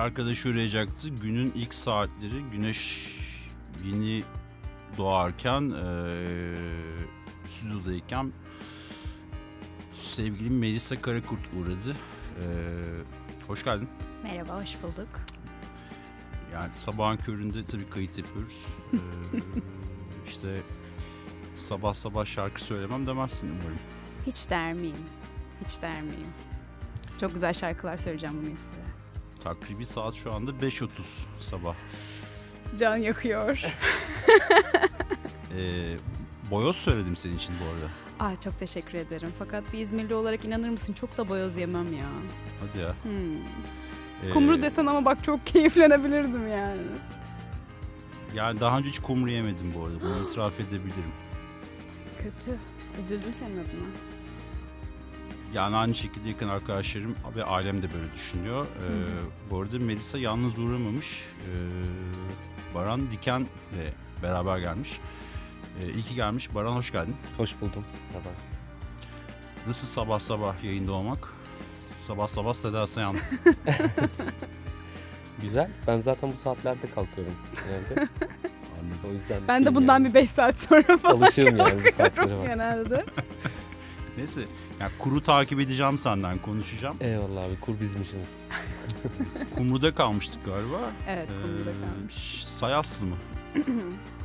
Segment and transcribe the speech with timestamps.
[0.00, 1.08] bir arkadaş uğrayacaktı.
[1.08, 3.08] Günün ilk saatleri güneş
[3.84, 4.22] yeni
[4.98, 5.86] doğarken e,
[7.48, 8.32] stüdyodayken
[9.92, 11.96] sevgili Melisa Karakurt uğradı.
[12.40, 12.44] E,
[13.46, 13.88] hoş geldin.
[14.22, 15.08] Merhaba, hoş bulduk.
[16.52, 18.66] Yani sabahın köründe tabii kayıt yapıyoruz.
[18.92, 18.98] e,
[20.28, 20.60] işte
[21.56, 23.78] sabah sabah şarkı söylemem demezsin umarım.
[24.26, 25.04] Hiç der miyim?
[25.64, 26.28] Hiç der miyim?
[27.20, 28.99] Çok güzel şarkılar söyleyeceğim bunu size.
[29.44, 30.88] Takribi saat şu anda 5.30
[31.40, 31.74] sabah.
[32.78, 33.62] Can yakıyor.
[35.58, 35.96] E,
[36.50, 37.90] boyoz söyledim senin için bu arada.
[38.32, 39.32] Aa, çok teşekkür ederim.
[39.38, 42.06] Fakat bir İzmirli olarak inanır mısın çok da boyoz yemem ya.
[42.60, 42.94] Hadi ya.
[43.02, 44.30] Hmm.
[44.30, 46.82] E, Kumru desen ama bak çok keyiflenebilirdim yani.
[48.34, 50.00] Yani daha önce hiç kumru yemedim bu arada.
[50.00, 51.12] Bunu itiraf edebilirim.
[52.18, 52.58] Kötü.
[53.00, 53.86] Üzüldüm senin adına.
[55.54, 58.66] Yani aynı şekilde yakın arkadaşlarım ve ailem de böyle düşünüyor.
[58.66, 61.24] Ee, bu arada Melisa yalnız uğramamış.
[61.46, 63.46] Ee, Baran Diken'le
[64.22, 65.00] beraber gelmiş.
[65.82, 66.54] Ee, iyi ki gelmiş.
[66.54, 67.16] Baran hoş geldin.
[67.36, 67.84] Hoş buldum.
[68.12, 68.28] Merhaba.
[69.66, 71.28] Nasıl sabah sabah yayında olmak?
[72.00, 73.16] Sabah sabah Seda Sayan.
[75.42, 75.70] Güzel.
[75.86, 77.34] Ben zaten bu saatlerde kalkıyorum
[77.64, 78.08] genelde.
[79.08, 80.08] o yüzden Ben de bundan yani.
[80.08, 82.46] bir 5 saat sonra falan Alışığım yani bu saatlere bak.
[82.46, 83.04] genelde.
[84.16, 84.44] Neyse.
[84.80, 86.96] Yani kuru takip edeceğim senden konuşacağım.
[87.00, 88.28] Eyvallah abi kur bizmişsiniz.
[89.54, 90.90] Kumru'da kalmıştık galiba.
[91.08, 92.44] Evet, Kumru'da Ee, kalmış.
[92.44, 93.16] Sayaslı mı?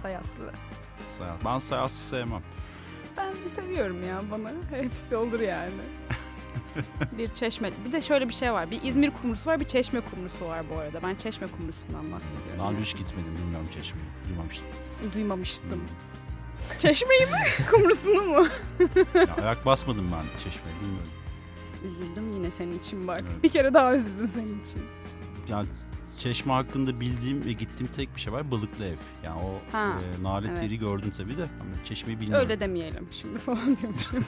[0.01, 0.51] Sayaslı.
[1.17, 1.35] Sayas.
[1.45, 2.41] Ben Sayaslı sevmem.
[3.17, 4.51] Ben seviyorum ya bana.
[4.81, 5.71] Hepsi olur yani.
[7.17, 7.71] bir çeşme.
[7.87, 8.71] Bir de şöyle bir şey var.
[8.71, 10.99] Bir İzmir kumrusu var, bir çeşme kumrusu var bu arada.
[11.03, 12.59] Ben çeşme kumrusundan bahsediyorum.
[12.59, 13.35] Daha önce hiç gitmedim.
[13.37, 14.05] Bilmiyorum Çeşme'yi.
[14.29, 14.67] Duymamıştım.
[15.13, 15.81] Duymamıştım.
[16.79, 17.37] Çeşmeyi mi?
[17.71, 18.47] Kumrusunu mu?
[19.15, 20.75] Ya, ayak basmadım ben Çeşme'ye.
[20.81, 21.09] Bilmiyorum.
[21.85, 23.21] Üzüldüm yine senin için bak.
[23.31, 23.43] Evet.
[23.43, 24.81] Bir kere daha üzüldüm senin için.
[25.47, 25.67] Yani
[26.17, 28.95] Çeşme hakkında bildiğim ve gittiğim tek bir şey var balıklı ev.
[29.25, 29.87] Yani o Ha,
[30.19, 30.63] e, nalet evet.
[30.63, 32.43] yeri gördüm tabii de ama Çeşme'yi bilmiyorum.
[32.45, 34.25] Öyle demeyelim şimdi falan diyormuşum.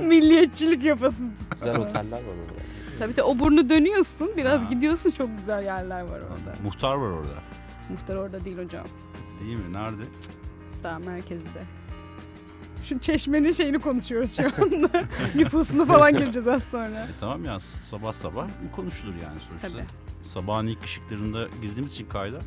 [0.08, 1.32] Milliyetçilik yapasın.
[1.52, 2.60] güzel oteller var orada.
[2.98, 4.30] Tabii tabii o burnu dönüyorsun.
[4.36, 4.66] Biraz Ha.
[4.70, 6.56] gidiyorsun çok güzel yerler var orada.
[6.64, 7.34] Muhtar var orada.
[7.90, 8.86] Muhtar orada değil hocam.
[9.40, 9.72] Değil mi?
[9.72, 10.02] Nerede?
[10.82, 11.62] Daha merkezde.
[12.84, 15.04] Şu çeşmenin şeyini konuşuyoruz şu anda.
[15.34, 17.00] Nüfusunu falan gireceğiz az sonra.
[17.00, 19.68] E, tamam ya sabah sabah konuşulur yani sonuçta.
[19.68, 19.84] Tabii.
[20.22, 22.38] Sabahın ilk ışıklarında girdiğimiz için kayda.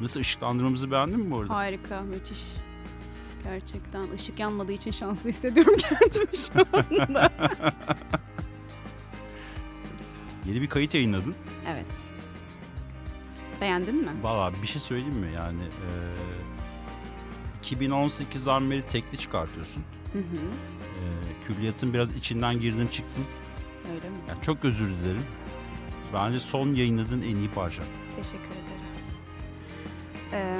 [0.00, 1.54] Nasıl ışıklandırmamızı beğendin mi bu arada?
[1.54, 2.42] Harika, müthiş.
[3.44, 6.52] Gerçekten ışık yanmadığı için şanslı hissediyorum kendimi şu
[7.00, 7.30] anda.
[10.46, 11.34] Yeni bir kayıt yayınladın.
[11.68, 12.08] evet.
[13.62, 14.10] Beğendin mi?
[14.22, 15.28] Valla bir şey söyleyeyim mi?
[15.34, 15.62] Yani
[17.62, 19.82] e, 2018'den beri tekli çıkartıyorsun.
[20.12, 20.22] Hı hı.
[20.22, 21.04] E,
[21.46, 23.24] külliyatın biraz içinden girdim çıktım.
[23.94, 24.16] Öyle mi?
[24.28, 25.22] Yani çok özür dilerim.
[26.14, 27.82] Bence son yayınladığın en iyi parça.
[28.16, 28.82] Teşekkür ederim.
[30.32, 30.58] Ee,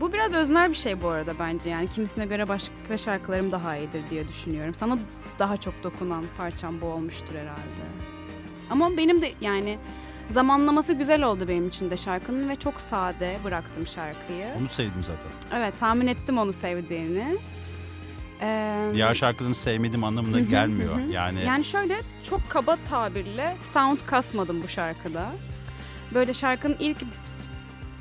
[0.00, 1.70] bu biraz öznel bir şey bu arada bence.
[1.70, 4.74] Yani kimisine göre başka şarkılarım daha iyidir diye düşünüyorum.
[4.74, 4.98] Sana
[5.38, 7.82] daha çok dokunan parçam bu olmuştur herhalde.
[8.70, 9.78] Ama benim de yani
[10.30, 14.46] zamanlaması güzel oldu benim için de şarkının ve çok sade bıraktım şarkıyı.
[14.60, 15.58] Onu sevdim zaten.
[15.60, 17.36] Evet tahmin ettim onu sevdiğini.
[18.42, 20.98] Ee, Diğer şarkılarını sevmedim anlamına gelmiyor.
[21.12, 25.26] Yani, Yani şöyle çok kaba tabirle sound kasmadım bu şarkıda.
[26.14, 26.96] Böyle şarkının ilk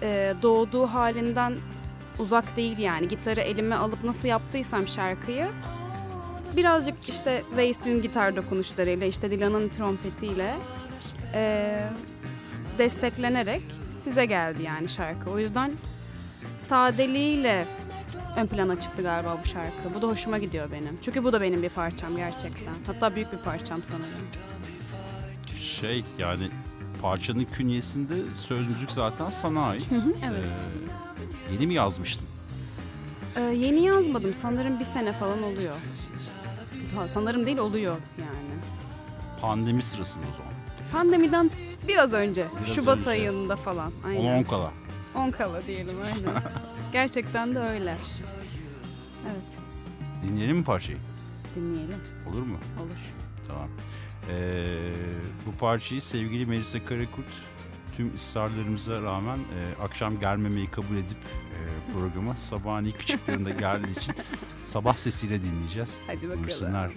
[0.01, 1.53] e, doğduğu halinden
[2.19, 3.07] uzak değil yani.
[3.07, 5.47] Gitarı elime alıp nasıl yaptıysam şarkıyı
[6.57, 10.55] birazcık işte Waste'in gitar dokunuşlarıyla işte Dilan'ın trompetiyle
[11.33, 11.79] e,
[12.79, 13.61] desteklenerek
[14.03, 15.29] size geldi yani şarkı.
[15.29, 15.71] O yüzden
[16.67, 17.65] sadeliğiyle
[18.37, 19.95] ön plana çıktı galiba bu şarkı.
[19.95, 20.97] Bu da hoşuma gidiyor benim.
[21.01, 22.73] Çünkü bu da benim bir parçam gerçekten.
[22.87, 24.27] Hatta büyük bir parçam sanırım.
[25.59, 26.49] şey yani
[27.01, 29.87] parçanın künyesinde söz müzik zaten sana ait.
[30.31, 30.55] Evet.
[31.49, 32.27] Ee, yeni mi yazmıştın?
[33.35, 34.33] Ee, yeni yazmadım.
[34.33, 35.73] Sanırım bir sene falan oluyor.
[36.95, 38.61] Ha, sanırım değil oluyor yani.
[39.41, 40.53] Pandemi sırasında o zaman.
[40.91, 41.51] Pandemiden
[41.89, 42.45] biraz önce.
[42.65, 43.09] Biraz Şubat önce.
[43.09, 43.91] ayında falan.
[44.05, 44.39] Aynen.
[44.39, 44.71] 10 kala.
[45.15, 46.41] 10 kala diyelim aynen.
[46.93, 47.95] Gerçekten de öyle.
[49.25, 49.57] Evet.
[50.23, 50.97] Dinleyelim mi parçayı?
[51.55, 51.97] Dinleyelim.
[52.29, 52.57] Olur mu?
[52.79, 52.99] Olur.
[53.47, 53.67] Tamam.
[54.29, 54.93] Ee,
[55.45, 57.25] bu parçayı sevgili Melisa Karakurt
[57.97, 61.59] tüm ısrarlarımıza rağmen e, akşam gelmemeyi kabul edip e,
[61.93, 64.15] programa sabahın ilk ışıklarında geldiği için
[64.63, 65.97] sabah sesiyle dinleyeceğiz.
[66.07, 66.43] Hadi bakalım.
[66.43, 66.91] Buyursunlar.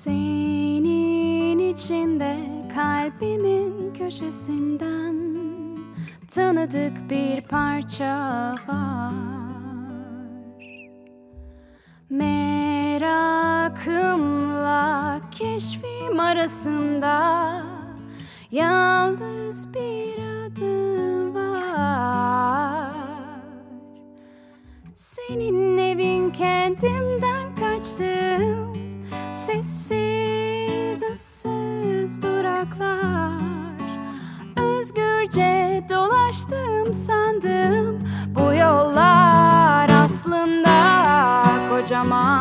[0.00, 2.36] Senin içinde
[2.74, 5.36] kalbimin köşesinden
[6.34, 9.12] tanıdık bir parça var.
[12.10, 13.20] Merakımla
[15.30, 17.40] keşfim arasında
[18.50, 22.90] Yalnız bir adım var.
[24.94, 28.69] Senin evin kendimden kaçtım
[29.46, 33.40] Sessiz ıssız duraklar.
[34.56, 40.76] Özgürce dolaştım sandım Bu yollar aslında
[41.70, 42.39] kocaman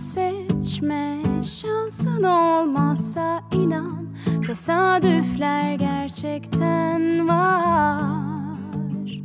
[0.00, 1.16] seçme.
[1.42, 4.06] Şansın olmazsa inan
[4.46, 9.20] Tesadüfler gerçekten var.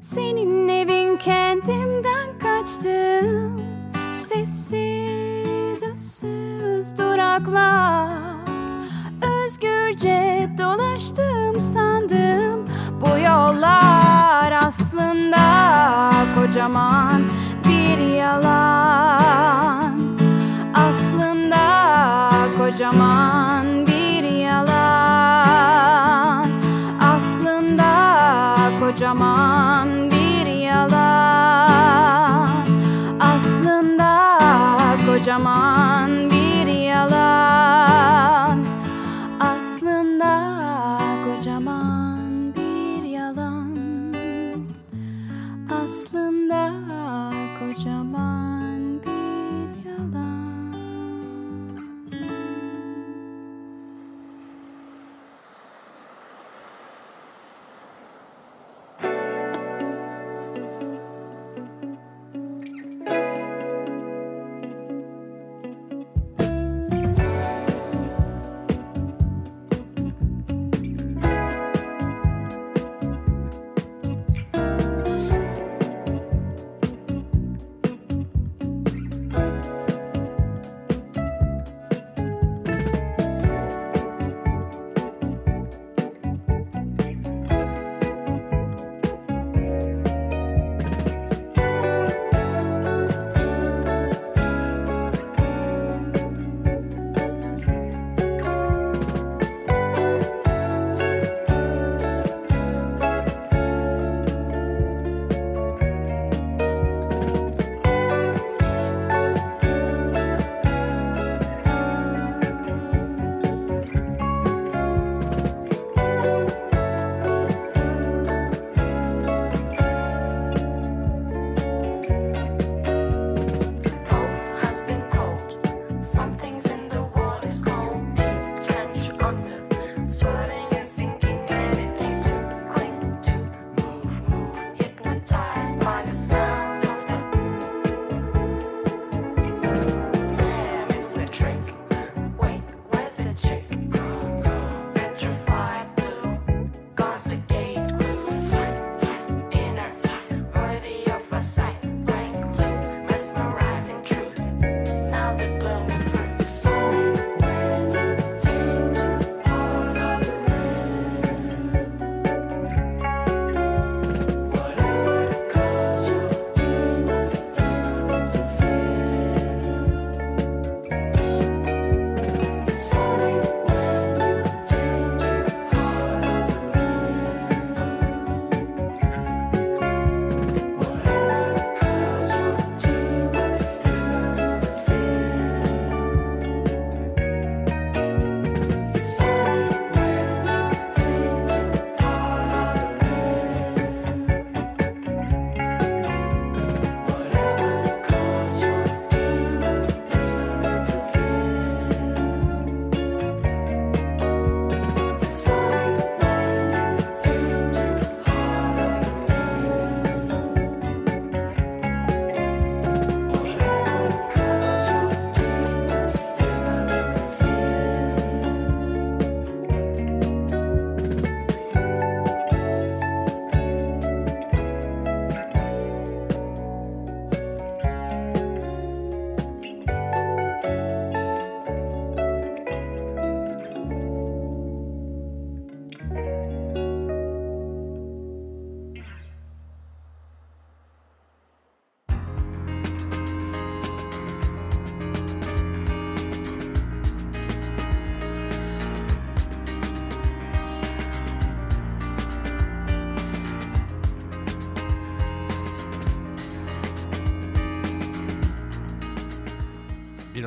[0.00, 3.60] Senin evin kendimden kaçtım
[4.14, 8.34] Sessiz ıssız duraklar.
[9.22, 12.64] Özgürce dolaştım sandım
[13.00, 15.40] Bu yollar aslında
[16.34, 17.22] kocaman
[18.04, 19.98] bir yalan.
[20.74, 21.64] Aslında
[22.58, 25.70] kocaman bir yalan.
[27.00, 27.90] Aslında
[28.80, 32.48] kocaman bir yalan.
[33.20, 34.38] Aslında
[35.06, 38.64] kocaman bir yalan.
[39.40, 40.40] Aslında
[41.24, 43.74] kocaman bir yalan.
[45.84, 46.83] Aslında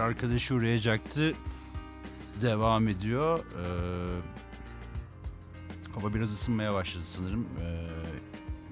[0.08, 1.34] arkadaşı uğrayacaktı.
[2.42, 3.40] Devam ediyor.
[3.40, 4.22] Ee,
[5.96, 7.48] hava biraz ısınmaya başladı sanırım.
[7.62, 7.88] Ee,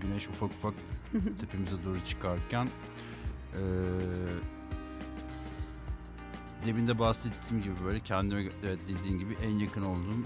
[0.02, 0.74] güneş ufak ufak
[1.40, 2.70] tepemize doğru çıkarken
[3.54, 3.60] ee,
[6.66, 10.24] demin de bahsettiğim gibi böyle kendime evet dediğin gibi en yakın olduğum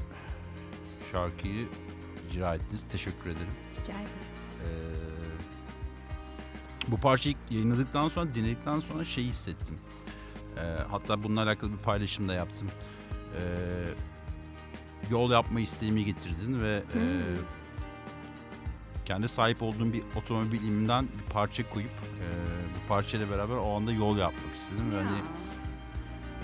[1.12, 1.68] şarkıyı
[2.32, 2.88] icra ettiniz.
[2.88, 3.54] Teşekkür ederim.
[3.80, 4.40] Rica ederiz.
[4.64, 4.70] Ee,
[6.88, 9.78] bu parçayı yayınladıktan sonra dinledikten sonra şey hissettim.
[10.60, 12.68] Ee, hatta bununla alakalı bir paylaşım da yaptım.
[13.36, 13.40] Ee,
[15.12, 17.00] yol yapma isteğimi getirdin ve e,
[19.06, 22.26] kendi sahip olduğum bir otomobilimden bir parça koyup e,
[22.76, 24.92] bu parçayla beraber o anda yol yapmak istedim.
[24.94, 25.00] Ya.
[25.00, 25.18] hani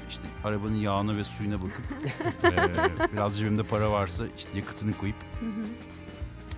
[0.10, 1.86] işte arabanın yağına ve suyuna bakıp
[2.44, 5.66] e, biraz cebimde para varsa işte yakıtını koyup Hı hı.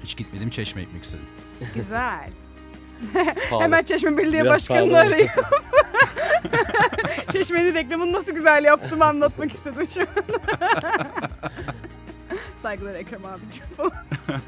[0.04, 1.26] hiç gitmediğim çeşme ekmek istedim.
[1.76, 2.30] Güzel.
[3.60, 5.16] Hemen Çeşme Belediye Başkanı'nı pahalı.
[7.32, 10.08] Çeşme'nin reklamını nasıl güzel yaptığımı anlatmak istedim şu an.
[12.62, 13.92] Saygılar Ekrem abicim falan.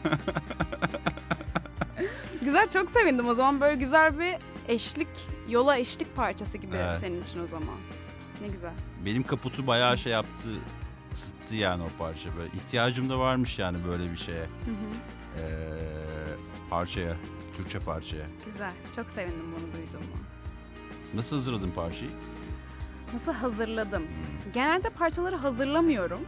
[2.41, 4.35] güzel çok sevindim o zaman böyle güzel bir
[4.67, 5.07] eşlik,
[5.49, 6.97] yola eşlik parçası gibi Evet.
[6.99, 7.75] senin için o zaman.
[8.41, 8.73] Ne güzel.
[9.05, 10.49] Benim kaputu bayağı şey yaptı,
[11.13, 12.49] ısıttı yani o parça böyle.
[12.53, 14.37] İhtiyacım da varmış yani böyle bir şeye.
[14.43, 14.89] Hı hı.
[15.39, 15.43] Ee,
[16.69, 17.15] parçaya,
[17.57, 18.25] Türkçe parçaya.
[18.45, 18.71] Güzel.
[18.95, 20.15] Çok sevindim bunu duyduğuma.
[21.13, 22.11] Nasıl hazırladın parçayı?
[23.13, 24.01] Nasıl hazırladım?
[24.01, 24.51] Hmm.
[24.53, 26.19] Genelde parçaları hazırlamıyorum.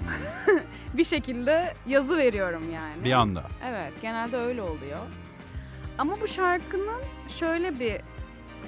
[0.98, 3.04] bir şekilde yazı veriyorum yani.
[3.04, 3.44] Bir anda.
[3.66, 5.00] Evet, genelde öyle oluyor.
[5.98, 8.02] Ama bu şarkının şöyle bir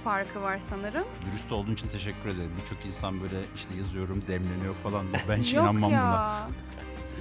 [0.04, 1.04] farkı var sanırım.
[1.26, 2.52] Dürüst olduğun için teşekkür ederim.
[2.62, 5.10] Birçok insan böyle işte yazıyorum demleniyor falan.
[5.10, 5.22] diyor.
[5.30, 6.02] Ben hiç Yok inanmam ya.
[6.04, 6.48] buna.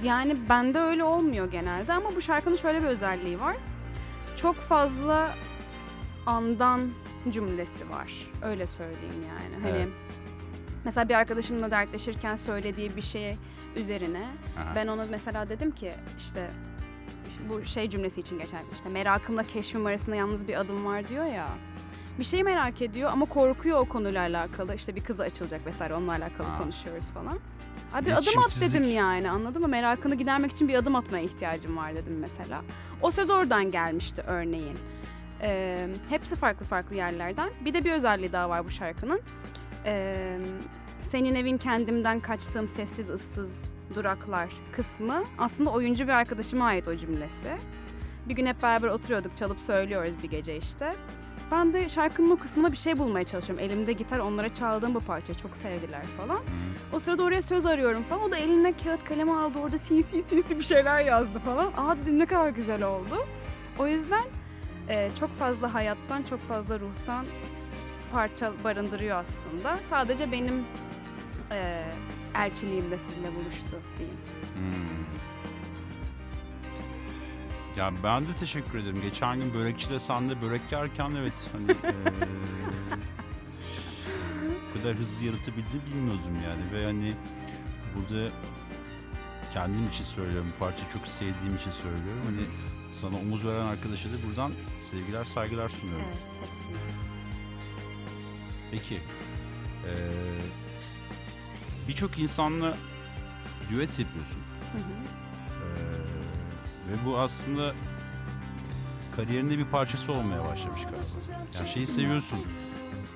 [0.03, 3.55] Yani bende öyle olmuyor genelde ama bu şarkının şöyle bir özelliği var.
[4.35, 5.35] Çok fazla
[6.25, 6.81] andan
[7.31, 8.11] cümlesi var.
[8.41, 9.63] Öyle söyleyeyim yani.
[9.63, 9.87] Hani Evet.
[10.85, 13.37] mesela bir arkadaşımla dertleşirken söylediği bir şey
[13.75, 14.27] üzerine
[14.57, 14.75] Aha.
[14.75, 16.47] Ben ona mesela dedim ki işte
[17.49, 21.47] bu şey cümlesi için geçerli işte merakımla keşfim arasında yalnız bir adım var diyor ya.
[22.19, 24.75] Bir şey merak ediyor ama korkuyor o konuyla alakalı.
[24.75, 26.57] İşte bir kızı açılacak vesaire onunla alakalı Ha.
[26.61, 27.39] konuşuyoruz falan.
[27.93, 29.67] Abi bir adım at dedim yani anladın mı?
[29.67, 32.61] Merakını gidermek için bir adım atmaya ihtiyacım var dedim mesela.
[33.01, 34.77] O söz oradan gelmişti örneğin.
[35.41, 37.49] Ee, hepsi farklı farklı yerlerden.
[37.65, 39.21] Bir de bir özelliği daha var bu şarkının.
[39.85, 40.37] Ee,
[41.01, 43.63] senin evin kendimden kaçtığım sessiz ıssız
[43.95, 47.51] duraklar kısmı aslında oyuncu bir arkadaşıma ait o cümlesi.
[48.25, 50.93] Bir gün hep beraber oturuyorduk çalıp söylüyoruz bir gece işte.
[51.51, 53.65] Ben de şarkının o kısmına bir şey bulmaya çalışıyorum.
[53.65, 56.39] Elimde gitar onlara çaldığım bu parça çok sevdiler falan.
[56.93, 58.23] O sırada oraya söz arıyorum falan.
[58.23, 61.71] O da eline kağıt kalemi aldı orada sinsi sinsi bir şeyler yazdı falan.
[61.77, 63.19] Aa dedim ne kadar güzel oldu.
[63.79, 64.23] O yüzden
[64.89, 67.25] e, çok fazla hayattan çok fazla ruhtan
[68.11, 69.77] parça barındırıyor aslında.
[69.83, 70.65] Sadece benim
[71.51, 71.83] e,
[72.35, 74.17] elçiliğimde sizinle buluştu diyeyim.
[74.55, 75.03] Hmm.
[77.77, 79.01] Ya ben de teşekkür ederim.
[79.01, 82.27] Geçen gün börekçide sende börek yerken evet hani eee,
[84.69, 87.13] bu kadar hızlı yaratabildiğini bilmiyordum yani ve hani
[87.95, 88.29] burada
[89.53, 90.47] kendim için söylüyorum.
[90.55, 92.21] Bu parçayı çok sevdiğim için söylüyorum.
[92.25, 92.45] Hani
[93.01, 96.05] sana omuz veren arkadaşa da buradan sevgiler saygılar sunuyorum.
[96.39, 96.75] Evet, hepsini.
[98.71, 98.93] Peki.
[98.95, 100.01] eee,
[101.87, 102.77] Birçok insanla
[103.69, 104.37] düet yapıyorsun.
[104.73, 104.93] Hı hı.
[105.63, 107.73] Ee, ve bu aslında
[109.15, 110.97] kariyerinde bir parçası olmaya başlamış galiba.
[111.59, 112.39] Yani şeyi seviyorsun,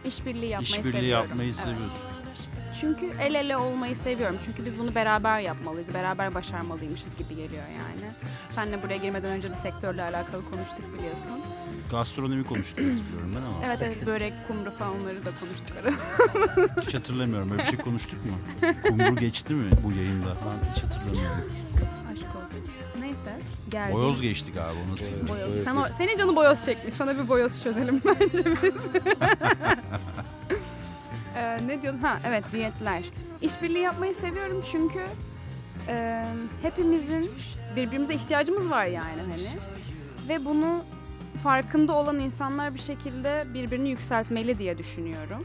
[0.06, 1.28] İşbirliği yapmayı işbirliği seviyorum.
[1.30, 1.56] yapmayı Evet.
[1.60, 2.00] seviyorsun.
[2.82, 4.38] Çünkü el ele olmayı seviyorum.
[4.46, 8.12] Çünkü biz bunu beraber yapmalıyız, beraber başarmalıymışız gibi geliyor yani.
[8.50, 11.42] Senle buraya girmeden önce de sektörle alakalı konuştuk biliyorsun.
[11.92, 15.92] Gastronomi konuştuk hatırlıyorum ben ama Evet evet börek, kumru falan onları da konuştuk ara.
[16.82, 17.52] hiç hatırlamıyorum.
[17.52, 18.32] Öyle bir şey konuştuk mu?
[18.88, 20.28] Kumru geçti mi bu yayında?
[20.30, 21.52] Ben hiç hatırlamıyorum.
[22.14, 22.68] Aşk olsun.
[23.00, 23.40] Neyse.
[23.70, 23.94] Geldi.
[23.94, 25.28] Boyoz geçti galiba onu hatırlıyorum.
[25.28, 25.64] Boyoz.
[25.64, 26.94] Sen senin canı boyoz çekmiş.
[26.94, 28.74] Sana bir boyoz çözelim bence biz.
[31.38, 32.00] Ee, ne diyordun?
[32.00, 33.04] Ha evet düetler.
[33.42, 35.04] İşbirliği yapmayı seviyorum çünkü
[35.88, 36.26] e,
[36.62, 37.32] hepimizin
[37.76, 39.50] birbirimize ihtiyacımız var yani hani.
[40.30, 40.84] Ve bunu
[41.44, 45.44] farkında olan insanlar bir şekilde birbirini yükseltmeli diye düşünüyorum.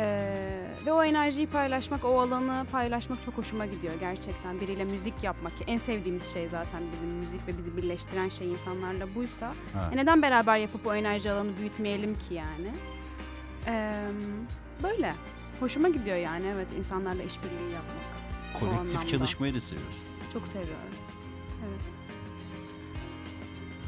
[0.00, 4.60] Ee, ve o enerjiyi paylaşmak, o alanı paylaşmak çok hoşuma gidiyor gerçekten.
[4.60, 9.14] Biriyle müzik yapmak ki en sevdiğimiz şey zaten bizim müzik ve bizi birleştiren şey insanlarla
[9.14, 9.46] buysa.
[9.72, 9.90] Ha.
[9.92, 12.70] E neden beraber yapıp o enerji alanı büyütmeyelim ki yani?
[13.66, 13.92] Ee,
[14.82, 15.14] böyle.
[15.60, 18.18] Hoşuma gidiyor yani evet insanlarla işbirliği yapmak.
[18.60, 20.02] Kolektif çalışmayı da seviyorsun.
[20.32, 20.94] Çok seviyorum.
[21.68, 21.80] Evet.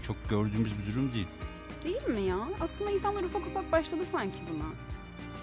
[0.06, 1.28] Çok gördüğümüz bir durum değil.
[1.85, 2.38] Değil mi ya?
[2.61, 4.64] Aslında insanlar ufak ufak başladı sanki buna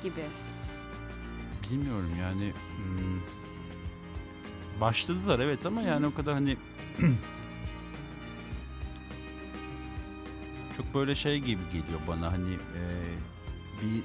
[0.03, 0.21] gibi.
[1.71, 3.21] bilmiyorum yani hmm,
[4.81, 6.57] başladılar evet ama yani o kadar hani
[10.77, 12.81] çok böyle şey gibi geliyor bana hani e,
[13.81, 14.03] bir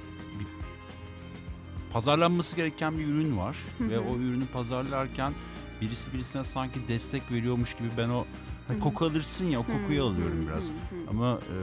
[1.93, 5.33] pazarlanması gereken bir ürün var ve o ürünü pazarlarken
[5.81, 8.25] birisi birisine sanki destek veriyormuş gibi ben o
[8.67, 10.71] hani koku alırsın ya o kokuyu alıyorum biraz
[11.09, 11.57] ama e,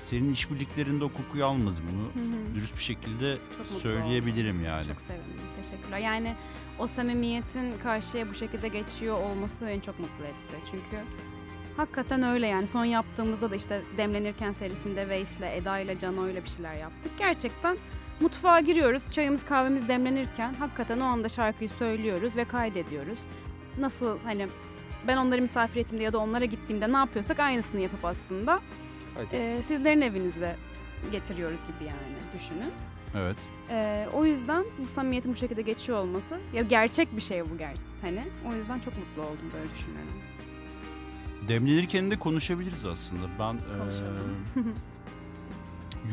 [0.00, 4.86] senin işbirliklerinde o kokuyu almaz bunu dürüst bir şekilde Çok söyleyebilirim yani.
[4.86, 5.46] Çok sevindim.
[5.62, 5.98] Teşekkürler.
[5.98, 6.36] Yani
[6.78, 10.56] o samimiyetin karşıya bu şekilde geçiyor olması beni çok mutlu etti.
[10.70, 11.04] Çünkü
[11.76, 12.68] hakikaten öyle yani.
[12.68, 17.12] Son yaptığımızda da işte Demlenirken serisinde Veys'le, Eda ile Cano ile bir şeyler yaptık.
[17.18, 17.76] Gerçekten
[18.20, 19.10] mutfağa giriyoruz.
[19.10, 23.18] Çayımız kahvemiz demlenirken hakikaten o anda şarkıyı söylüyoruz ve kaydediyoruz.
[23.78, 24.46] Nasıl hani
[25.06, 28.60] ben onları misafir ettiğimde ya da onlara gittiğimde ne yapıyorsak aynısını yapıp aslında
[29.14, 29.36] Hadi.
[29.36, 30.56] e, sizlerin evinize
[31.12, 32.72] getiriyoruz gibi yani düşünün.
[33.16, 33.36] Evet.
[33.70, 37.74] Ee, o yüzden bu samimiyetin bu şekilde geçiyor olması ya gerçek bir şey bu ger
[38.02, 40.08] hani o yüzden çok mutlu oldum böyle düşünerek.
[41.48, 43.26] Demlenirken de konuşabiliriz aslında.
[43.38, 43.60] Ben e.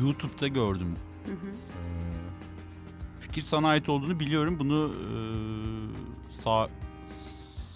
[0.00, 0.94] YouTube'da gördüm.
[1.28, 1.50] Hı hı.
[1.50, 4.58] E, fikir sana ait olduğunu biliyorum.
[4.58, 6.68] Bunu e, sa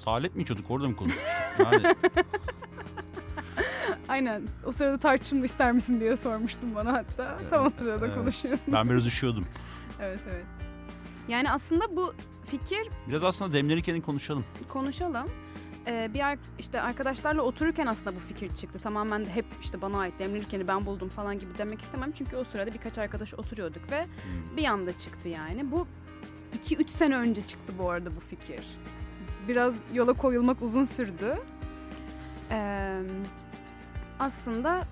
[0.04, 0.70] Salep mi içiyorduk?
[0.70, 1.32] Orada mı konuşmuştuk?
[1.58, 1.94] Yani,
[4.08, 7.38] Aynen o sırada tarçın ister misin diye sormuştum bana hatta.
[7.50, 8.16] Tam o sırada evet.
[8.16, 8.60] konuşuyorum.
[8.68, 9.46] ben biraz üşüyordum.
[10.00, 10.44] evet evet.
[11.28, 12.14] Yani aslında bu
[12.46, 14.44] fikir Biraz aslında demlenirken konuşalım.
[14.68, 15.28] konuşalım.
[15.86, 18.78] Ee, bir ar- işte arkadaşlarla otururken aslında bu fikir çıktı.
[18.78, 22.12] Tamamen de hep işte bana ait demlenirkeni ben buldum falan gibi demek istemem.
[22.12, 24.56] Çünkü o sırada birkaç arkadaş oturuyorduk ve Hmm.
[24.56, 25.70] bir anda çıktı yani.
[25.70, 25.86] Bu
[26.54, 28.64] 2-3 sene önce çıktı bu arada bu fikir.
[29.48, 31.38] Biraz yola koyulmak uzun sürdü.
[32.50, 32.98] Ee,
[34.18, 34.82] aslında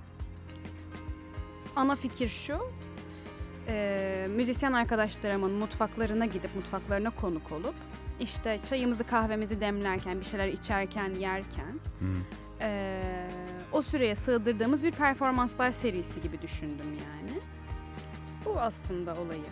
[1.77, 2.59] ana fikir şu.
[3.69, 7.75] Ee, müzisyen arkadaşlarımın mutfaklarına gidip mutfaklarına konuk olup
[8.21, 12.15] işte çayımızı kahvemizi demlerken bir şeyler içerken yerken Hmm.
[12.61, 13.31] ee,
[13.73, 17.41] o süreye sığdırdığımız bir performanslar serisi gibi düşündüm yani.
[18.45, 19.43] Bu aslında olayı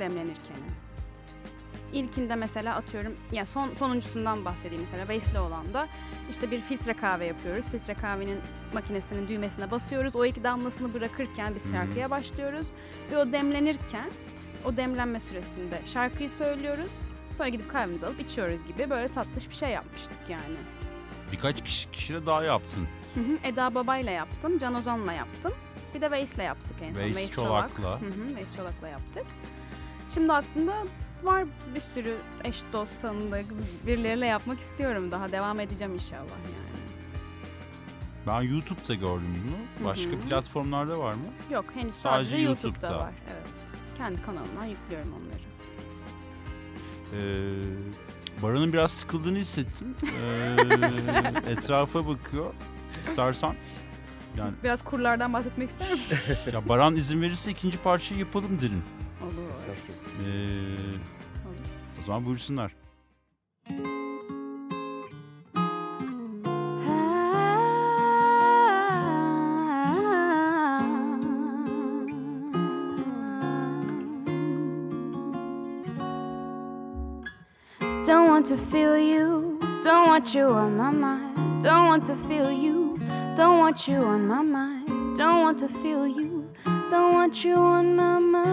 [0.00, 0.56] demlenirken.
[1.92, 5.88] İlkinde mesela atıyorum ya son sonuncusundan bahsedeyim mesela Veys'le olan da
[6.30, 7.68] işte bir filtre kahve yapıyoruz.
[7.68, 8.38] Filtre kahvenin
[8.74, 10.16] makinesinin düğmesine basıyoruz.
[10.16, 12.66] O iki damlasını bırakırken biz şarkıya başlıyoruz
[13.12, 14.10] ve o demlenirken
[14.64, 16.90] o demlenme süresinde şarkıyı söylüyoruz.
[17.38, 20.42] Sonra gidip kahvemizi alıp içiyoruz gibi böyle tatlış bir şey yapmıştık yani.
[21.32, 22.88] Birkaç kişi, kişiyle daha yaptın.
[23.14, 25.52] Hı hı, Eda Baba'yla yaptım, Can Ozan'la yaptım.
[25.94, 27.02] Bir de Veys'le yaptık en son.
[27.02, 28.00] Veys Çolak'la.
[28.00, 29.24] Hı hı, Veys Çolak'la yaptık.
[30.14, 30.74] Şimdi aklımda
[31.22, 33.46] var bir sürü eş dost tanıdık
[33.86, 35.32] birileriyle yapmak istiyorum daha.
[35.32, 36.88] Devam edeceğim inşallah yani.
[38.26, 39.84] Ben YouTube'da gördüm bunu.
[39.88, 40.20] Başka Hı hı.
[40.20, 41.26] platformlarda var mı?
[41.50, 42.66] Yok henüz Sadece sadece, YouTube'da.
[42.68, 42.98] YouTube'da.
[42.98, 43.12] var.
[43.32, 43.58] Evet.
[43.98, 45.47] Kendi kanalımdan yüklüyorum onları.
[47.12, 49.94] Ee, Baran'ın biraz sıkıldığını hissettim.
[51.46, 52.54] Ee, etrafa bakıyor.
[53.06, 53.54] İstersen
[54.38, 56.18] yani Biraz kurlardan bahsetmek ister misin?
[56.52, 58.82] ya Baran izin verirse ikinci parçayı yapalım derim.
[59.22, 59.50] Olur.
[59.50, 60.26] Estağfurullah.
[60.26, 62.74] Ee, o zaman buyursunlar.
[63.70, 63.97] Don't
[78.38, 81.60] want to feel you, don't want you on my mind.
[81.60, 82.96] Don't want to feel you,
[83.34, 85.16] don't want you on my mind.
[85.16, 86.48] Don't want to feel you,
[86.88, 88.46] don't want you on my mind.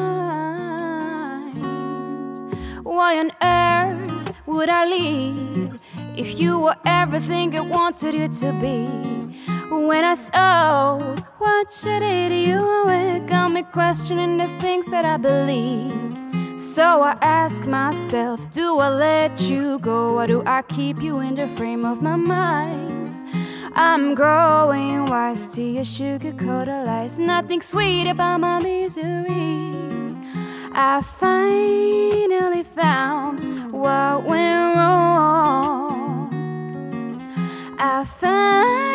[2.84, 5.80] Why on earth would I leave
[6.18, 8.88] if you were everything I wanted you to be?
[9.70, 10.98] When I saw
[11.38, 16.15] what you did, you it got me questioning the things that I believe.
[16.58, 21.36] So I ask myself, do I let you go or do I keep you in
[21.36, 23.14] the frame of my mind?
[23.74, 27.20] I'm growing wise to your sugar-coated lies.
[27.20, 29.74] Nothing sweet about my misery.
[30.72, 36.32] I finally found what went wrong.
[37.78, 38.95] I finally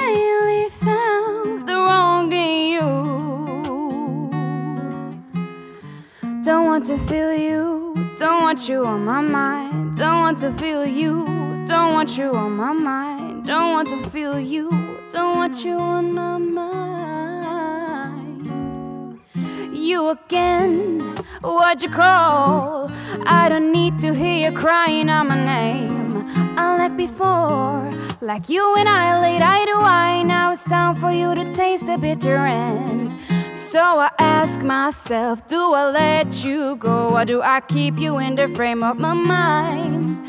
[6.50, 9.96] Don't want to feel you, don't want you on my mind.
[9.96, 11.24] Don't want to feel you,
[11.64, 13.46] don't want you on my mind.
[13.46, 14.68] Don't want to feel you,
[15.10, 16.80] don't want you on my mind.
[19.72, 20.98] You again,
[21.40, 22.90] what you call?
[23.26, 26.26] I don't need to hear you crying out my name.
[26.56, 30.24] Unlike before, like you and I laid eye to eye.
[30.24, 33.14] Now it's time for you to taste the bitter end.
[33.52, 38.36] So I ask myself, do I let you go or do I keep you in
[38.36, 40.24] the frame of my mind?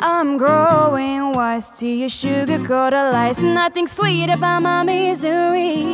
[0.00, 3.42] I'm growing wise to your sugar-coated lies.
[3.42, 5.84] Nothing sweet about my misery.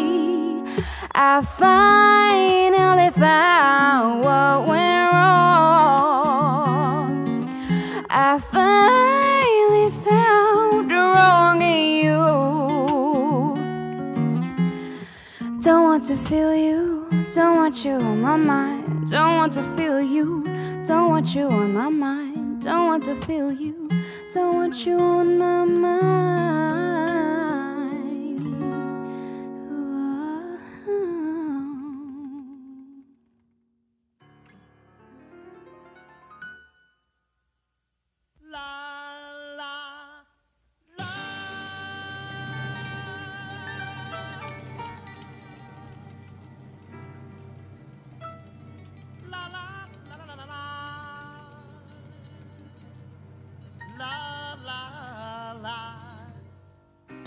[1.14, 6.01] I finally found what went wrong.
[16.02, 19.08] want to feel you, don't want you on my mind.
[19.08, 20.42] Don't want to feel you,
[20.84, 22.60] don't want you on my mind.
[22.60, 23.88] Don't want to feel you,
[24.32, 27.11] don't want you on my mind.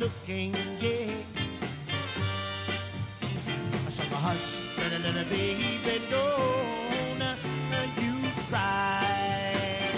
[0.00, 1.14] looking gay.
[3.90, 7.20] So hush, little, little baby, don't
[8.00, 8.14] you
[8.48, 9.92] cry.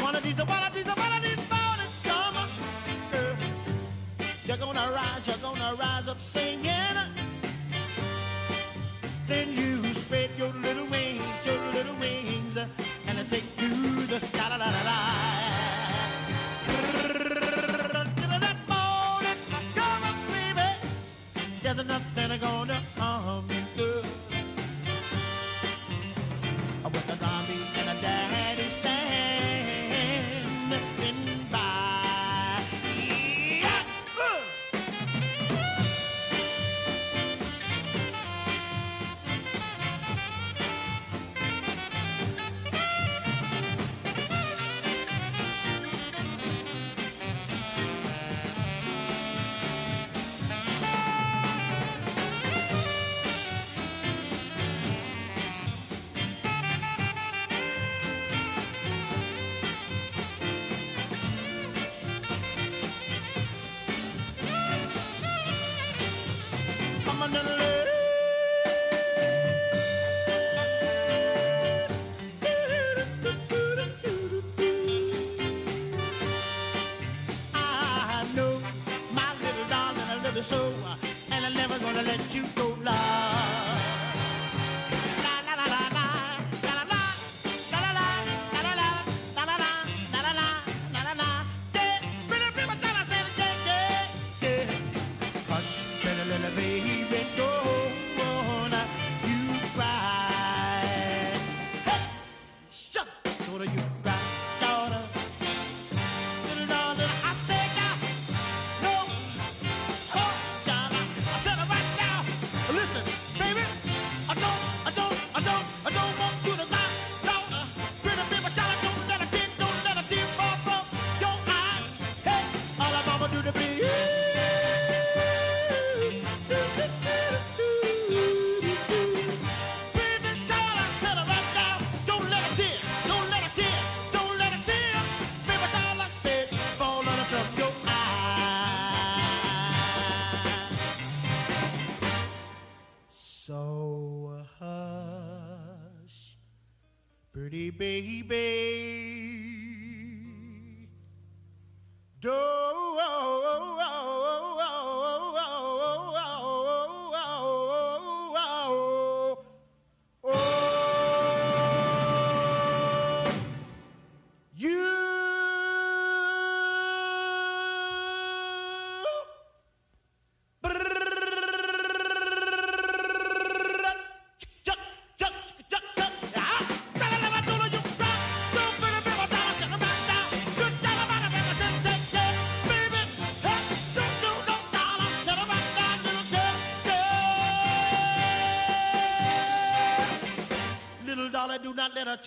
[0.00, 2.48] One of these, one of these, one of these mornings come,
[3.12, 3.36] girl.
[4.44, 7.09] You're gonna rise, you're gonna rise up singing.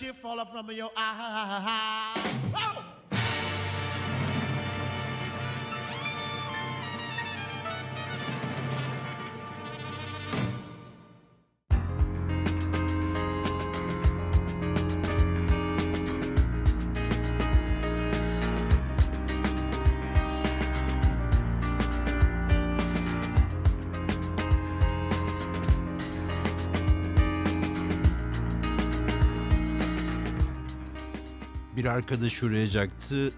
[0.00, 1.83] you fall off from your ah, eye.
[31.84, 33.32] Bir arkadaş uğrayacaktı.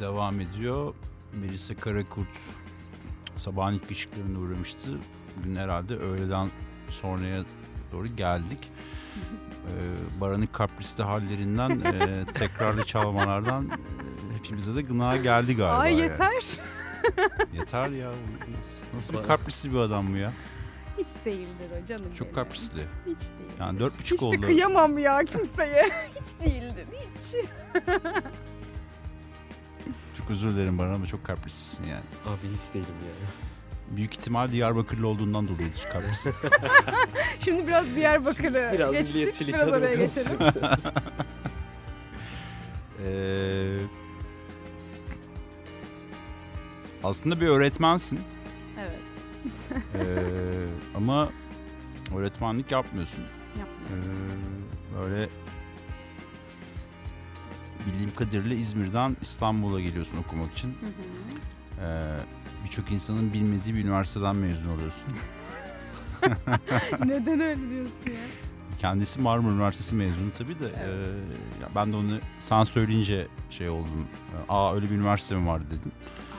[0.00, 0.94] Devam ediyor.
[1.32, 2.28] Melisa Karakurt
[3.36, 4.90] sabahın ilk ışıklarına uğramıştı.
[5.36, 6.50] Bugün herhalde öğleden
[6.90, 7.44] sonraya
[7.92, 8.58] doğru geldik.
[9.64, 15.78] Ee, Baran'ın kaprisli hallerinden, e, tekrarlı çalmalardan e, hepimize de gına geldi galiba.
[15.78, 16.02] Ay yani.
[16.02, 16.32] yeter.
[17.54, 18.10] Yeter ya.
[18.58, 20.32] Nasıl, nasıl bir kaprisli bir adam bu ya?
[20.98, 22.34] Hiç değildir o canım Çok benim.
[22.34, 22.82] kaprisli.
[23.16, 23.50] Hiç değil.
[23.60, 24.40] Yani dört buçuk Hiç de oldu.
[24.40, 25.82] kıyamam ya kimseye.
[26.10, 27.34] hiç değildir hiç.
[30.18, 32.00] Çok özür dilerim Baran ama çok kaprislisin yani.
[32.26, 33.12] Abi hiç değilim ya.
[33.96, 36.32] Büyük ihtimal Diyarbakırlı olduğundan dolayıdır kaprisli.
[37.44, 39.48] Şimdi biraz Diyarbakır'ı Biraz geçtik.
[39.48, 40.38] Biraz oraya geçelim.
[43.06, 43.78] Ee,
[47.04, 48.20] aslında bir öğretmensin.
[48.80, 49.00] Evet.
[49.94, 50.06] Ee,
[50.96, 51.32] ama
[52.18, 53.24] öğretmenlik yapmıyorsun.
[53.58, 53.74] Yapma.
[53.96, 55.28] Ee, böyle
[57.86, 60.68] bildiğim kadarıyla İzmir'den İstanbul'a geliyorsun okumak için.
[60.68, 61.86] Hı hı.
[61.86, 62.04] Ee,
[62.64, 65.04] Birçok insanın bilmediği bir üniversiteden mezun oluyorsun.
[67.04, 68.14] Neden öyle diyorsun ya?
[68.78, 70.64] Kendisi Marmara Üniversitesi mezunu tabii de.
[70.64, 71.06] Evet.
[71.58, 74.06] ee, ya ben de onu sen söyleyince şey oldum.
[74.48, 75.92] Aa öyle bir üniversite mi var dedim.
[76.32, 76.36] Aa,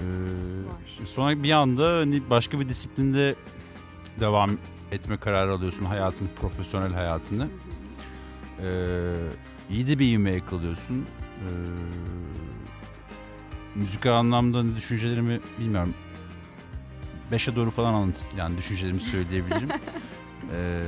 [0.00, 0.66] Ee, evet.
[1.00, 1.06] Var.
[1.06, 3.34] sonra bir anda hani başka bir disiplinde
[4.20, 4.50] devam
[4.92, 7.48] etme kararı alıyorsun hayatını, profesyonel hayatını.
[8.62, 9.14] Ee,
[9.70, 11.06] iyi de bir ivme yakalıyorsun.
[11.38, 11.48] Ee,
[13.74, 15.94] müzikal anlamda düşüncelerimi bilmiyorum.
[17.32, 19.68] Beşe doğru falan anlat yani düşüncelerimi söyleyebilirim.
[20.54, 20.84] Ee,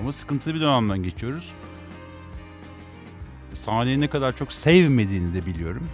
[0.00, 1.52] ama sıkıntılı bir dönemden geçiyoruz.
[3.54, 5.88] Sahneyi ne kadar çok sevmediğini de biliyorum.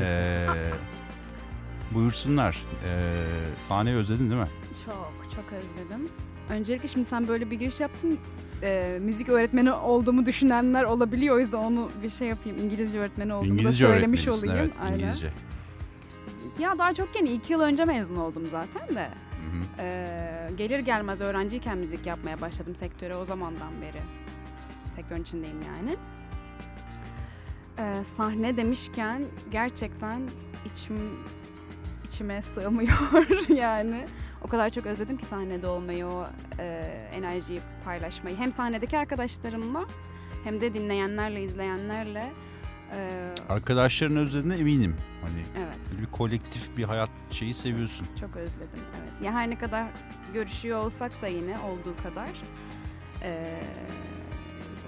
[0.00, 0.46] Ee,
[1.94, 2.62] buyursunlar.
[2.84, 3.24] Ee,
[3.58, 4.48] sahneyi özledin değil mi?
[4.86, 6.08] Çok çok özledim.
[6.50, 8.18] Öncelikle şimdi sen böyle bir giriş yaptın.
[8.62, 11.36] Ee, müzik öğretmeni olduğumu düşünenler olabiliyor.
[11.36, 12.58] O yüzden onu bir şey yapayım.
[12.58, 14.56] İngilizce öğretmeni olduğumu İngilizce da söylemiş olayım.
[14.58, 14.98] evet Aynen.
[14.98, 15.30] İngilizce.
[16.58, 17.32] Ya daha çok yeni.
[17.32, 19.02] iki yıl önce mezun oldum zaten de.
[19.04, 19.62] Hı hı.
[19.78, 24.02] Ee, gelir gelmez öğrenciyken müzik yapmaya başladım sektöre o zamandan beri.
[24.92, 25.96] Sektörün içindeyim yani.
[27.78, 30.22] Ee, sahne demişken gerçekten
[30.64, 30.96] içim
[32.06, 34.06] içime sığmıyor yani.
[34.42, 36.26] O kadar çok özledim ki sahnede olmayı, o
[36.58, 36.64] e,
[37.14, 38.36] enerjiyi paylaşmayı.
[38.36, 39.84] Hem sahnedeki arkadaşlarımla
[40.44, 42.32] hem de dinleyenlerle, izleyenlerle.
[42.92, 44.96] Ee, Arkadaşların özlediğine eminim.
[45.22, 46.00] Hani evet.
[46.02, 48.06] bir kolektif bir hayat şeyi seviyorsun.
[48.20, 49.12] Çok özledim evet.
[49.22, 49.86] Ya her ne kadar
[50.34, 52.30] görüşüyor olsak da yine olduğu kadar
[53.22, 53.60] eee,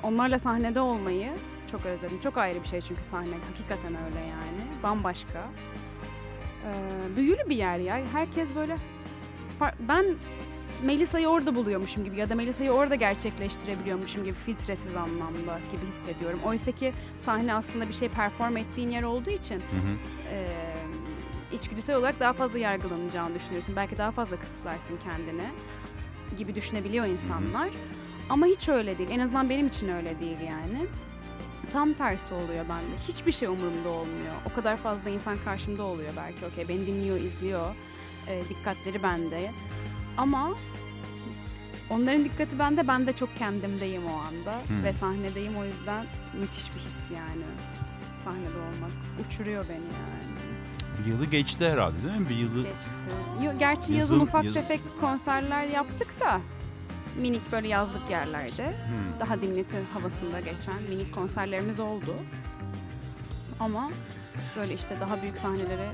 [0.03, 1.31] onlarla sahnede olmayı
[1.71, 2.21] çok özledim.
[2.21, 4.83] Çok ayrı bir şey çünkü sahne hakikaten öyle yani.
[4.83, 5.45] Bambaşka.
[6.65, 8.01] Eee, büyülü bir yer ya.
[8.13, 8.77] Herkes böyle
[9.81, 10.05] ben
[10.83, 16.41] Melisa'yı orada buluyormuşum gibi ya da Melisa'yı orada gerçekleştirebiliyormuşum gibi filtresiz anlamda gibi hissediyorum.
[16.45, 19.91] Oysa ki sahne aslında bir şey perform ettiğin yer olduğu için Hı hı.
[20.35, 20.47] e,
[21.53, 23.77] içgüdüsel olarak daha fazla yargılanacağını düşünüyorsun.
[23.77, 25.45] Belki daha fazla kısıtlarsın kendini
[26.39, 27.69] gibi düşünebiliyor insanlar.
[28.31, 29.11] Ama hiç öyle değil.
[29.13, 30.87] En azından benim için öyle değil yani.
[31.73, 32.97] Tam tersi oluyor bende.
[33.09, 34.35] Hiçbir şey umurumda olmuyor.
[34.51, 36.47] O kadar fazla insan karşımda oluyor belki.
[36.47, 37.75] Okey beni dinliyor, izliyor.
[38.29, 39.51] E, dikkatleri bende.
[40.17, 40.51] Ama
[41.91, 44.55] onların dikkati bende, ben de çok kendimdeyim o anda.
[44.69, 44.85] Hmm.
[44.85, 46.07] Ve sahnedeyim o yüzden
[46.41, 47.45] müthiş bir his yani.
[48.25, 48.91] Sahnede olmak
[49.27, 50.39] uçuruyor beni yani.
[51.07, 52.29] Bir yılı geçti herhalde değil mi?
[52.29, 52.91] Bir yılı Geçti.
[53.45, 56.41] Yo, gerçi yazın, Yazın- ufak yaz- tefek konserler yaptık da
[57.19, 59.21] minik böyle yazlık yerlerde Hı.
[59.21, 62.15] daha dinleti havasında geçen minik konserlerimiz oldu.
[63.61, 63.91] Ama
[64.57, 65.89] böyle işte daha büyük sahnelere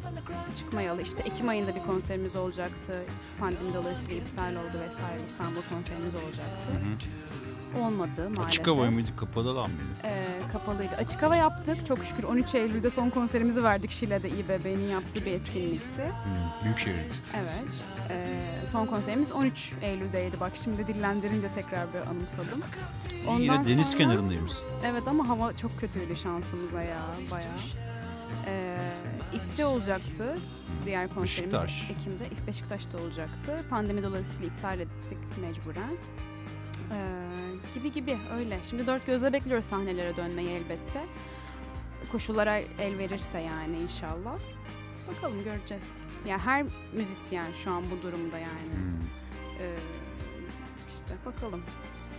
[0.59, 1.03] çıkmayalı.
[1.03, 3.03] İşte Ekim ayında bir konserimiz olacaktı.
[3.41, 5.25] Pandemi dolayısıyla iptal oldu vesaire.
[5.27, 6.69] İstanbul konserimiz olacaktı.
[6.71, 7.24] Hı hı.
[7.81, 8.45] Olmadı maalesef.
[8.47, 9.83] Açık hava mıydı kapalı alan mıydı?
[10.05, 10.97] Ee, kapalıydı.
[10.97, 11.87] Açık hava yaptık.
[11.87, 16.03] Çok şükür 13 Eylül'de son konserimizi verdik Şile'de İBB'nin yaptığı bir etkinlikti.
[16.03, 16.65] Hı.
[16.65, 16.97] Büyükşehir.
[17.37, 17.85] Evet.
[18.11, 20.41] Ee, son konserimiz 13 Eylül'deydi.
[20.41, 22.63] Bak şimdi dillendirince tekrar bir anımsadım.
[23.29, 24.53] İyi, Yine deniz sonra- kenarındaymış.
[24.87, 27.51] Evet ama hava çok kötüydü şansımıza ya bayağı.
[28.47, 28.77] Ee,
[29.35, 30.35] İF'te olacaktı
[30.87, 31.91] diğer konserimiz Beşiktaş.
[31.91, 32.27] Ekim'de.
[32.27, 33.61] İF Beşiktaş'ta olacaktı.
[33.71, 35.93] Pandemi dolayısıyla iptal ettik mecburen.
[36.93, 38.59] Ee, gibi gibi öyle.
[38.71, 41.05] Şimdi dört gözle bekliyoruz sahnelere dönmeyi elbette.
[42.13, 44.39] Koşullara el verirse yani inşallah.
[45.09, 45.97] Bakalım göreceğiz.
[46.29, 48.75] Ya her müzisyen şu an bu durumda yani.
[48.75, 49.01] Hmm.
[49.61, 49.77] Ee,
[50.89, 51.63] işte bakalım.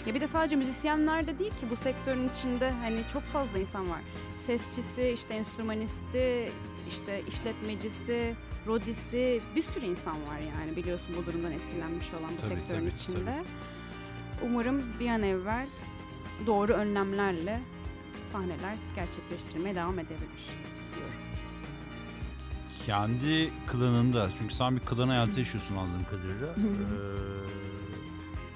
[0.05, 3.89] Ya bir de sadece müzisyenler de değil ki bu sektörün içinde hani çok fazla insan
[3.89, 4.01] var.
[4.39, 6.51] Sesçisi, işte enstrümanisti,
[6.89, 8.35] işte işletmecisi,
[8.67, 12.95] rodisi bir sürü insan var yani biliyorsun bu durumdan etkilenmiş olan bu Tabii, sektörün tabii,
[12.95, 13.43] içinde.
[14.43, 15.67] Umarım bir an evvel
[16.45, 17.61] doğru önlemlerle
[18.31, 20.49] sahneler gerçekleştirilmeye devam edebilir
[20.95, 21.13] diyorum.
[22.85, 26.47] Kendi klanında çünkü sen bir klan hayatı yaşıyorsun anladığım kadarıyla.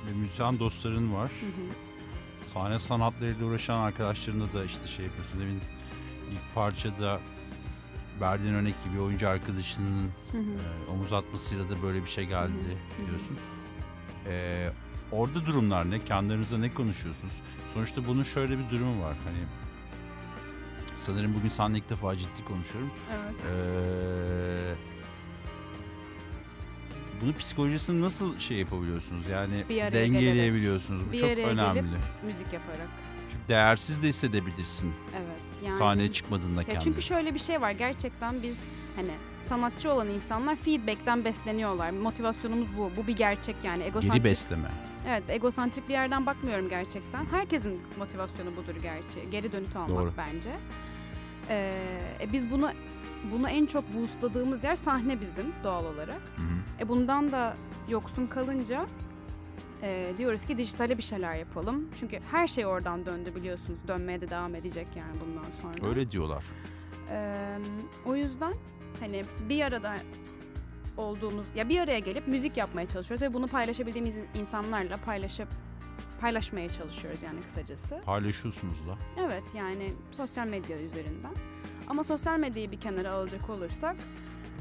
[0.10, 1.32] Ee, müzisyen dostların var.
[2.54, 5.40] Sahne sanatlarıyla uğraşan arkadaşlarına da işte şey yapıyorsun.
[5.40, 5.56] Demin
[6.32, 7.20] ilk parçada
[8.22, 13.38] verdiğin örnek gibi oyuncu arkadaşının e, omuz atmasıyla da böyle bir şey geldi diyorsun.
[14.28, 14.70] Ee,
[15.12, 16.06] orada durumlar ne?
[16.06, 17.34] Kendi aranızda ne konuşuyorsunuz?
[17.74, 19.18] Sonuçta bunun şöyle bir durumu var.
[19.24, 19.38] Hani
[20.96, 22.92] sanırım bugün seninle ilk defa ciddi konuşuyorum.
[23.12, 23.36] Evet.
[23.46, 24.76] Ee,
[27.22, 29.30] bunu psikolojisini nasıl şey yapabiliyorsunuz?
[29.30, 31.08] Yani Bir araya dengeleyebiliyorsunuz.
[31.08, 31.90] Bu Bir çok araya gelip- önemli.
[32.26, 32.88] Müzik yaparak.
[33.30, 35.40] Çünkü değersiz de hissedebilirsin Evet.
[35.66, 36.84] Yani sahneye çıkmadığında kendini.
[36.84, 38.60] çünkü şöyle bir şey var gerçekten biz
[38.96, 39.12] hani
[39.42, 41.90] sanatçı olan insanlar feedback'ten besleniyorlar.
[41.92, 42.92] Motivasyonumuz bu.
[42.98, 43.78] Bu bir gerçek yani.
[43.80, 44.70] Geri Egosantrik, besleme.
[45.08, 47.26] evet, egosantrik bir yerden bakmıyorum gerçekten.
[47.26, 49.30] Herkesin motivasyonu budur gerçi.
[49.32, 50.14] Geri dönüt almak Doğru.
[50.18, 50.52] bence.
[51.50, 51.74] Ee,
[52.22, 52.72] e, biz bunu
[53.32, 56.22] bunu en çok boostladığımız yer sahne bizim doğal olarak.
[56.36, 56.84] Hı hı.
[56.84, 57.56] E bundan da
[57.90, 58.86] yoksun kalınca
[59.84, 61.90] e, diyoruz ki dijitale bir şeyler yapalım.
[62.00, 63.80] Çünkü her şey oradan döndü biliyorsunuz.
[63.88, 65.90] Dönmeye de devam edecek yani bundan sonra.
[65.90, 66.44] Öyle diyorlar.
[67.12, 67.58] Ee,
[68.06, 68.54] o yüzden
[69.00, 69.96] hani bir arada
[70.98, 75.48] olduğumuz ya bir araya gelip müzik yapmaya çalışıyoruz ve bunu paylaşabildiğimiz insanlarla paylaşıp
[76.22, 78.02] paylaşmaya çalışıyoruz yani kısacası.
[78.06, 78.98] Paylaşıyorsunuz da.
[79.24, 81.34] Evet yani sosyal medya üzerinden.
[81.88, 83.96] Ama sosyal medyayı bir kenara alacak olursak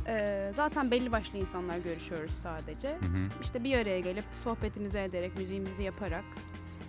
[0.09, 2.89] e, zaten belli başlı insanlar görüşüyoruz sadece.
[2.89, 3.43] Hı hı.
[3.43, 6.25] İşte bir araya gelip sohbetimizi ederek, müziğimizi yaparak,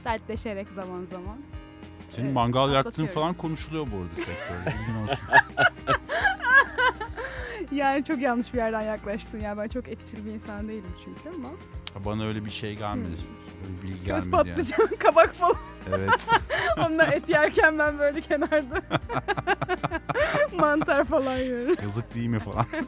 [0.06, 1.38] dertleşerek zaman zaman.
[2.10, 4.66] Senin Evet, mangal yaktığın falan konuşuluyor bu arada sektörde.
[4.80, 5.18] Bilgin olsun.
[7.72, 9.58] Yani çok yanlış bir yerden yaklaştın ya.
[9.58, 11.50] Ben çok etçil bir insan değilim çünkü ama.
[12.06, 13.08] Bana öyle bir şey gelmedi.
[13.08, 13.18] Öyle
[13.64, 14.56] bir bilgi Göz gelmedi yani.
[14.56, 15.56] patlıcan, kabak falan.
[15.90, 16.30] Evet.
[16.78, 18.82] Onlar et yerken ben böyle kenarda
[20.60, 21.76] mantar falan yiyorum.
[21.82, 22.66] Yazık değil mi falan.
[22.74, 22.88] Evet.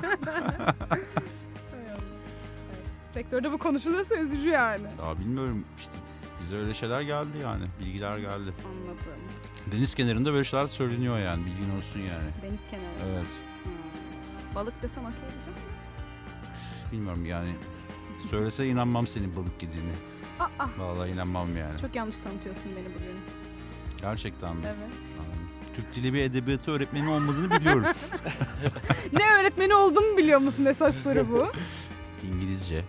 [3.13, 4.87] Sektörde bu konuşuluyorsa üzücü yani.
[4.97, 5.93] Daha bilmiyorum işte
[6.41, 7.65] bize öyle şeyler geldi yani.
[7.79, 8.53] Bilgiler geldi.
[8.65, 9.21] Anladım.
[9.71, 11.45] Deniz kenarında böyle şeyler söyleniyor yani.
[11.45, 12.29] Bilgin olsun yani.
[12.41, 13.11] Deniz kenarı.
[13.13, 13.25] Evet.
[13.63, 14.55] Hmm.
[14.55, 15.59] Balık desen okey diyeceğim.
[16.91, 17.49] Bilmiyorum yani.
[18.29, 19.91] Söylese inanmam senin balık yediğini.
[20.41, 21.79] Aa, Vallahi inanmam yani.
[21.81, 23.19] çok yanlış tanıtıyorsun beni bugün.
[24.01, 24.61] Gerçekten mi?
[24.65, 24.77] Evet.
[25.19, 25.49] Anladım.
[25.75, 27.83] Türk Dili ve Edebiyatı öğretmeni olmadığını biliyorum.
[29.13, 31.47] ne öğretmeni olduğumu biliyor musun esas soru bu?
[32.27, 32.81] İngilizce.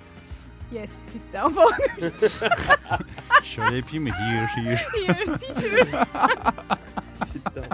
[0.72, 1.72] Yes, sit down falan.
[3.44, 4.10] Şöyle yapayım mı?
[4.14, 4.76] Here, here.
[4.76, 6.06] Here, teacher.
[7.32, 7.68] Sit down.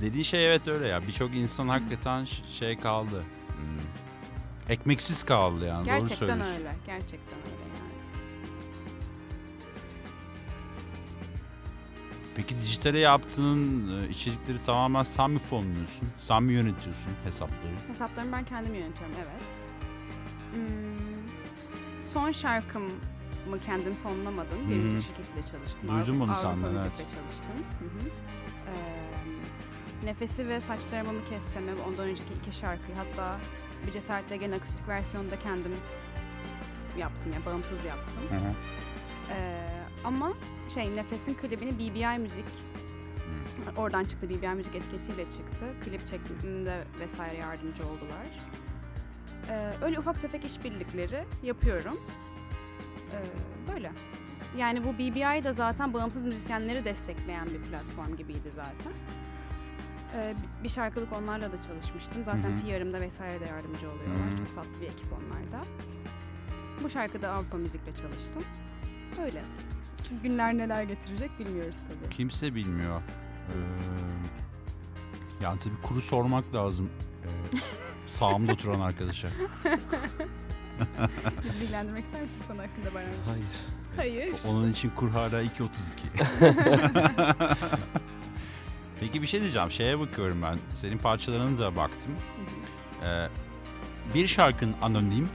[0.00, 1.06] Dediği şey evet öyle ya.
[1.06, 3.22] Birçok insan hakikaten ş- şey kaldı.
[3.48, 3.78] Hmm.
[4.68, 5.78] Ekmeksiz kaldı yani.
[5.88, 6.54] Doğru Gerçekten söylüyorsun.
[6.54, 6.74] öyle.
[6.86, 7.94] Gerçekten öyle yani.
[12.36, 16.08] Peki dijitale yaptığın e, içerikleri tamamen sen mi fonluyorsun?
[16.20, 17.72] Sen mi yönetiyorsun hesapları?
[17.88, 19.42] Hesaplarımı ben kendim yönetiyorum, evet.
[20.54, 21.28] Hmm,
[22.12, 22.90] son şarkımı
[23.66, 24.70] kendim fonlamadım.
[24.70, 24.84] Bir Hı hı.
[24.84, 25.88] müzik şirketiyle çalıştım.
[25.88, 26.80] Duydum Avrupa- onu senden, Avrupa.
[26.82, 27.56] Müzik'le çalıştım.
[27.78, 28.08] Hı hı.
[28.70, 31.20] Ee, Nefesi ve Saçlarımı mı
[31.88, 33.38] ondan önceki iki şarkıyı hatta
[33.86, 35.72] bir Cesaretle Gelen akustik versiyonu da kendim
[36.98, 38.22] yaptım yani bağımsız yaptım.
[39.30, 39.60] Ee,
[40.04, 40.32] ama
[40.74, 42.44] şey Nefes'in klibini BBI Müzik
[43.76, 45.64] oradan çıktı BBI Müzik etiketiyle çıktı.
[45.84, 48.26] Klip çekiminde vesaire yardımcı oldular.
[49.50, 52.00] Ee, öyle ufak tefek işbirlikleri yapıyorum.
[53.12, 53.92] Ee, böyle.
[54.56, 58.92] Yani bu BBI de zaten bağımsız müzisyenleri destekleyen bir platform gibiydi zaten.
[60.14, 60.34] Ee,
[60.64, 62.24] bir şarkılık onlarla da çalışmıştım.
[62.24, 62.62] Zaten Hı hı.
[62.62, 64.26] PR'ımda vesaire de yardımcı oluyorlar.
[64.28, 64.36] Hı hı.
[64.36, 65.60] Çok tatlı bir ekip onlar da.
[66.84, 68.42] Bu şarkıda Avrupa Müzik'le çalıştım.
[69.24, 69.42] Öyle.
[70.08, 72.10] Şimdi günler neler getirecek bilmiyoruz tabii.
[72.10, 73.00] Kimse bilmiyor.
[73.00, 73.54] Ee,
[75.44, 76.90] yani tabii kuru sormak lazım.
[77.24, 77.28] Ee,
[78.06, 79.28] sağımda oturan arkadaşa.
[81.44, 83.06] Bizi bilgilendirmek ister misin konu hakkında Baran?
[83.26, 83.46] Hayır.
[83.96, 84.34] Hayır.
[84.48, 85.48] Onun için kur hala 2.32.
[89.00, 89.70] Peki bir şey diyeceğim.
[89.70, 90.58] Şeye bakıyorum ben.
[90.74, 92.12] Senin parçalarına da baktım.
[92.12, 93.10] Hı hı.
[93.10, 93.28] Ee,
[94.14, 95.28] bir şarkın anonim,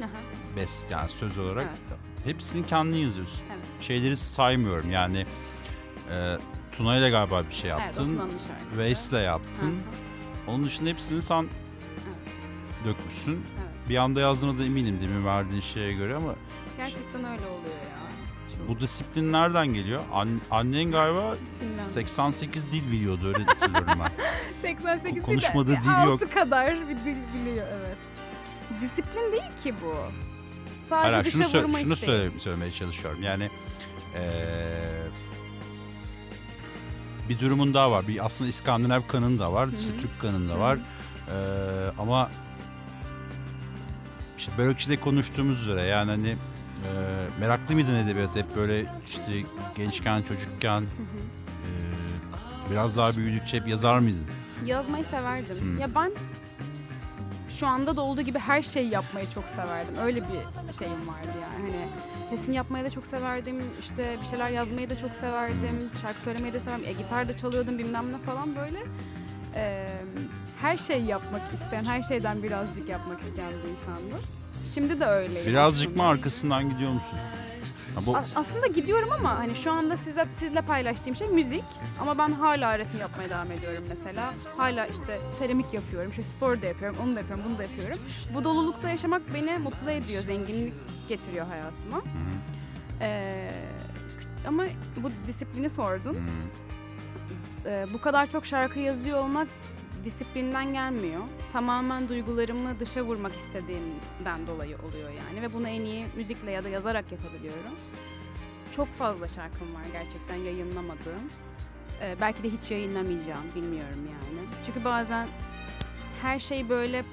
[0.00, 0.08] Aha.
[0.56, 1.64] best yani söz olarak.
[1.68, 1.98] Evet.
[2.24, 3.40] Hepsini kendin yazıyorsun.
[3.52, 3.66] Evet.
[3.80, 5.26] Şeyleri saymıyorum yani.
[6.10, 6.36] E,
[6.72, 8.16] Tuna ile galiba bir şey Evet, yaptın.
[8.18, 8.78] Şarkısı.
[8.78, 9.66] Veys'le yaptın.
[9.66, 12.16] hı, Onun dışında hepsini sen Evet.
[12.84, 13.32] dökmüşsün.
[13.32, 13.88] Evet.
[13.88, 16.34] Bir anda yazdığına da eminim demin verdiğin şeye göre ama
[16.76, 17.38] Gerçekten öyle.
[17.42, 17.61] Çok
[18.68, 20.02] bu disiplin nereden geliyor?
[20.12, 21.80] An- annen galiba filmden.
[21.80, 24.10] 88 dil biliyordu öyle hatırlıyorum ben.
[24.62, 26.22] 88 Konuşmadığı bir de dil yok.
[26.22, 27.96] 6 kadar bir dil biliyor evet.
[28.80, 29.94] Disiplin değil ki bu.
[30.88, 32.06] Sadece Hayır, dışa şunu, sö- vurma şunu isteği.
[32.06, 33.22] söyle- söylemeye çalışıyorum.
[33.22, 33.50] Yani
[34.14, 34.88] eee,
[37.28, 38.08] bir durumun daha var.
[38.08, 39.92] Bir aslında İskandinav kanın da var, işte.
[40.02, 40.76] Türk kanın da var.
[41.28, 41.34] Eee,
[41.98, 42.30] ama
[44.38, 46.36] işte Börekçi'de konuştuğumuz üzere yani hani
[46.84, 46.90] eee,
[47.40, 49.32] meraklı mıydın edebiyat hep böyle işte
[49.76, 51.18] gençken çocukken Hı hı.
[51.66, 54.24] eee, biraz daha büyüdükçe hep yazar mıydın?
[54.64, 55.60] Yazmayı severdim.
[55.60, 55.78] Hmm.
[55.80, 56.10] Ya ben
[57.50, 59.94] şu anda da olduğu gibi her şeyi yapmayı çok severdim.
[60.02, 61.72] Öyle bir şeyim vardı yani.
[61.72, 61.86] Hani
[62.32, 63.56] resim yapmayı da çok severdim.
[63.80, 65.90] işte bir şeyler yazmayı da çok severdim.
[66.02, 66.84] Şarkı söylemeyi de severdim.
[66.88, 68.78] E, gitar da çalıyordum bilmem ne falan böyle.
[69.54, 69.88] Ee,
[70.60, 74.26] her şeyi yapmak isteyen, her şeyden birazcık yapmak isteyen bir insandım.
[74.74, 75.46] Şimdi de öyleyim.
[75.46, 77.18] Birazcık mı arkasından gidiyor musun?
[77.94, 81.64] Ha, bu A- aslında gidiyorum ama hani şu anda size sizle paylaştığım şey müzik
[82.00, 84.34] ama ben hala resim yapmaya devam ediyorum mesela.
[84.56, 87.98] Hala işte seramik yapıyorum, işte spor da yapıyorum, onu da yapıyorum, bunu da yapıyorum.
[88.34, 90.74] Bu dolulukta yaşamak beni mutlu ediyor, zenginlik
[91.08, 91.96] getiriyor hayatıma.
[91.96, 93.50] Hı hı, Ee,
[94.48, 94.64] ama
[94.96, 96.14] bu disiplini sordun.
[96.14, 96.18] hı.
[97.66, 99.48] Ee, bu kadar çok şarkı yazıyor olmak
[100.04, 101.20] disiplinden gelmiyor.
[101.52, 106.68] Tamamen duygularımı dışa vurmak istediğimden dolayı oluyor yani ve bunu en iyi müzikle ya da
[106.68, 107.74] yazarak yapabiliyorum.
[108.72, 111.30] Çok fazla şarkım var gerçekten yayınlamadığım.
[112.00, 114.46] Ee, belki de hiç yayınlamayacağım bilmiyorum yani.
[114.66, 115.28] Çünkü bazen
[116.22, 117.04] her şey böyle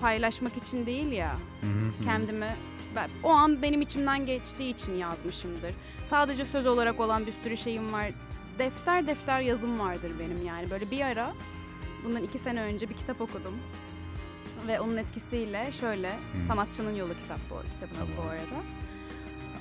[0.00, 1.36] paylaşmak için değil ya
[2.04, 2.56] kendime
[2.96, 5.74] ben, o an benim içimden geçtiği için yazmışımdır.
[6.04, 8.10] Sadece söz olarak olan bir sürü şeyim var.
[8.58, 10.70] Defter defter yazım vardır benim yani.
[10.70, 11.32] Böyle bir ara
[12.06, 13.54] bundan iki sene önce bir kitap okudum.
[14.66, 16.44] Ve onun etkisiyle şöyle, Hı.
[16.48, 18.30] Sanatçının Yolu kitap bu kitabın adı bu Tamam.
[18.30, 18.62] arada.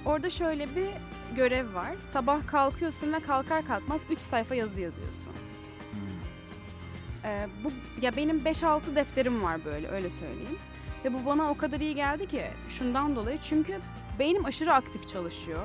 [0.05, 0.87] Orada şöyle bir
[1.35, 1.95] görev var.
[2.01, 5.31] Sabah kalkıyorsun ve kalkar kalkmaz 3 sayfa yazı yazıyorsun.
[7.23, 7.71] Ee, bu
[8.01, 10.57] ya benim 5-6 defterim var böyle öyle söyleyeyim.
[11.05, 13.79] Ve bu bana o kadar iyi geldi ki şundan dolayı çünkü
[14.19, 15.63] beynim aşırı aktif çalışıyor.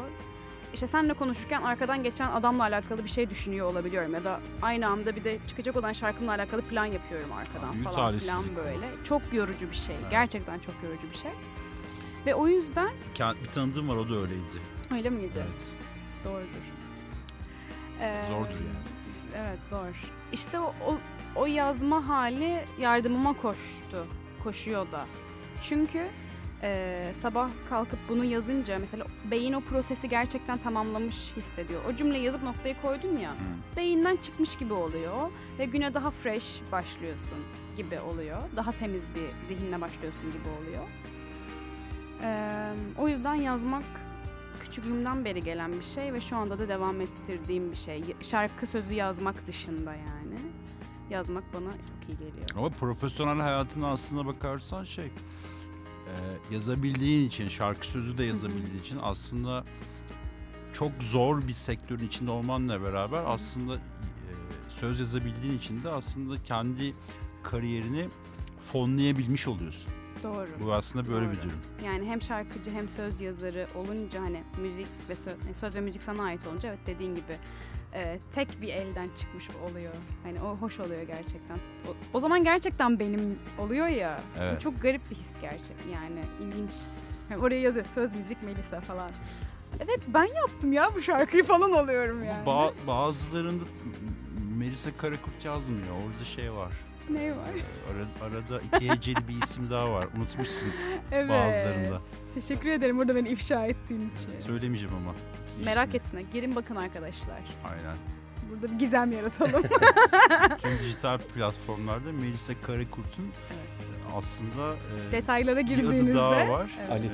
[0.75, 5.17] İşte seninle konuşurken arkadan geçen adamla alakalı bir şey düşünüyor olabiliyorum ya da aynı anda
[5.17, 8.87] bir de çıkacak olan şarkımla alakalı plan yapıyorum arkadan Büyük falan filan böyle.
[9.05, 9.97] Çok yorucu bir şey.
[10.01, 10.11] Evet.
[10.11, 11.31] Gerçekten çok yorucu bir şey.
[12.27, 12.91] Ve o yüzden
[13.43, 14.41] Bir tanıdığım var o da öyleydi.
[14.95, 15.33] öyle miydi?
[15.37, 15.69] Evet.
[16.25, 16.71] Doğrudur.
[18.01, 18.87] Ee, Zordur yani.
[19.37, 20.13] Evet zor.
[20.33, 20.99] İşte o, o,
[21.37, 24.07] o yazma hali yardımıma koştu.
[24.45, 25.05] Koşuyor da.
[25.63, 26.07] Çünkü
[26.63, 31.81] e, sabah kalkıp bunu yazınca mesela beyin o prosesi gerçekten tamamlamış hissediyor.
[31.89, 33.77] O cümleyi yazıp noktayı koydun ya Hı.
[33.77, 37.39] beyinden çıkmış gibi oluyor ve güne daha fresh başlıyorsun
[37.77, 38.39] gibi oluyor.
[38.57, 40.85] Daha temiz bir zihinle başlıyorsun gibi oluyor.
[42.23, 43.85] Ee, o yüzden yazmak
[44.61, 48.03] küçüklüğümden beri gelen bir şey ve şu anda da devam ettirdiğim bir şey.
[48.21, 50.37] Şarkı sözü yazmak dışında yani.
[51.11, 52.49] Yazmak bana çok iyi geliyor.
[52.57, 55.11] Ama profesyonel hayatına aslında bakarsan şey
[56.11, 59.65] e, yazabildiğin için şarkı sözü de yazabildiğin için aslında
[60.73, 63.81] çok zor bir sektörün içinde olmanla beraber aslında e,
[64.69, 66.95] söz yazabildiğin için de aslında kendi
[67.43, 68.09] kariyerini
[68.63, 69.93] fonlayabilmiş oluyorsun.
[70.23, 70.49] Doğru.
[70.65, 71.43] Bu aslında böyle bir Doğru.
[71.43, 71.59] durum.
[71.85, 76.23] Yani hem şarkıcı hem söz yazarı olunca hani müzik ve söz, söz ve müzik sana
[76.23, 77.37] ait olunca evet dediğin gibi
[77.95, 79.93] e, tek bir elden çıkmış oluyor.
[80.23, 81.57] Hani o hoş oluyor gerçekten.
[81.89, 84.21] O, o zaman gerçekten benim oluyor ya.
[84.39, 84.53] Evet.
[84.57, 86.73] Bu çok garip bir his gerçekten yani ilginç.
[87.31, 89.11] Yani oraya yazıyor söz müzik Melisa falan.
[89.81, 92.45] Evet ben yaptım ya bu şarkıyı falan oluyorum yani.
[92.47, 93.65] Ba- bazılarında
[94.59, 95.87] Melisa Karakurt yazmıyor.
[96.07, 96.73] Orada şey var.
[97.15, 97.49] Ne var?
[97.55, 97.63] E,
[98.23, 100.07] Ara- arada iki heceli bir isim daha var.
[100.17, 100.69] Unutmuşsun
[101.13, 101.31] Evet.
[101.31, 102.01] bazılarında.
[102.35, 104.39] Teşekkür ederim burada beni ifşa ettiğin için.
[104.47, 105.15] Söylemeyeceğim ama.
[105.65, 105.97] Merak İsmi.
[105.97, 106.27] etsin.
[106.33, 107.41] Girin bakın arkadaşlar.
[107.71, 107.97] Aynen.
[108.51, 109.63] Burada bir gizem yaratalım.
[110.63, 113.91] Tüm dijital platformlarda Melisa Karakurt'un evet.
[114.17, 114.75] aslında
[115.09, 116.11] e, Detaylara bir girdiğinizde.
[116.11, 116.71] adı daha var.
[116.81, 116.91] Evet.
[116.91, 117.07] Ali.
[117.07, 117.11] E,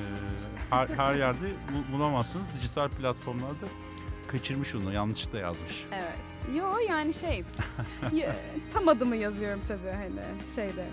[0.69, 2.45] her, her yerde bu- bulamazsınız.
[2.61, 3.65] Dijital platformlarda
[4.27, 4.93] kaçırmış onu.
[4.93, 5.85] Yanlışlıkla yazmış.
[5.91, 6.15] Evet.
[6.55, 7.43] Yo yani şey
[8.13, 8.35] ya,
[8.73, 10.11] tam adımı yazıyorum tabii hani
[10.55, 10.85] şeyde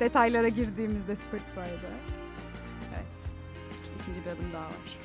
[0.00, 1.90] detaylara girdiğimizde Spotify'da.
[2.94, 3.30] Evet.
[4.00, 4.98] İkinci bir adım daha var.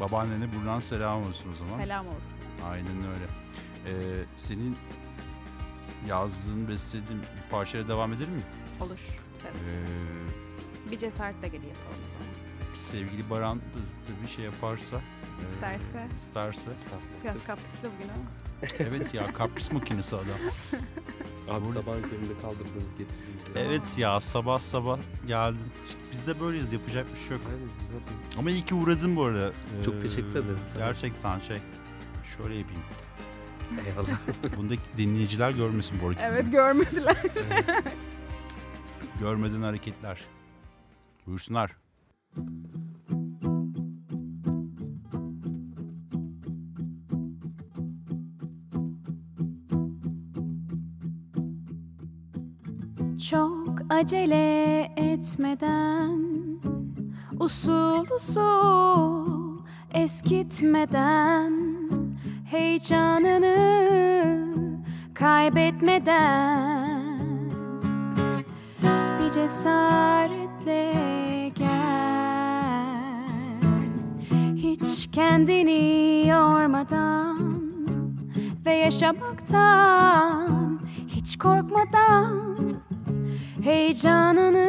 [0.00, 1.78] Babaannene buradan selam olsun o zaman.
[1.82, 2.40] Selam olsun.
[2.70, 3.24] Aynen öyle.
[3.86, 3.92] E,
[4.36, 4.76] senin
[6.08, 8.42] yazdığın, beslediğin bir parçayla devam edelim mi?
[8.80, 9.18] Olur.
[9.34, 9.60] Severiz.
[9.60, 12.74] E, Bir cesaret de geri yapalım o zaman.
[12.74, 13.62] sevgili Baran da
[14.06, 15.00] tabii şey yaparsa,
[15.42, 16.06] İsterse.
[16.16, 16.70] isterse.
[17.24, 18.24] Biraz kaprisli bugün ama.
[18.78, 20.26] evet ya kapris makinesi adam.
[21.50, 23.56] Abi Burada- sabah köründe kaldırdınız getirdiniz.
[23.56, 23.62] ya.
[23.62, 25.60] Evet ya sabah sabah geldin.
[25.88, 27.40] İşte biz de böyleyiz yapacak bir şey yok.
[27.48, 27.68] Aynen.
[28.38, 29.52] Ama iyi ki uğradın bu arada.
[29.84, 30.58] Çok Ee, teşekkür ederim.
[30.78, 31.58] Gerçekten şey.
[32.36, 32.82] Şöyle yapayım.
[33.86, 34.18] Eyvallah.
[34.56, 36.26] Bundaki dinleyiciler görmesin bu hareketi.
[36.32, 37.16] Evet görmediler.
[39.20, 40.20] Görmeden hareketler.
[41.26, 41.76] Buyursunlar.
[53.32, 56.18] Çok acele etmeden
[57.40, 59.58] Usul usul
[59.94, 61.52] eskitmeden
[62.50, 63.56] Heyecanını
[65.14, 67.02] kaybetmeden
[69.20, 70.92] Bir cesaretle
[71.54, 72.86] gel.
[74.56, 77.62] Hiç kendini yormadan
[78.66, 82.51] Ve yaşamaktan hiç korkmadan
[83.64, 84.68] heyecanını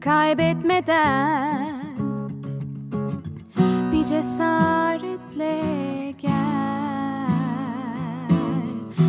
[0.00, 1.78] kaybetmeden
[3.92, 5.60] bir cesaretle
[6.18, 7.28] gel.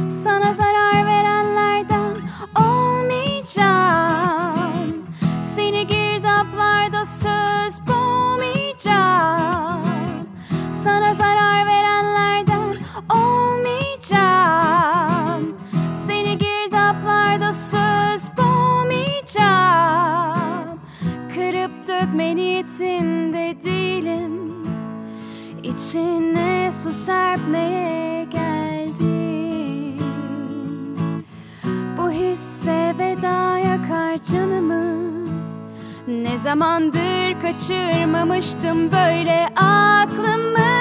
[0.10, 2.16] Sana zarar verenlerden
[2.56, 3.86] olmayacağım.
[5.44, 9.40] Seni girdaplarda söz boğmayacağım
[10.84, 11.29] sana zarar
[22.80, 24.52] niyetinde değilim.
[25.64, 30.00] İçine su serpmeye geldim.
[31.98, 35.10] Bu hisse veda yakar canımı.
[36.08, 40.79] Ne zamandır kaçırmamıştım böyle aklımı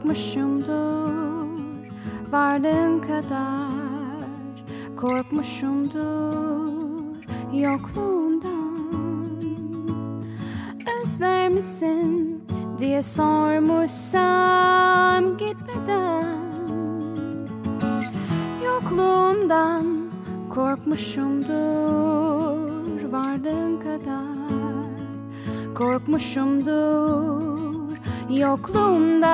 [0.00, 1.60] korkmuşumdur
[2.32, 3.70] Varlığın kadar.
[4.96, 6.00] Korkmuşumdur
[7.52, 8.50] Yokluğundan.
[11.00, 12.44] Özler misin
[12.78, 14.16] diye sormuşsam
[15.36, 16.40] gitmeden.
[18.64, 19.86] Yokluğundan
[20.50, 21.50] korkmuşumdur
[23.12, 24.20] Varlığın kadar.
[25.74, 27.49] Korkmuşumdur
[28.30, 29.30] yokluğundan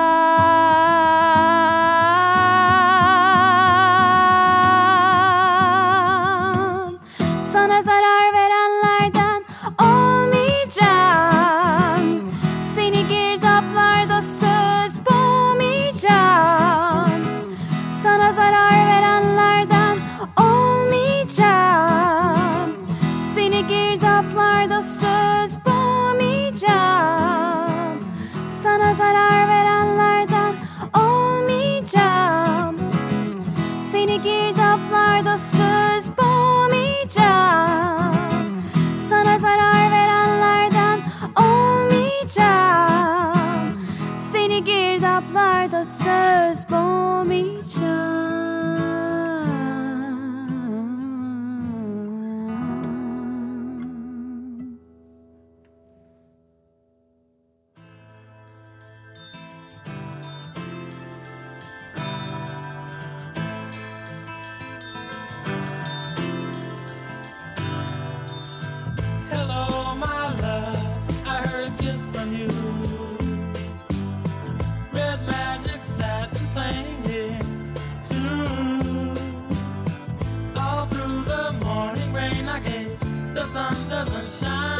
[83.57, 84.76] sun doesn't shine.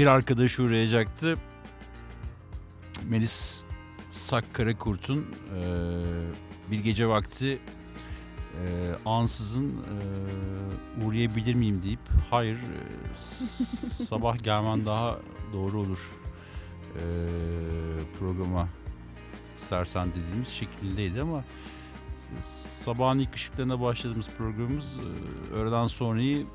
[0.00, 1.38] Bir arkadaşı uğrayacaktı.
[3.08, 3.62] Melis
[4.10, 5.62] Sak Karakurt'un e,
[6.70, 7.58] bir gece vakti
[8.54, 13.14] e, ansızın e, uğrayabilir miyim deyip hayır e,
[14.04, 15.18] sabah gelmen daha
[15.52, 16.10] doğru olur
[16.94, 17.02] e,
[18.18, 18.68] programa
[19.56, 21.44] istersen dediğimiz şekildeydi ama
[22.84, 26.46] sabahın ilk ışıklarına başladığımız programımız e, öğleden sonrayı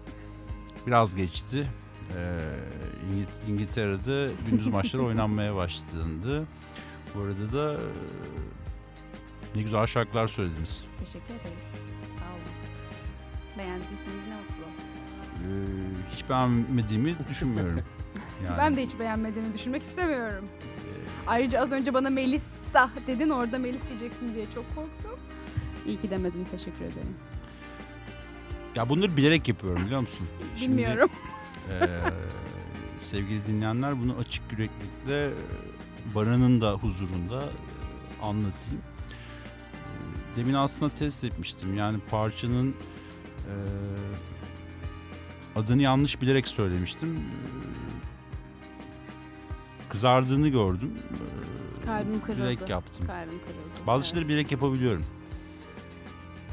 [0.87, 1.67] biraz geçti.
[2.17, 2.41] E,
[3.11, 6.45] İngil- İngiltere'de gündüz maçları oynanmaya başlandı.
[7.15, 7.85] Bu arada da e,
[9.55, 10.83] ne güzel şarkılar söylediniz.
[10.99, 11.63] Teşekkür ederiz.
[12.19, 12.51] Sağ olun.
[13.57, 14.65] Beğendiyseniz ne mutlu.
[15.35, 15.47] E,
[16.15, 17.81] hiç beğenmediğimi düşünmüyorum.
[18.45, 20.45] Yani, Ben de hiç beğenmediğini düşünmek istemiyorum.
[20.45, 20.89] e,
[21.27, 25.19] Ayrıca az önce bana Melissa dedin orada Melis diyeceksin diye çok korktum.
[25.85, 27.15] İyi ki demedin teşekkür ederim.
[28.75, 30.27] ya bunları bilerek yapıyorum biliyor musun?
[30.59, 30.81] Şimdi,
[31.69, 32.13] Bilmiyorum.
[32.97, 35.31] e, sevgili dinleyenler bunu açık yüreklilikle e,
[36.15, 38.81] Baran'ın da huzurunda e, anlatayım.
[40.33, 41.77] E, Demin aslında test etmiştim.
[41.77, 42.69] Yani parçanın
[43.37, 43.53] e,
[45.59, 47.19] adını yanlış bilerek söylemiştim.
[49.89, 50.93] Kızardığını gördüm.
[51.85, 52.41] Kalbim kırıldı.
[52.41, 53.07] Bilerek yaptım.
[53.07, 53.87] Kalbim kırıldı.
[53.87, 54.29] Bazı şeyleri Evet.
[54.29, 55.05] bilerek yapabiliyorum.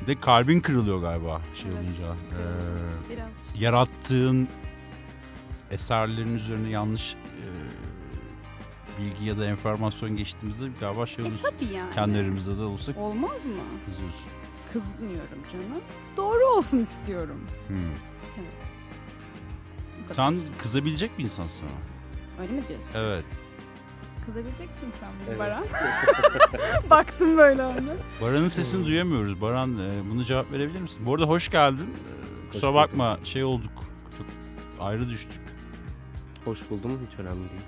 [0.07, 1.99] De kalbin kırılıyor galiba şey Evet, olunca.
[2.31, 2.83] kırıldı.
[3.09, 4.49] E, Biraz yarattığın
[5.73, 7.47] eserlerin üzerine yanlış e,
[9.03, 11.49] bilgi ya da enformasyon geçtiğimizde galiba şey E oluyorsun.
[11.51, 11.95] tabii yani.
[11.95, 13.53] Kendi aramızda da olsak Olmaz mı?
[13.87, 14.27] kızıyorsun.
[14.73, 15.83] Kızmıyorum canım.
[16.17, 17.41] Doğru olsun istiyorum.
[17.69, 17.77] Hmm.
[18.41, 18.53] Evet.
[20.13, 22.43] Sen kızabilecek bir insansın ama.
[22.43, 22.87] Öyle mi diyorsun?
[22.95, 23.25] Evet.
[24.27, 25.39] Kızabilecek misin sen bunu Evet.
[25.39, 25.65] Baran?
[26.91, 27.95] Baktım böyle ona.
[28.21, 29.41] Baran'ın sesini duyamıyoruz.
[29.41, 31.07] Baran e, bunu cevap verebilir misin?
[31.07, 31.91] Bu arada hoş geldin.
[32.47, 33.73] E, kusura Hoş bakma şey olduk.
[34.19, 34.27] Çok
[34.81, 35.41] ayrı düştük.
[36.45, 37.63] Hoş buldum hiç önemli değil.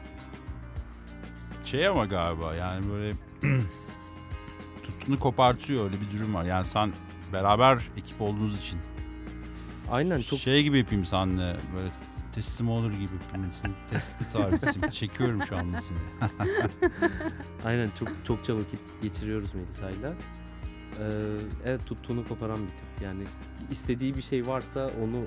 [1.65, 3.13] Şey ama galiba yani böyle
[4.83, 6.45] tutunu kopartıyor öyle bir durum var.
[6.45, 6.93] Yani sen
[7.33, 8.81] beraber ekip olduğunuz için
[9.91, 11.91] Aynen çok Şey gibi yapayım seninle böyle
[12.35, 13.13] teslim olur gibi.
[13.51, 15.99] Seni testi tarifi çekiyorum şu anda seni.
[17.65, 20.13] aynen çok çokça vakit geçiriyoruz Melisa'yla.
[20.99, 21.05] Ee,
[21.65, 23.03] evet tuttuğunu koparan bir tip.
[23.05, 23.25] Yani
[23.71, 25.25] istediği bir şey varsa onu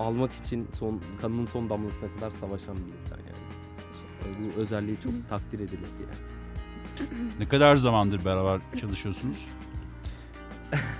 [0.00, 4.50] almak için son kanının son damlasına kadar savaşan bir insan yani.
[4.56, 7.10] Bu özelliği çok takdir edilesi yani.
[7.38, 9.46] Ne kadar zamandır beraber çalışıyorsunuz?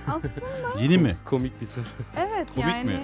[0.07, 0.33] Aslında
[0.81, 1.15] Yeni mi?
[1.25, 1.83] Komik bir soru.
[2.17, 3.03] evet Komik yani mi?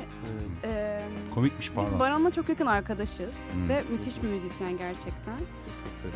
[0.66, 1.02] Evet, e,
[1.34, 2.00] Komikmiş biz pardon.
[2.00, 3.70] Baran'la çok yakın arkadaşız Hmm.
[3.70, 5.38] ve müthiş bir müzisyen gerçekten.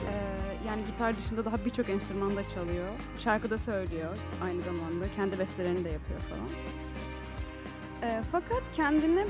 [0.08, 2.88] Ee, yani gitar dışında daha birçok enstrüman da çalıyor.
[3.20, 5.06] Şarkı da söylüyor aynı zamanda.
[5.16, 6.50] Kendi bestelerini de yapıyor falan.
[8.04, 9.26] Ee, fakat kendini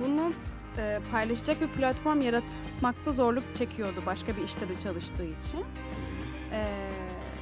[0.00, 0.32] bunu
[0.78, 5.64] e, paylaşacak bir platform yaratmakta zorluk çekiyordu başka bir işte de çalıştığı için.
[6.52, 6.90] Ee,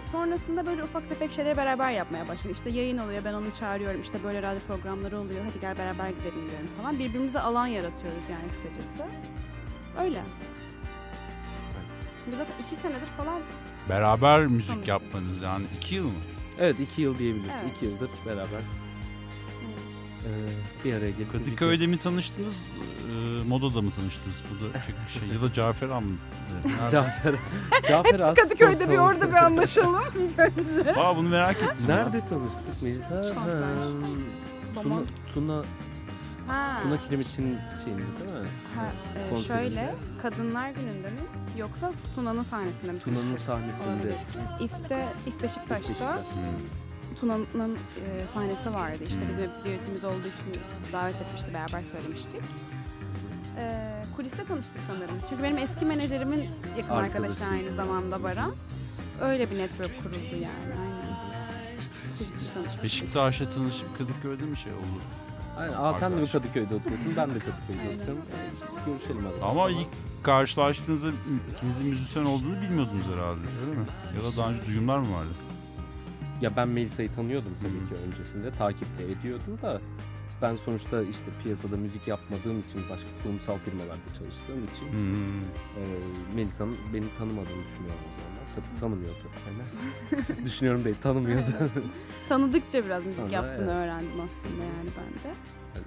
[0.05, 2.53] sonrasında böyle ufak tefek şeyleri beraber yapmaya başladı.
[2.53, 4.01] İşte yayın oluyor ben onu çağırıyorum.
[4.01, 5.45] İşte böyle radyo programları oluyor.
[5.45, 6.99] Hadi gel beraber gidelim diyorum falan.
[6.99, 9.03] Birbirimize alan yaratıyoruz yani kısacası.
[10.01, 10.23] Öyle.
[12.27, 13.41] Biz zaten iki senedir falan
[13.89, 14.85] Beraber müzik Tamam.
[14.87, 16.13] yapmanız yani iki yıl mı?
[16.59, 17.51] Evet iki yıl diyebiliriz.
[17.63, 17.73] Evet.
[17.77, 18.61] İki yıldır beraber
[20.27, 22.55] ee, bir araya gelip müzik Kadıköy'de mi tanıştınız?
[23.11, 24.37] E, modada mı tanıştınız?
[24.51, 25.29] Bu da çok şey.
[25.29, 26.17] Ya da Cafer Han mı?
[26.65, 26.91] Nerede?
[26.91, 27.35] Cafer,
[27.89, 30.03] Cafer Hepsi Kadıköy'de bir orada bir anlaşalım
[30.39, 30.93] önce.
[30.97, 31.87] Aa bunu merak ettim.
[31.89, 31.97] ya.
[31.97, 33.23] Nerede tanıştık Melisa?
[33.23, 33.63] Konser.
[33.63, 35.01] Ha, Tuna,
[35.35, 35.63] Tuna,
[36.49, 38.49] Ha, Tuna Kiremitçi'nin şeyinde değil mi?
[38.77, 38.87] ha,
[39.37, 41.21] e, şöyle Kadınlar Günü'nde mi
[41.57, 42.99] yoksa Tuna'nın sahnesinde mi?
[42.99, 44.15] Tuna'nın sahnesinde.
[44.61, 46.19] İF'te, İF Beşiktaş'ta Beşiktaş.
[46.19, 46.88] Hmm.
[47.21, 48.99] Tuna'nın e, sahnesi vardı.
[49.09, 50.63] İşte bizim düetimiz olduğu için
[50.93, 52.43] davet etmişti, beraber söylemiştik.
[53.59, 55.15] E, kuliste tanıştık sanırım.
[55.31, 56.45] Çünkü benim eski menajerimin
[56.79, 58.55] yakın arkadaşı aynı zamanda Baran.
[59.21, 60.75] Öyle bir network kuruldu yani.
[60.81, 61.09] Aynen.
[62.19, 62.85] Kuliste tanıştık.
[62.85, 65.01] Beşiktaş'ta tanışıp Kadıköy'de mi şey oldu?
[65.59, 65.75] Aynen.
[65.75, 66.33] Aa sen de mi Arkadaş.
[66.33, 67.13] Kadıköy'de oturuyorsun?
[67.17, 67.95] Ben de Kadıköy'de Aynen.
[67.95, 68.23] oturuyorum.
[68.87, 69.45] Görüşelim hadi.
[69.45, 69.89] Ama ilk
[70.23, 71.11] karşılaştığınızda
[71.57, 73.87] ikinizin müzisyen olduğunu bilmiyordunuz herhalde öyle mi?
[74.17, 75.29] Ya da daha önce duyumlar mı vardı?
[76.41, 78.51] Ya ben Melisa'yı tanıyordum tabii ki öncesinde.
[78.51, 79.81] Takip de ediyordum da
[80.43, 85.41] ben sonuçta işte piyasada müzik yapmadığım için başka kurumsal firmalarda çalıştığım için Hmm.
[85.79, 85.83] e,
[86.35, 88.49] Melisa'nın beni tanımadığını düşünüyorum o zamanlar.
[88.55, 89.19] Tabii tanımıyordu.
[89.49, 90.45] Yani.
[90.45, 91.51] Düşünüyorum değil, tanımıyordu.
[92.29, 93.75] Tanıdıkça biraz müzik Sonra, yaptığını evet.
[93.85, 95.35] öğrendim aslında yani ben de.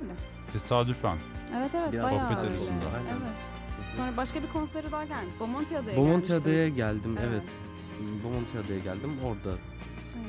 [0.02, 0.14] Öyle.
[0.54, 1.18] Tesadüfen.
[1.58, 2.54] Evet evet Biraz bayağı sohbet öyle.
[2.54, 2.86] arasında.
[2.98, 3.10] Aynen.
[3.22, 3.96] Evet.
[3.96, 5.34] Sonra başka bir konseri daha gelmiş.
[5.40, 6.34] Bomonti Adaya Bomonti.
[6.34, 7.30] Adaya geldim, Evet.
[7.32, 8.24] evet.
[8.24, 9.12] Bomonti Adaya geldim.
[9.24, 9.58] Orada.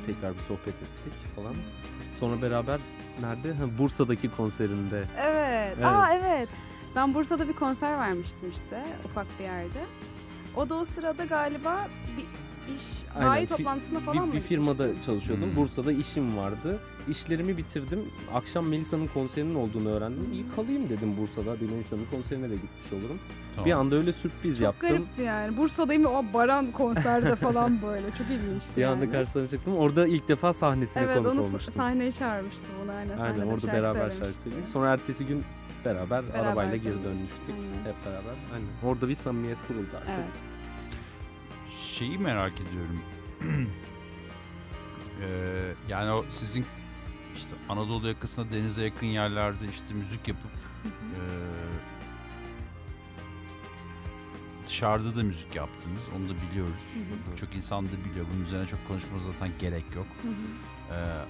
[0.06, 1.54] Tekrar bir sohbet ettik falan.
[2.20, 2.80] Sonra beraber
[3.20, 3.52] nerede?
[3.54, 5.04] Ha, Bursa'daki konserinde.
[5.18, 5.74] Evet.
[5.76, 5.84] Evet.
[5.84, 6.48] Aa evet.
[6.96, 9.80] Ben Bursa'da bir konser vermiştim işte ufak bir yerde.
[10.56, 11.88] O da o sırada galiba
[12.76, 12.82] iş
[13.16, 15.12] Aynen, bayi fi- toplantısına bir, falan mı bir firmada gitmiştin?
[15.12, 15.48] çalışıyordum.
[15.48, 15.56] Hmm.
[15.56, 16.78] Bursa'da işim vardı.
[17.08, 18.00] İşlerimi bitirdim.
[18.34, 20.32] Akşam Melisa'nın konserinin olduğunu öğrendim.
[20.32, 21.60] İyi kalayım dedim Bursa'da.
[21.60, 23.18] Bir Melisa'nın konserine de gitmiş olurum.
[23.54, 23.66] Tamam.
[23.66, 24.88] Bir anda öyle sürpriz Çok yaptım.
[24.88, 25.56] garipti yani.
[25.56, 28.06] Bursa'dayım ve o Baran konserde falan böyle.
[28.18, 28.92] Çok ilginçti Bir yani.
[28.92, 29.76] anda karşılarına çıktım.
[29.76, 31.74] Orada ilk defa sahnesine Evet konuk onu olmuştum.
[31.76, 33.18] sahneye çağırmıştım onu aynen.
[33.18, 34.68] Aynen orada beraber şarkı söyledik.
[34.72, 35.44] Sonra ertesi gün
[35.84, 37.40] beraber, Beraber arabayla geri dönmüştük.
[37.54, 37.92] Aynen.
[37.94, 38.34] Hep beraber.
[38.54, 38.66] Aynen.
[38.92, 40.08] Orada bir samimiyet kuruldu artık.
[40.16, 40.26] Evet.
[42.02, 43.02] Şeyi merak ediyorum.
[45.22, 46.66] Ee, yani o sizin
[47.36, 50.50] işte Anadolu yakasında denize yakın yerlerde işte müzik yapıp
[50.84, 51.20] ee,
[54.66, 56.08] dışarıda da müzik yaptınız.
[56.16, 56.94] Onu da biliyoruz.
[56.94, 57.36] Hı hı.
[57.36, 58.26] Çok insan da biliyor.
[58.34, 60.06] Bunun üzerine çok konuşma zaten gerek yok.
[60.22, 60.94] Hı hı.
[60.94, 61.24] Ee,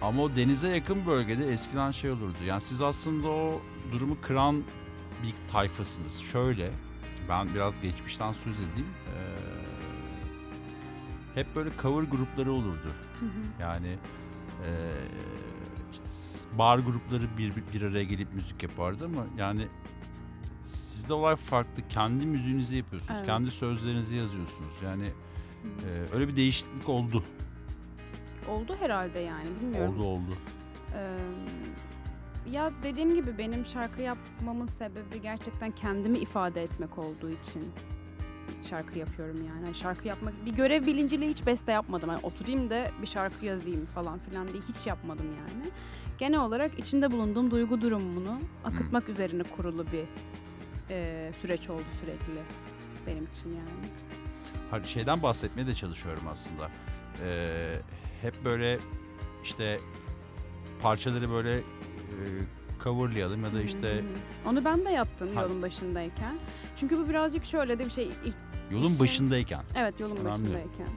[0.00, 2.44] ama o denize yakın bölgede eskiden şey olurdu.
[2.46, 4.62] Yani siz aslında o durumu kıran
[5.22, 6.20] bir tayfasınız.
[6.20, 6.72] Şöyle,
[7.32, 8.88] ben biraz geçmişten söz edeyim.
[9.06, 9.20] Ee,
[11.34, 12.88] hep böyle cover grupları olurdu.
[13.20, 13.62] Hı hı.
[13.62, 13.98] Yani
[14.66, 14.90] ee,
[15.92, 16.04] işte
[16.58, 19.68] bar grupları bir, bir, araya gelip müzik yapardı ama yani
[20.64, 21.88] sizde olay farklı.
[21.88, 23.14] Kendi müziğinizi yapıyorsunuz.
[23.16, 23.26] Evet.
[23.26, 24.74] Kendi sözlerinizi yazıyorsunuz.
[24.84, 25.06] Yani
[25.64, 27.24] ee, öyle bir değişiklik oldu.
[28.48, 29.94] Oldu herhalde yani bilmiyorum.
[29.94, 30.36] Oldu oldu.
[30.94, 31.18] Ee,
[32.50, 37.72] ya dediğim gibi benim şarkı yapmamın sebebi gerçekten kendimi ifade etmek olduğu için
[38.70, 39.64] şarkı yapıyorum yani.
[39.64, 42.08] Hani şarkı yapmak bir görev bilinciyle hiç beste yapmadım.
[42.08, 45.70] Hani oturayım da bir şarkı yazayım falan filan diye hiç yapmadım yani.
[46.18, 50.04] Genel olarak içinde bulunduğum duygu durumunu akıtmak üzerine kurulu bir
[50.90, 52.42] e, süreç oldu sürekli
[53.06, 53.88] benim için yani.
[54.70, 56.70] Hani şeyden bahsetmeye de çalışıyorum aslında.
[57.24, 57.74] Ee,
[58.22, 58.78] hep böyle
[59.44, 59.78] işte
[60.82, 61.62] parçaları böyle
[62.84, 64.04] coverlayalım ya da işte
[64.46, 65.42] onu ben de yaptım Ha.
[65.42, 66.38] yolun başındayken.
[66.76, 68.10] Çünkü bu birazcık şöyle de bir şey
[68.70, 69.62] yolun işin- başındayken.
[69.76, 70.28] Evet yolun Önemli.
[70.30, 70.88] başındayken.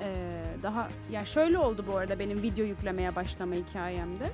[0.00, 4.30] Ee, daha ya şöyle oldu bu arada benim video yüklemeye başlama hikayemde.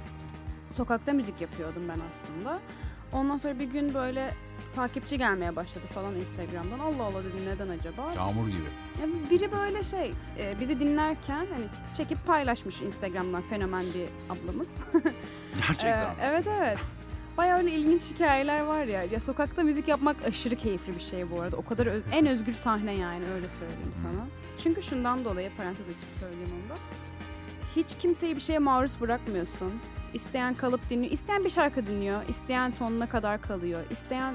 [0.76, 2.58] Sokakta müzik yapıyordum ben aslında.
[3.12, 4.30] Ondan sonra bir gün böyle
[4.72, 6.78] takipçi gelmeye başladı falan Instagram'dan.
[6.78, 8.12] Allah Allah dedim neden acaba?
[8.16, 8.58] Yağmur gibi.
[9.00, 11.64] Ya biri böyle şey e, bizi dinlerken hani
[11.96, 14.76] çekip paylaşmış Instagram'dan fenomen bir ablamız.
[15.56, 15.88] Gerçekten.
[16.10, 16.78] Ee, evet evet.
[17.36, 19.02] Bayağı öyle ilginç hikayeler var ya.
[19.02, 21.56] Ya sokakta müzik yapmak aşırı keyifli bir şey bu arada.
[21.56, 24.26] O kadar öz- en özgür sahne yani öyle söyleyeyim sana.
[24.58, 26.80] Çünkü şundan dolayı parantez açıp söyleyeyim onu da.
[27.76, 29.72] Hiç kimseyi bir şeye maruz bırakmıyorsun.
[30.14, 31.12] İsteyen kalıp dinliyor.
[31.12, 32.22] İsteyen bir şarkı dinliyor.
[32.28, 33.80] İsteyen sonuna kadar kalıyor.
[33.90, 34.34] İsteyen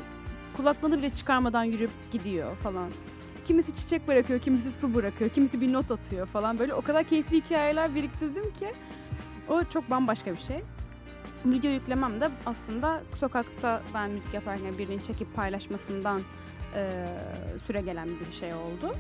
[0.58, 2.90] kulaklığını bile çıkarmadan yürüyüp gidiyor falan.
[3.46, 6.60] Kimisi çiçek bırakıyor, kimisi su bırakıyor, kimisi bir not atıyor falan.
[6.60, 8.72] Böyle o kadar keyifli hikayeler biriktirdim ki
[9.50, 10.60] o çok bambaşka bir şey.
[11.46, 16.22] Video yüklemem de aslında sokakta ben müzik yaparken birinin çekip paylaşmasından
[16.76, 17.06] e,
[17.66, 18.96] süre gelen bir şey oldu.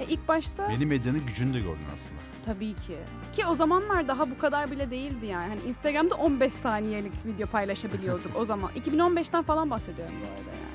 [0.00, 2.20] E, ilk başta Benim medyanın gücünü de gördün aslında.
[2.44, 2.96] tabii ki.
[3.32, 5.48] Ki o zamanlar daha bu kadar bile değildi yani.
[5.48, 8.70] Hani Instagram'da 15 saniyelik video paylaşabiliyorduk o zaman.
[8.76, 10.67] 2015'ten falan bahsediyorum bu arada yani.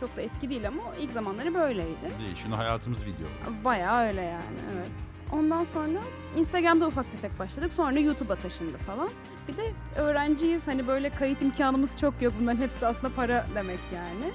[0.00, 2.18] Çok da eski değil ama ilk zamanları böyleydi.
[2.18, 2.36] Değil.
[2.36, 3.26] Şunu hayatımız video.
[3.64, 4.88] Bayağı öyle yani evet.
[5.32, 5.98] Ondan sonra
[6.36, 7.72] Instagram'da ufak tefek başladık.
[7.72, 9.10] Sonra YouTube'a taşındı falan.
[9.48, 12.32] Bir de öğrenciyiz hani böyle kayıt imkanımız çok yok.
[12.40, 14.32] Bunların hepsi aslında para demek yani.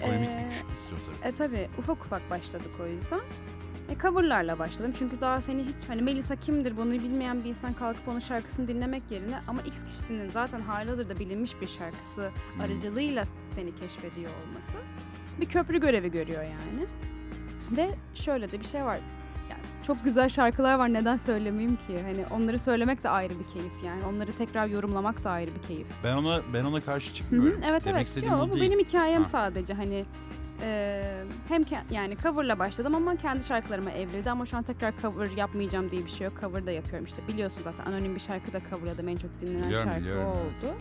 [0.00, 1.28] Ekonomik Ee, güç istiyor tabii.
[1.28, 3.20] E tabi ufak ufak başladık o yüzden.
[3.88, 8.08] E coverlarla başladım çünkü daha seni hiç hani Melisa kimdir bunu bilmeyen bir insan kalkıp
[8.08, 12.60] onun şarkısını dinlemek yerine ama X kişisinin zaten halihazırda bilinmiş bir şarkısı Hmm.
[12.60, 13.24] aracılığıyla
[13.54, 14.76] seni keşfediyor olması
[15.40, 16.86] bir köprü görevi görüyor yani.
[17.76, 18.98] Ve şöyle de bir şey var.
[19.50, 21.98] Yani çok güzel şarkılar var neden söylemeyeyim ki?
[22.02, 24.04] Hani onları söylemek de ayrı bir keyif yani.
[24.04, 25.86] Onları tekrar yorumlamak da ayrı bir keyif.
[26.04, 27.60] Ben ona ben ona karşı çıkmıyorum.
[27.66, 28.08] evet Demek evet.
[28.08, 28.66] istediğim Yo, o bu değil.
[28.70, 29.28] benim hikayem Ha.
[29.30, 30.04] sadece hani
[30.62, 31.02] e,
[31.48, 35.90] hem ke- yani coverla başladım ama kendi şarkılarıma evrildi ama şu an tekrar cover yapmayacağım
[35.90, 36.34] diye bir şey yok.
[36.40, 39.84] Cover da yapıyorum işte biliyorsun zaten anonim bir şarkı da coverladım en çok dinlenen Biliyorum,
[39.88, 40.74] şarkı biliyorum, oldu.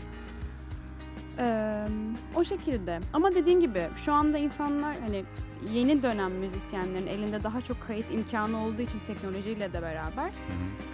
[1.39, 1.87] Ee,
[2.35, 5.25] o şekilde ama dediğin gibi şu anda insanlar hani
[5.73, 10.31] yeni dönem müzisyenlerin elinde daha çok kayıt imkanı olduğu için teknolojiyle de beraber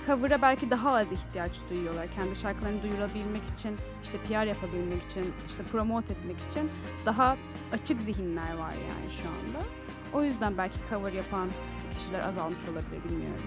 [0.05, 2.07] cover'a belki daha az ihtiyaç duyuyorlar.
[2.15, 6.69] Kendi şarkılarını duyurabilmek için, işte PR yapabilmek için, işte promote etmek için
[7.05, 7.37] daha
[7.71, 9.65] açık zihinler var yani şu anda.
[10.13, 11.49] O yüzden belki cover yapan
[11.97, 13.45] kişiler azalmış olabilir bilmiyorum.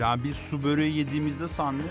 [0.00, 1.82] Ben bir su böreği yediğimizde Sanne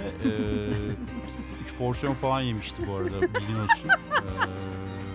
[1.65, 3.89] 3 porsiyon falan yemişti bu arada biliyorsun.
[4.11, 5.10] Ee,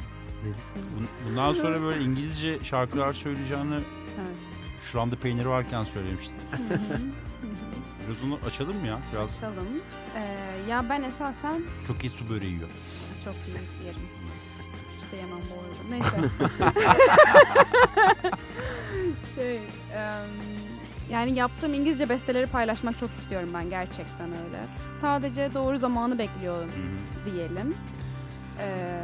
[0.47, 0.74] Melisa.
[0.74, 4.38] bun- bundan sonra böyle İngilizce şarkılar söyleyeceğini Evet.
[4.80, 6.34] şuranda peyniri varken söylemişti.
[8.07, 8.99] Biraz onu açalım mı ya?
[9.12, 9.66] Biraz Açalım.
[10.16, 12.68] Ee, ya ben esasen çok iyi su böreği yiyor.
[13.24, 14.01] çok iyi yerim.
[14.92, 15.82] Hiç de yemem bu arada.
[15.90, 16.30] Neyse.
[19.34, 20.30] şey, em,
[21.11, 24.64] yani yaptığım İngilizce besteleri paylaşmak çok istiyorum ben gerçekten öyle.
[25.01, 27.34] Sadece doğru zamanı bekliyorum Hı hı.
[27.34, 27.74] diyelim.
[28.61, 29.03] Ee,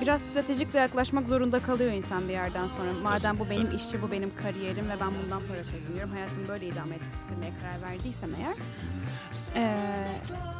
[0.00, 2.92] biraz stratejik de yaklaşmak zorunda kalıyor insan bir yerden sonra.
[3.02, 6.10] Madem bu benim işçi, bu benim kariyerim ve ben bundan para kazanıyorum.
[6.10, 8.54] Hayatımı böyle idame ettirmeye karar verdiysem eğer.
[9.54, 9.78] ee,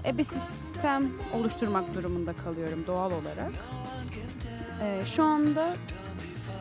[0.05, 3.53] e, bir sistem oluşturmak durumunda kalıyorum doğal olarak.
[4.83, 5.75] Ee, şu anda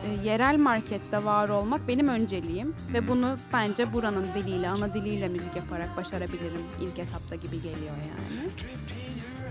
[0.04, 5.56] e, yerel markette var olmak benim önceliğim ve bunu bence buranın diliyle, ana diliyle müzik
[5.56, 8.50] yaparak başarabilirim ilk etapta gibi geliyor yani.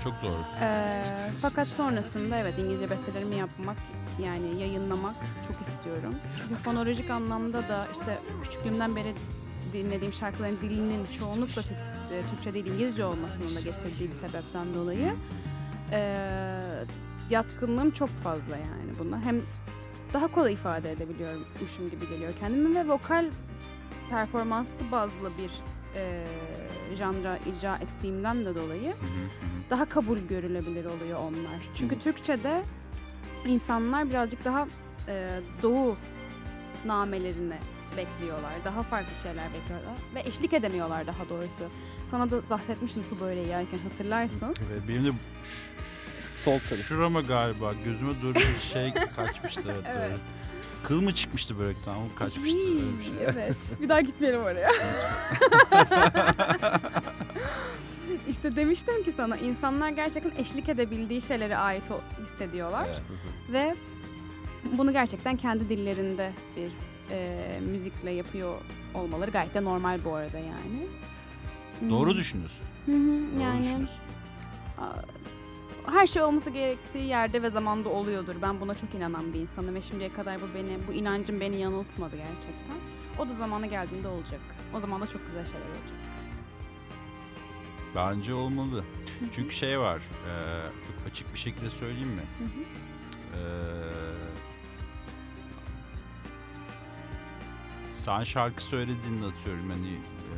[0.04, 0.44] Çok doğru.
[0.62, 1.04] Ee,
[1.42, 3.78] fakat sonrasında evet İngilizce bestelerimi yapmak
[4.24, 5.16] yani yayınlamak
[5.48, 6.16] çok istiyorum.
[6.38, 9.14] Çünkü fonolojik anlamda da işte küçüklüğümden beri
[9.74, 15.14] dinlediğim şarkıların dilinin çoğunlukla e, Türkçe değil İngilizce olmasının da getirdiği bir sebepten dolayı
[15.92, 16.62] ee,
[17.30, 19.22] yatkınlığım çok fazla yani buna.
[19.22, 19.42] Hem
[20.14, 23.26] daha kolay ifade edebiliyormuşum gibi geliyor kendimi ve vokal
[24.10, 25.52] performansı bazlı bir
[25.96, 26.26] e,
[26.96, 28.94] janra icra ettiğimden de dolayı
[29.70, 31.62] daha kabul görülebilir oluyor onlar.
[31.76, 32.00] Çünkü.
[32.00, 32.64] Türkçe'de
[33.46, 34.68] insanlar birazcık daha
[35.08, 35.30] e,
[35.64, 35.96] doğu
[36.86, 37.58] namelerini
[37.98, 38.52] bekliyorlar.
[38.66, 41.64] Daha farklı şeyler bekliyorlar ve eşlik edemiyorlar daha doğrusu.
[42.06, 44.56] Sana da bahsetmiştim su böreği yerken hatırlarsın.
[44.72, 45.12] Evet, benim de
[46.46, 46.76] Sol tarafı.
[46.84, 49.62] şurama galiba gözüme doğru bir şey kaçmıştı.
[49.68, 50.18] Evet, Evet.
[50.84, 51.92] Kıl mı çıkmıştı börekten?
[51.94, 53.14] O kaçmıştı öyle bir şey.
[53.26, 53.56] Evet.
[53.82, 54.72] Bir daha gitmeyelim oraya.
[58.30, 61.84] işte demiştim ki sana insanlar gerçekten eşlik edebildiği şeylere ait
[62.24, 62.86] hissediyorlar.
[62.88, 63.02] Evet.
[63.54, 63.76] Ve
[64.78, 66.70] bunu gerçekten kendi dillerinde bir
[67.16, 68.56] e, müzikle yapıyor
[68.94, 70.88] olmaları gayet de normal bu arada yani.
[71.90, 72.62] Doğru düşünüyorsun.
[72.86, 74.00] Hı hı, Doğru yani düşünüyorsun.
[75.86, 78.36] Her şey olması gerektiği yerde ve zamanda oluyordur.
[78.42, 82.16] Ben buna çok inanan bir insanım ve şimdiye kadar bu beni bu inancım beni yanıltmadı
[82.16, 82.78] gerçekten.
[83.20, 84.40] O da zamanı geldiğinde olacak.
[84.74, 85.98] O zaman da çok güzel şeyler olacak.
[87.96, 88.84] Bence olmalı.
[89.36, 89.98] Çünkü şey var.
[89.98, 90.32] e,
[90.88, 92.24] çok açık bir şekilde söyleyeyim mi?
[93.34, 93.42] E,
[97.92, 100.38] sen şarkı söylediğinde atıyorum hani e,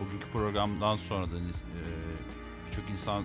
[0.00, 1.80] bugünkü programdan sonra da hani, e,
[2.66, 3.24] birçok insan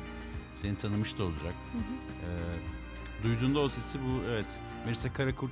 [0.55, 1.53] seni tanımış da olacak.
[1.71, 2.31] Hı hı.
[2.31, 4.45] E, duyduğunda o sesi bu evet
[4.85, 5.51] Melisa Karakurt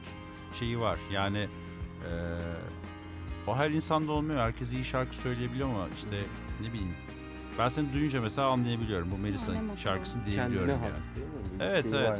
[0.54, 0.98] şeyi var.
[1.12, 2.12] Yani e,
[3.48, 4.40] o her insanda olmuyor.
[4.40, 6.20] Herkes iyi şarkı söyleyebiliyor ama işte
[6.62, 6.94] ne bileyim
[7.60, 9.12] ben seni duyunca mesela anlayabiliyorum.
[9.12, 10.82] Bu Melisa'nın şarkısı Kendine diyebiliyorum yani.
[10.82, 11.34] has değil mi?
[11.60, 12.10] Bir Evet, şey evet.
[12.10, 12.20] yani.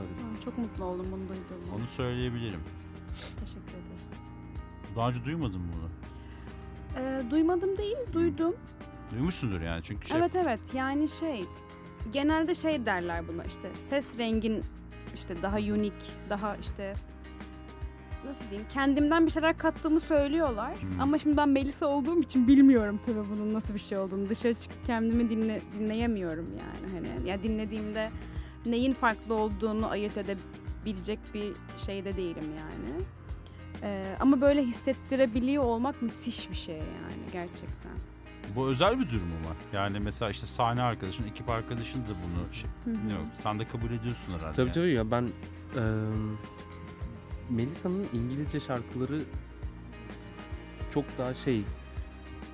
[0.00, 0.40] Öyle.
[0.44, 1.76] Çok mutlu oldum bunu duyduğuma.
[1.76, 2.60] Onu söyleyebilirim.
[3.40, 4.20] Teşekkür ederim.
[4.96, 5.88] Daha önce duymadın mı bunu?
[6.96, 8.54] Ee, duymadım değil, duydum.
[9.12, 11.44] Duymuşsundur yani çünkü şey Evet evet yani şey
[12.12, 14.62] genelde şey derler buna işte ses rengin
[15.14, 15.92] işte daha unik
[16.30, 16.94] daha işte
[18.24, 21.00] nasıl diyeyim kendimden bir şeyler kattığımı söylüyorlar Hmm.
[21.00, 24.86] ama şimdi ben Melisa olduğum için bilmiyorum tabii bunun nasıl bir şey olduğunu dışarı çıkıp
[24.86, 28.10] kendimi dinle, dinleyemiyorum yani hani ya dinlediğimde
[28.66, 33.04] neyin farklı olduğunu ayırt edebilecek bir şeyde değilim yani.
[33.82, 37.92] Ee, ama böyle hissettirebiliyor olmak müthiş bir şey yani gerçekten.
[38.56, 39.56] Bu özel bir durum mu var?
[39.72, 44.32] Yani mesela işte sahne arkadaşın, ekip arkadaşın da bunu şey, yok, sen de kabul ediyorsun
[44.38, 44.52] herhalde.
[44.56, 44.74] Tabii yani.
[44.74, 45.28] tabii ya ben
[45.76, 45.82] eee
[47.50, 49.22] Melisa'nın İngilizce şarkıları
[50.94, 51.62] çok daha şey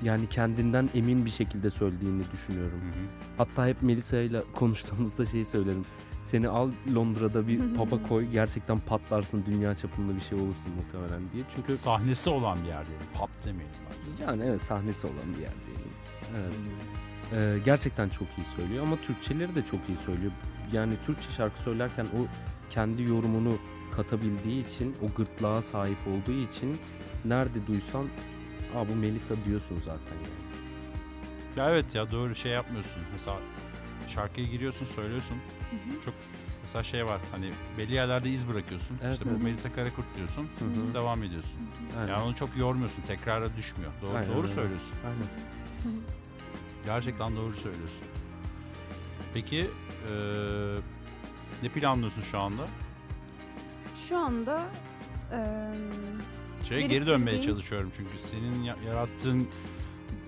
[0.02, 2.80] yani kendinden emin bir şekilde söylediğini düşünüyorum.
[2.80, 3.04] Hı hı.
[3.38, 5.84] Hatta hep Melisa ile konuştuğumuzda şeyi söylerim.
[6.22, 11.44] Seni al Londra'da bir pub'a koy gerçekten patlarsın dünya çapında bir şey olursun muhtemelen diye.
[11.56, 13.06] Çünkü Sahnesi olan bir yer diyelim.
[13.14, 13.74] Pub demeyelim.
[13.90, 14.24] bence.
[14.24, 15.75] yani evet sahnesi olan bir yer diyelim.
[16.36, 16.54] Evet.
[17.32, 20.32] Ee, gerçekten çok iyi söylüyor ama Türkçeleri de çok iyi söylüyor.
[20.72, 22.26] Yani Türkçe şarkı söylerken o
[22.70, 23.58] kendi yorumunu
[23.96, 26.78] katabildiği için, o gırtlağa sahip olduğu için
[27.24, 28.04] nerede duysan
[28.76, 30.46] Aa bu Melisa diyorsun zaten yani.
[31.56, 33.02] Ya evet ya doğru şey yapmıyorsun.
[33.12, 33.36] Mesela
[34.08, 35.36] şarkıya giriyorsun, söylüyorsun.
[35.70, 36.12] Hı hı.
[36.62, 38.98] Mesela şey var hani belli yerlerde iz bırakıyorsun.
[39.02, 39.40] Evet, işte evet.
[39.40, 40.42] bu Melisa Karakurt diyorsun.
[40.42, 40.94] Hı hı.
[40.94, 41.58] Devam ediyorsun.
[41.98, 42.12] Aynen.
[42.12, 43.02] Yani onu çok yormuyorsun.
[43.02, 43.92] Tekrara düşmüyor.
[44.02, 44.92] Doğru, Aynen doğru söylüyorsun.
[45.06, 45.26] Aynen.
[46.84, 48.02] Gerçekten doğru söylüyorsun.
[49.34, 50.76] Peki eee,
[51.62, 52.66] ne planlıyorsun şu anda?
[54.08, 54.62] Şu anda
[55.32, 55.38] eee,
[56.68, 59.48] Şeye geri dönmeye çalışıyorum çünkü senin ya- yarattığın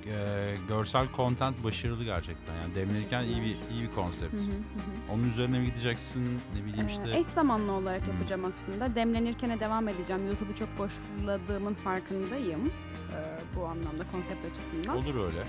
[0.09, 2.55] eee, görsel content başarılı gerçekten.
[2.55, 4.33] Yani demlenirken iyi bir iyi bir konsept.
[4.35, 5.13] hı hı, hı hı.
[5.15, 6.41] Onun üzerine mi gideceksin?
[6.59, 7.19] Ne bileyim Ee, işte.
[7.19, 8.13] eş zamanlı olarak Hmm.
[8.13, 8.95] yapacağım aslında.
[8.95, 10.27] Demlenirken devam edeceğim.
[10.27, 12.67] YouTube'u çok boşladığımın farkındayım.
[12.67, 14.97] Ee, bu anlamda konsept açısından.
[14.97, 15.45] Olur öyle.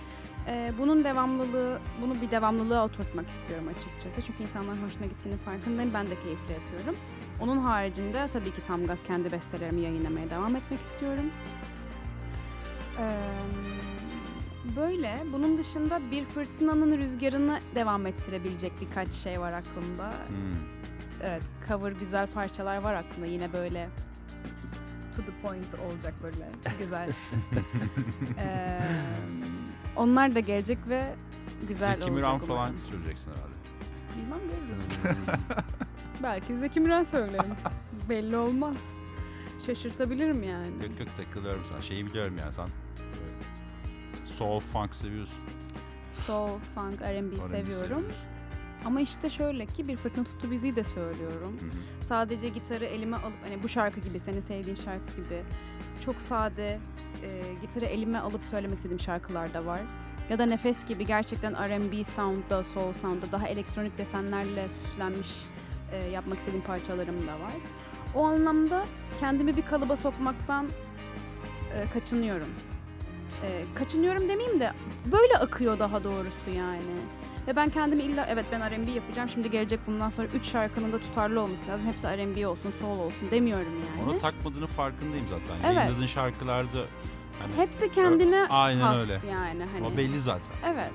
[0.48, 4.22] Ee, bunun devamlılığı, bunu bir devamlılığa oturtmak istiyorum açıkçası.
[4.22, 5.94] Çünkü insanların hoşuna gittiğini farkındayım.
[5.94, 6.96] Ben de keyifle yapıyorum.
[7.42, 11.26] Onun haricinde tabii ki tam gaz kendi bestelerimi yayınlamaya devam etmek istiyorum.
[13.00, 13.18] Ee,
[14.76, 15.20] böyle.
[15.34, 20.14] Bunun dışında bir fırtınanın rüzgarını devam ettirebilecek birkaç şey var aklımda.
[20.28, 20.56] Hmm.
[21.24, 23.26] Evet, cover güzel parçalar var aklımda.
[23.26, 23.90] Yine böyle
[25.16, 26.50] to the point olacak böyle
[26.80, 27.10] güzel.
[28.40, 28.80] Ee,
[29.96, 31.16] onlar da gelecek ve
[31.68, 33.54] güzel Zeki olacak Müren falan söyleyeceksin herhalde.
[34.18, 35.00] Bilmem görürüz.
[36.24, 37.56] Belki Zeki Müren söylerim.
[38.10, 38.94] Belli olmaz.
[39.66, 40.68] Şaşırtabilirim yani.
[40.68, 41.82] Yok yok takılıyorum sana.
[41.82, 42.68] Şeyi biliyorum yani sen
[44.40, 45.44] soul funk seviyorsun.
[46.14, 48.06] Soul, funk, R&B seviyorum.
[48.86, 51.58] Ama işte şöyle ki bir fırtına tuttu bizi de söylüyorum.
[51.60, 52.06] Hı hı.
[52.08, 55.44] sadece gitarı elime alıp hani bu şarkı gibi senin sevdiğin şarkı gibi
[56.02, 56.80] çok sade
[57.24, 59.80] e, gitarı elime alıp söylemek istediğim şarkılar da var.
[60.30, 65.32] Ya da Nefes gibi gerçekten R&B sound'da, soul sound'da daha elektronik desenlerle süslenmiş
[65.92, 67.54] e, yapmak istediğim parçalarım da var.
[68.16, 68.86] O anlamda
[69.20, 70.70] kendimi bir kalıba sokmaktan
[71.76, 72.48] e, kaçınıyorum.
[73.44, 74.72] E, kaçınıyorum demeyeyim de
[75.12, 76.80] böyle akıyor daha doğrusu yani.
[77.48, 81.00] Ve ben kendimi illa evet ben R&B yapacağım şimdi gelecek bundan sonra 3 şarkının da
[81.00, 81.88] tutarlı olması lazım.
[81.88, 84.10] Hepsi R&B olsun, soul olsun demiyorum yani.
[84.10, 85.66] Ona takmadığını farkındayım zaten.
[85.68, 85.78] Evet.
[85.78, 86.78] Yayınladığın şarkılarda
[87.40, 89.28] hani Hepsi kendine aynen has öyle.
[89.32, 89.64] yani.
[89.74, 89.88] Hani.
[89.94, 90.56] O belli zaten.
[90.66, 90.92] Evet.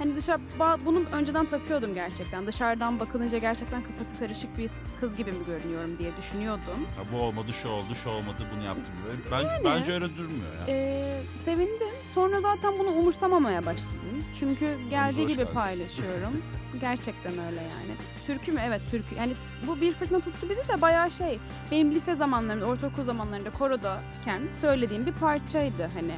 [0.00, 0.40] Hani dışarı
[0.84, 2.46] bunu önceden takıyordum gerçekten.
[2.46, 4.70] Dışarıdan bakılınca gerçekten kafası karışık bir
[5.00, 6.86] kız gibi mi görünüyorum diye düşünüyordum.
[6.96, 8.94] Ha, bu olmadı, şu oldu, şu olmadı, bunu yaptım.
[9.06, 9.48] Böyle.
[9.48, 10.74] Ben, Bence öyle durmuyor ya.
[10.74, 11.88] Ee, sevindim.
[12.14, 14.24] Sonra zaten bunu umursamamaya başladım.
[14.38, 15.54] Çünkü geldiği gibi geldin.
[15.54, 16.42] paylaşıyorum.
[16.80, 17.94] Gerçekten öyle yani.
[18.26, 18.60] Türkü mü?
[18.66, 19.14] Evet türkü.
[19.14, 19.32] Yani
[19.66, 21.38] bu bir fırtına tuttu bizi de bayağı şey.
[21.70, 26.14] Benim lise zamanlarımda, ortaokul zamanlarında korodayken söylediğim bir parçaydı hani.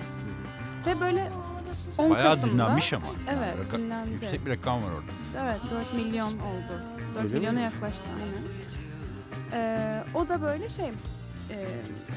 [0.87, 1.33] Ve böyle
[1.99, 3.07] 10 Bayağı Kasım'da, dinlenmiş ama.
[3.27, 4.11] Yani Evet, raka- dinlendi.
[4.11, 5.45] Yüksek bir rakam var orada.
[5.51, 6.73] Evet 4 milyon oldu.
[7.15, 7.61] 4 Öyle milyona mi?
[7.63, 8.43] yaklaştı aynen.
[9.53, 10.87] Ee, o da böyle şey.
[11.51, 11.67] e,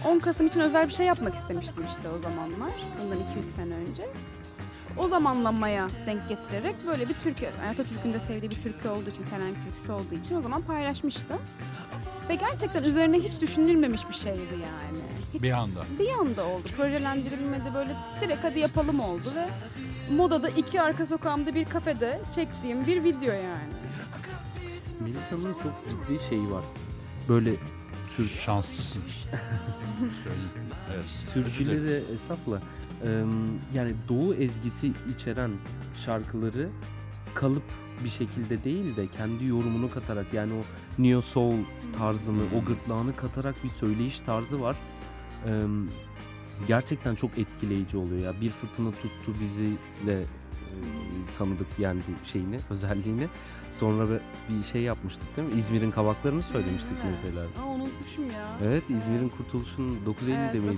[0.07, 2.71] 10 Kasım için özel bir şey yapmak istemiştim işte o zamanlar.
[3.03, 4.03] Bundan 2-3 sene önce.
[4.97, 9.23] O zamanlamaya denk getirerek böyle bir türkü, yani Atatürk'ün de sevdiği bir türkü olduğu için,
[9.23, 11.37] Selanik türküsü olduğu için o zaman paylaşmıştım.
[12.29, 15.03] Ve gerçekten üzerine hiç düşünülmemiş bir şeydi yani.
[15.33, 15.83] Hiç Bir anda.
[15.99, 16.63] bir anda oldu.
[16.77, 19.47] Projelendirilmedi böyle direkt hadi yapalım oldu ve
[20.15, 23.73] modada iki arka sokağımda bir kafede çektiğim bir video yani.
[24.99, 26.63] Melisa'nın çok ciddi şeyi var.
[27.29, 27.51] Böyle
[28.17, 29.01] Türk Şanslısın.
[30.23, 30.49] Söyleyeyim.
[30.93, 31.05] Evet.
[31.33, 32.59] Türküleri estağfurullah.
[33.73, 35.51] Yani doğu ezgisi içeren
[36.05, 36.69] şarkıları
[37.33, 37.63] kalıp
[38.03, 40.61] bir şekilde değil de kendi yorumunu katarak yani o
[41.01, 41.57] neo soul
[41.97, 44.75] tarzını, o gırtlağını katarak bir söyleyiş tarzı var.
[46.67, 48.41] Gerçekten çok etkileyici oluyor ya.
[48.41, 49.69] Bir fırtına tuttu bizi
[50.05, 50.25] de e,
[51.37, 53.27] tanıdık yani bu şeyini, özelliğini.
[53.71, 54.05] Sonra
[54.49, 55.53] bir- şey yapmıştık değil mi?
[55.59, 57.15] İzmir'in kabaklarını söylemiştik Evet.
[57.23, 57.41] mesela.
[57.41, 58.45] Aa unutmuşum ya.
[58.65, 60.77] Evet İzmir'in kurtuluşunun 9 Eylül'de Evet, miydi?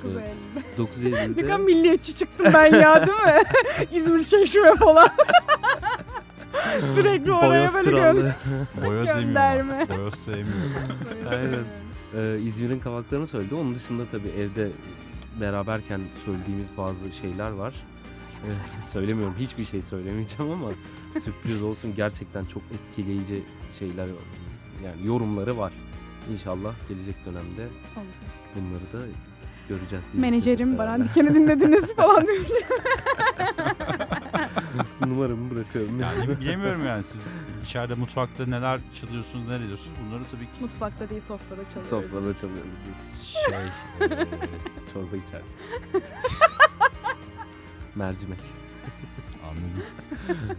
[0.77, 1.13] 9 Eylül'de.
[1.27, 3.43] 9 Ne kadar milliyetçi çıktım ben ya değil mi?
[3.97, 5.09] İzmir Çeşme falan.
[6.95, 8.35] Sürekli oraya böyle Krallığı.
[8.85, 9.73] Boyoz Gönderme.
[9.77, 9.89] yemiyor.
[9.99, 10.67] Boyoz sevmiyor.
[11.31, 11.63] Aynen.
[12.15, 13.55] Ee, İzmir'in kabaklarını söyledi.
[13.55, 14.69] Onun dışında tabii evde
[15.41, 17.73] beraberken söylediğimiz bazı şeyler var.
[18.81, 19.35] Söylemiyorum.
[19.39, 20.69] Hiçbir şey söylemeyeceğim ama
[21.23, 21.93] sürpriz olsun.
[21.95, 23.43] Gerçekten çok etkileyici
[23.79, 24.07] şeyler
[24.83, 25.73] yani yorumları var.
[26.31, 28.31] İnşallah gelecek dönemde Olacak.
[28.55, 29.07] bunları da
[29.69, 30.21] göreceğiz diye.
[30.21, 32.49] Menajerim Baran Diken'i dinlediniz falan demiş.
[35.01, 35.99] Numaramı bırakıyorum.
[35.99, 37.27] Yani bilemiyorum yani siz
[37.65, 41.89] içeride mutfakta neler çalıyorsunuz, neler ediyorsunuz bunları tabii ki Mutfakta değil sofrada çalıyoruz.
[41.89, 42.71] Sofrada çalıyoruz
[43.11, 43.21] biz.
[43.23, 43.43] şey
[44.01, 44.27] eee,
[44.93, 45.41] Çorba içer.
[47.97, 48.39] Mercimek.
[49.43, 49.83] anladım.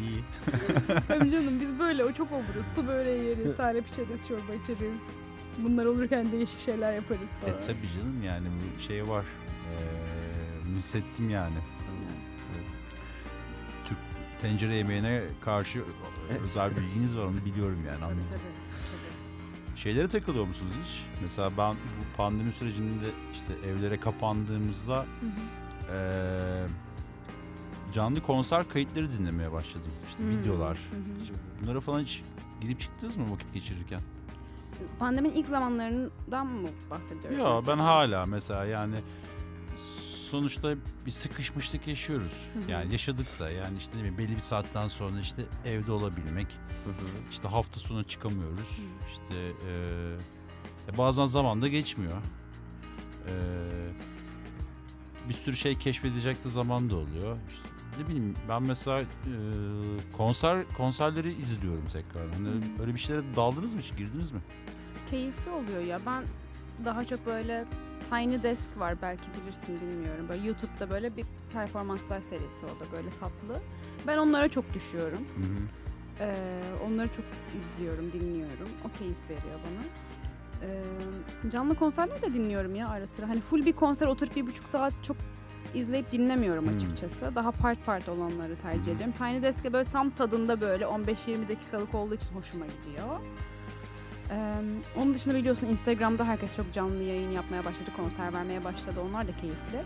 [0.00, 0.24] İyi.
[1.08, 2.66] Tabii canım biz böyle o çok oluruz.
[2.74, 5.00] Su böreği yeriz, salep içeriz, çorba içeriz.
[5.58, 7.54] Bunlar olurken değişik şeyler yaparız falan.
[7.54, 9.24] E tabii canım yani bu şey var.
[9.24, 10.10] Eee
[10.80, 11.54] hissettim yani.
[13.84, 13.98] Türk
[14.40, 15.84] tencere yemeğine karşı
[16.44, 18.24] özel bilginiz var onu biliyorum yani anladım.
[18.30, 18.40] tabii.
[18.40, 19.78] tabii.
[19.78, 21.04] Şeylere takılıyor musunuz hiç?
[21.22, 25.30] Mesela ben bu pandemi sürecinde işte evlere kapandığımızda Hı hı.
[25.92, 26.66] Eee,
[27.92, 29.90] canlı konser kayıtları dinlemeye başladım.
[30.08, 30.30] İşte Hmm.
[30.30, 30.76] videolar.
[30.76, 30.80] Hı.
[31.62, 32.22] Bunlara falan hiç
[32.60, 34.00] gidip çıktınız mı vakit geçirirken?
[34.98, 37.38] Pandeminin ilk zamanlarından mı bahsediyoruz?
[37.38, 38.94] Ya ben hala mesela yani
[40.30, 40.74] sonuçta
[41.06, 42.48] bir sıkışmışlık yaşıyoruz.
[42.68, 46.46] Yani yaşadık da yani işte ne bileyim belli bir saatten sonra işte evde olabilmek.
[47.30, 48.78] işte hafta sonu çıkamıyoruz.
[48.78, 49.10] Hı.
[49.12, 49.52] İşte
[50.94, 52.14] e, bazen zaman da geçmiyor.
[53.26, 53.32] E,
[55.28, 57.36] bir sürü şey keşfedecek de zaman da oluyor.
[57.48, 57.68] İşte
[57.98, 59.06] ne bileyim ben mesela e,
[60.16, 62.28] konser konserleri izliyorum tekrar.
[62.34, 62.82] Hani Hı.
[62.82, 64.40] öyle bir şeylere daldınız mı hiç girdiniz mi?
[65.10, 65.98] Keyifli oluyor ya.
[66.06, 66.24] Ben
[66.84, 67.64] daha çok böyle
[68.10, 70.26] Tiny Desk var belki bilirsin bilmiyorum.
[70.28, 73.60] Böyle YouTube'da böyle bir performanslar serisi o da böyle tatlı.
[74.06, 75.18] Ben onlara çok düşüyorum.
[75.18, 75.66] Hı hı.
[76.20, 77.24] Ee, onları çok
[77.58, 78.68] izliyorum, dinliyorum.
[78.84, 79.84] O keyif veriyor bana.
[80.62, 83.28] Ee, canlı konserler de dinliyorum ya ara sıra.
[83.28, 85.16] Hani full bir konser oturup bir buçuk saat çok
[85.74, 86.74] izleyip dinlemiyorum Hmm.
[86.76, 87.34] açıkçası.
[87.34, 89.14] Daha part part olanları tercih ediyorum.
[89.18, 93.20] Tiny Desk'e böyle tam tadında böyle 15-20 dakikalık olduğu için hoşuma gidiyor.
[94.30, 94.54] Ee,
[94.96, 99.00] onun dışında biliyorsun Instagram'da herkes çok canlı yayın yapmaya başladı, konser vermeye başladı.
[99.10, 99.78] Onlar da keyifli.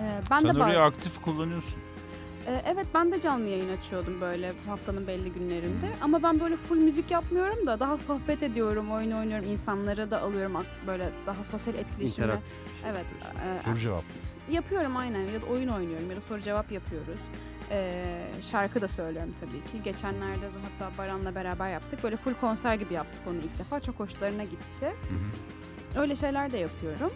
[0.00, 1.78] Ee, ben Sen de orayı aktif kullanıyorsun.
[2.48, 5.90] Ee, Evet ben de canlı yayın açıyordum böyle haftanın belli günlerinde.
[6.00, 10.56] Ama ben böyle full müzik yapmıyorum da daha sohbet ediyorum, oyun oynuyorum, insanları da alıyorum
[10.86, 12.26] böyle daha sosyal etkileşimle.
[12.26, 12.54] İnteraktif.
[12.76, 13.04] bir şey Evet.
[13.58, 14.04] e, Soru cevap.
[14.50, 17.20] yapıyorum aynen ya da oyun oynuyorum ya da soru cevap yapıyoruz.
[17.70, 18.02] Ee,
[18.42, 19.82] şarkı da söylüyorum tabii ki.
[19.84, 20.46] Geçenlerde
[20.80, 22.02] hatta Baran'la beraber yaptık.
[22.02, 23.80] Böyle full konser gibi yaptık onu ilk defa.
[23.80, 24.86] Çok hoşlarına gitti.
[24.86, 24.88] Hı
[25.98, 26.00] hı.
[26.00, 27.10] Öyle şeyler de yapıyorum.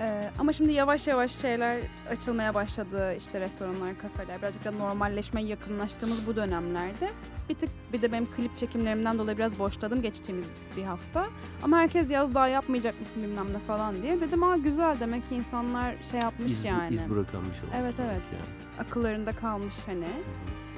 [0.00, 3.14] Ee, ama şimdi yavaş yavaş şeyler açılmaya başladı.
[3.18, 4.38] İşte restoranlar, kafeler.
[4.42, 7.10] Birazcık da normalleşmeye yakınlaştığımız bu dönemlerde.
[7.48, 11.26] Bir tık bir de benim klip çekimlerimden dolayı biraz boşladım geçtiğimiz bir hafta.
[11.62, 14.20] Ama herkes yaz daha yapmayacak mısın bilmem ne falan diye.
[14.20, 16.94] Dedim aa güzel demek ki insanlar şey yapmış İz, yani.
[16.94, 18.22] iz bırakan bir şey olmuş Evet, evet.
[18.32, 18.86] Yani.
[18.88, 20.08] Akıllarında kalmış hani.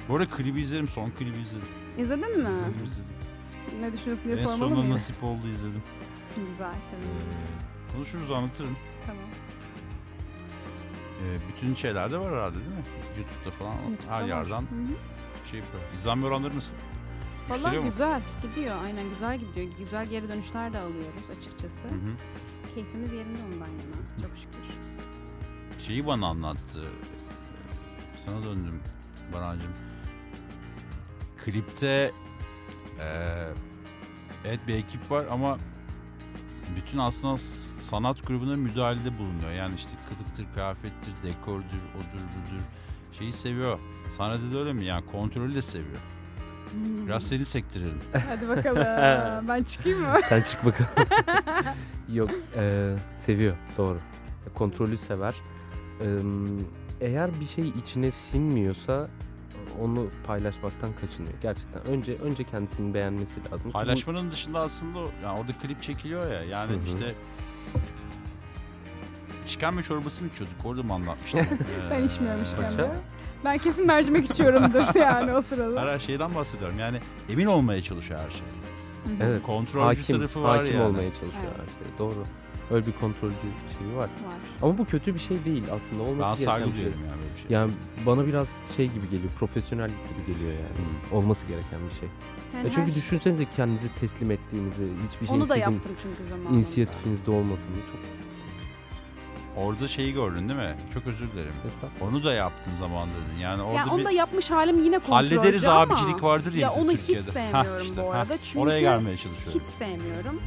[0.09, 0.87] Bu arada klibi izledim.
[0.87, 1.67] Son klibi izledim.
[1.97, 2.49] İzledin mi?
[2.49, 3.11] İzledim izledim.
[3.81, 4.91] Ne düşünüyorsun diye en sormalı sonunda mıyım?
[4.93, 5.83] nasip oldu izledim.
[6.49, 7.27] Güzel, Ee, sevindim.
[7.93, 8.77] Konuşuruz anlatırım.
[9.05, 9.23] Tamam.
[11.23, 12.83] Ee, bütün şeylerde var herhalde değil mi?
[13.17, 14.27] YouTube'da falan YouTube'da her var.
[14.27, 15.47] yerden Hı hı.
[15.51, 15.83] şey yapıyor.
[15.95, 16.73] İzlenme oranları nasıl?
[17.49, 17.89] Yükseliyor mu?
[17.89, 19.67] güzel gidiyor aynen güzel gidiyor.
[19.79, 21.87] Güzel geri dönüşler de alıyoruz açıkçası.
[21.87, 22.15] Hı hı.
[22.75, 24.75] Keyfimiz yerinde ondan yana çok şükür.
[25.79, 26.85] Şeyi bana anlattı.
[28.25, 28.79] Sana döndüm
[29.33, 29.71] Barancığım.
[31.45, 32.11] Klipte
[32.99, 33.47] eee,
[34.45, 35.57] evet bir ekip var ama
[36.75, 37.37] bütün aslında
[37.79, 39.51] sanat grubuna müdahalede bulunuyor.
[39.51, 42.61] Yani işte kılıktır, kıyafettir, dekordur, odur budur.
[43.19, 43.79] Şeyi seviyor.
[44.09, 44.85] Sahnede de öyle mi?
[44.85, 45.99] Yani kontrolü de seviyor.
[47.07, 47.99] Biraz seni sektirelim.
[48.29, 50.19] Hadi bakalım ben çıkayım mı?
[50.29, 51.09] Sen çık bakalım.
[52.13, 53.99] Yok e, seviyor doğru.
[54.55, 55.35] Kontrolü sever.
[56.01, 56.07] E,
[57.01, 59.07] eğer bir şey içine sinmiyorsa
[59.81, 61.33] onu paylaşmaktan kaçınıyor.
[61.41, 63.71] Gerçekten önce önce kendisini beğenmesi lazım.
[63.71, 66.43] Paylaşmanın dışında aslında yani orada klip çekiliyor ya.
[66.43, 66.79] Yani Hı hı.
[66.85, 67.13] işte
[69.45, 70.55] işkembe çorbası mı içiyorduk?
[70.65, 71.41] Orada mı anlatmıştım?
[71.91, 72.67] Ben Ee, içmiyorum Paça?
[72.67, 72.95] işkembe.
[73.45, 75.81] Ben kesin mercimek içiyorumdur yani o sırada.
[75.81, 76.79] Her şeyden bahsediyorum.
[76.79, 78.41] Yani emin olmaya çalışıyor her şey.
[79.21, 79.43] Evet.
[79.43, 80.83] Kontrolcü hakim, tarafı var hakim yani.
[80.83, 81.59] olmaya çalışıyor Evet.
[81.59, 81.97] her şeye.
[81.99, 82.23] Doğru.
[82.71, 83.35] Öyle bir kontrolcü
[83.79, 84.03] şeyi var.
[84.03, 84.09] Var.
[84.61, 86.03] Ama bu kötü bir şey değil aslında.
[86.03, 86.75] Olması Ben gereken saygı bir şey.
[86.83, 87.45] duyuyorum yani böyle bir şey.
[87.49, 87.71] Yani
[88.05, 91.17] bana biraz şey gibi geliyor, profesyonel gibi geliyor yani.
[91.19, 92.09] Olması gereken bir şey.
[92.53, 96.29] Yani Ya çünkü her- düşünsenize kendinizi teslim ettiğinizi, hiçbir şeyin onu da sizin yaptım çünkü
[96.29, 96.55] zamanında.
[96.55, 97.99] inisiyatifinizde olmadığını çok
[99.57, 100.75] Orada şeyi gördün değil mi?
[100.93, 101.53] Çok özür dilerim.
[102.01, 103.39] Onu da yaptım zamanında dedin.
[103.39, 106.59] Yani orada Ya onu bir da yapmış halim yine kontrolcü hallederiz ama abicilik vardır ya,
[106.59, 107.25] Ya onu hiç Türkiye'de.
[107.51, 108.37] Hah, sevmiyorum işte, bu arada.
[108.43, 109.61] Çünkü Oraya gelmeye çalışıyorum.
[109.61, 110.41] hiç sevmiyorum.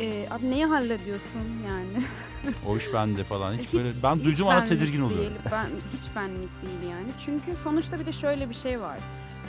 [0.00, 2.04] Ee, abi neyi hallediyorsun yani?
[2.68, 3.52] O iş bende falan.
[3.54, 5.02] Hiç, Hiç- böyle ben duyduğum benlik tedirgin değil.
[5.12, 5.36] oluyorum.
[5.52, 5.66] Ben
[5.96, 7.06] hiç benlik değil yani.
[7.24, 8.98] Çünkü sonuçta bir de şöyle bir şey var.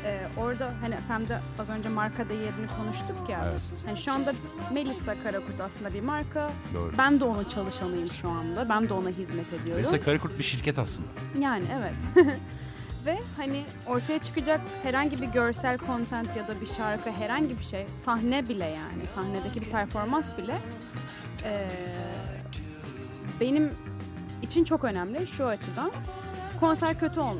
[0.05, 3.39] Ee, orada hani sen de az önce marka değerini konuştuk ya.
[3.51, 3.61] Evet.
[3.85, 4.33] Hani şu anda
[4.73, 6.51] Melissa Karakurt aslında bir marka.
[6.73, 6.91] Doğru.
[6.97, 8.69] Ben de onun çalışanıyım şu anda.
[8.69, 9.81] Ben de ona hizmet ediyorum.
[9.85, 11.07] Mesela Karakurt bir şirket aslında.
[11.39, 12.27] Yani evet.
[13.05, 17.85] Ve hani ortaya çıkacak herhangi bir görsel content ya da bir şarkı herhangi bir şey
[18.05, 20.55] sahne bile yani sahnedeki bir performans bile
[21.43, 21.69] eee,
[23.39, 23.71] benim
[24.41, 25.91] için çok önemli şu açıdan.
[26.63, 27.35] Konser kötü ol,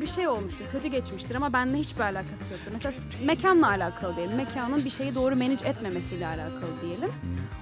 [0.00, 2.70] bir şey olmuştur, kötü geçmiştir ama benimle hiçbir alakası yoktur.
[2.72, 2.94] Mesela
[3.24, 7.10] mekanla alakalı diyelim, mekanın bir şeyi doğru manage etmemesiyle alakalı diyelim.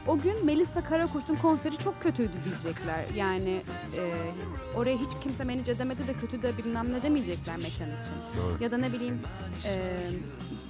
[0.06, 3.04] O gün Melissa Karakurt'un konseri çok kötüydü diyecekler.
[3.16, 3.62] Yani
[3.96, 4.02] e,
[4.76, 8.14] oraya hiç kimse manage edemedi de kötü de bilmem ne demeyecekler mekan için.
[8.38, 8.64] Doğru.
[8.64, 9.18] Ya da ne bileyim
[9.64, 9.82] e,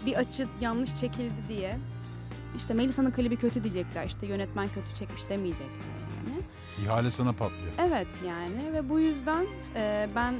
[0.06, 1.78] bir açı yanlış çekildi diye
[2.56, 4.06] işte Melissa'nın klibi kötü diyecekler.
[4.06, 6.03] İşte yönetmen kötü çekmiş demeyecekler.
[6.82, 7.72] İhale sana patlıyor.
[7.78, 9.46] Evet yani ve bu yüzden
[9.76, 10.34] e, ben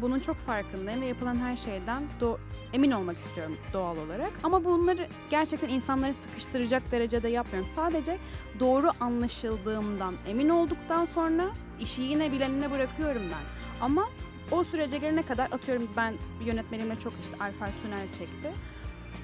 [0.00, 2.36] bunun çok farkındayım ve yapılan her şeyden do-
[2.72, 4.30] emin olmak istiyorum doğal olarak.
[4.42, 7.70] Ama bunları gerçekten insanları sıkıştıracak derecede yapmıyorum.
[7.74, 8.18] Sadece
[8.60, 11.44] doğru anlaşıldığımdan emin olduktan sonra
[11.80, 13.42] işi yine bilenine bırakıyorum ben.
[13.84, 14.08] Ama
[14.50, 16.14] o sürece gelene kadar atıyorum ben
[16.44, 18.52] yönetmenimle çok işte Alper Tünel çekti.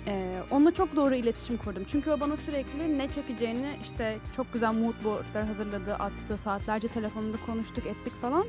[0.06, 1.84] Ee, onunla çok doğru iletişim kurdum.
[1.86, 6.38] Çünkü o bana sürekli ne çekeceğini işte çok güzel mood boardlar hazırladı, attı.
[6.38, 8.46] Saatlerce telefonunda konuştuk, ettik falan.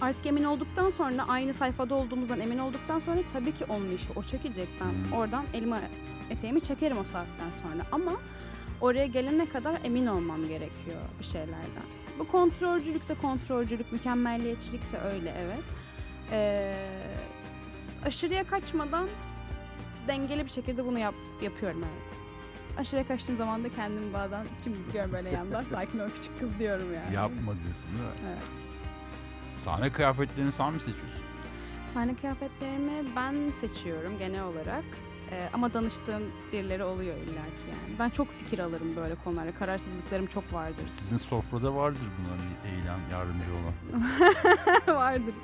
[0.00, 4.22] Artık emin olduktan sonra aynı sayfada olduğumuzdan emin olduktan sonra tabii ki onun işi o
[4.22, 4.68] çekecek.
[4.80, 5.18] Ben Hmm.
[5.18, 5.90] oradan elime
[6.30, 8.12] eteğimi çekerim o saatten sonra ama
[8.80, 11.86] oraya gelene kadar emin olmam gerekiyor bir şeylerden.
[12.18, 15.64] Bu kontrolcülükse kontrolcülük, mükemmelliyetçilikse öyle evet.
[16.32, 16.74] Ee,
[18.06, 19.08] aşırıya kaçmadan
[20.08, 22.22] dengeli bir şekilde bunu yap, yapıyorum evet.
[22.78, 25.62] Aşırıya kaçtığım zaman da kendimi bazen çimdikliyorum böyle yandan.
[25.70, 27.14] Sakin ol küçük kız diyorum yani.
[27.14, 28.14] Yapma diyorsun değil mi?
[28.28, 28.42] Evet.
[29.56, 31.24] Sahne kıyafetlerini sen mi seçiyorsun?
[31.94, 34.84] Sahne kıyafetlerimi ben seçiyorum genel olarak.
[35.30, 36.22] Ee, ama danıştığım
[36.52, 37.98] birileri oluyor illaki yani.
[37.98, 39.54] Ben çok fikir alırım böyle konularda.
[39.54, 40.84] Kararsızlıklarım çok vardır.
[40.98, 44.96] Sizin sofrada vardır buna bir eylem yardımcı olan.
[44.96, 45.34] vardır.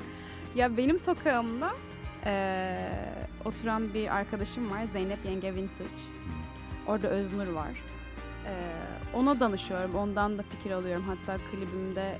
[0.55, 1.71] Ya benim sokağımda
[2.27, 2.91] eee,
[3.45, 4.85] oturan bir arkadaşım var.
[4.85, 6.03] Zeynep Yenge Vintage.
[6.87, 7.71] Orada Öznur var.
[8.47, 8.53] Eee,
[9.15, 9.95] ona danışıyorum.
[9.95, 11.05] Ondan da fikir alıyorum.
[11.07, 12.19] Hatta klibimde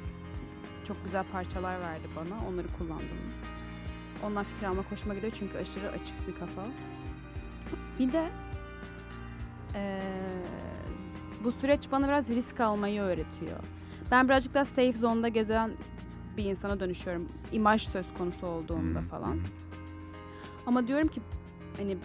[0.89, 2.49] çok güzel parçalar verdi bana.
[2.49, 3.19] Onları kullandım.
[4.27, 6.63] Ondan fikir almak hoşuma gidiyor çünkü aşırı açık bir kafa.
[7.99, 8.29] Bir de
[9.75, 10.01] eee,
[11.45, 13.57] bu süreç bana biraz risk almayı öğretiyor.
[14.11, 15.71] Ben birazcık daha safe zone'da gezen
[16.37, 17.29] bir insana dönüşüyorum.
[17.53, 19.09] İmaj söz konusu olduğunda Hmm.
[19.09, 19.39] falan.
[20.69, 21.21] Ama diyorum ki
[21.77, 21.97] hani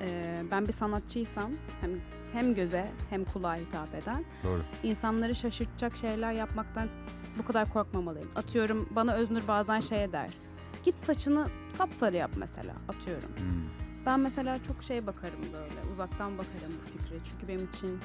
[0.00, 1.50] e, ben bir sanatçıysam
[1.80, 1.90] hem
[2.32, 4.62] hem göze hem kulağa hitap eden Doğru.
[4.82, 6.88] insanları şaşırtacak şeyler yapmaktan
[7.38, 8.28] bu kadar korkmamalıyım.
[8.36, 10.30] Atıyorum bana Öznur bazen şey der.
[10.84, 13.28] Git saçını sapsarı yap mesela atıyorum.
[13.36, 13.68] Hmm.
[14.06, 17.16] Ben mesela çok şey bakarım böyle uzaktan bakarım bu fikre.
[17.24, 18.00] Çünkü benim için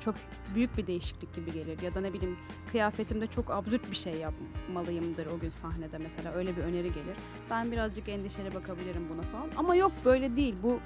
[0.00, 0.14] çok
[0.54, 1.82] büyük bir değişiklik gibi gelir.
[1.82, 2.36] Ya da ne bileyim
[2.70, 7.16] kıyafetimde çok absürt bir şey yapmalıyımdır o gün sahnede mesela öyle bir öneri gelir.
[7.50, 9.48] Ben birazcık endişeli bakabilirim buna falan.
[9.56, 10.80] Ama yok böyle değil bu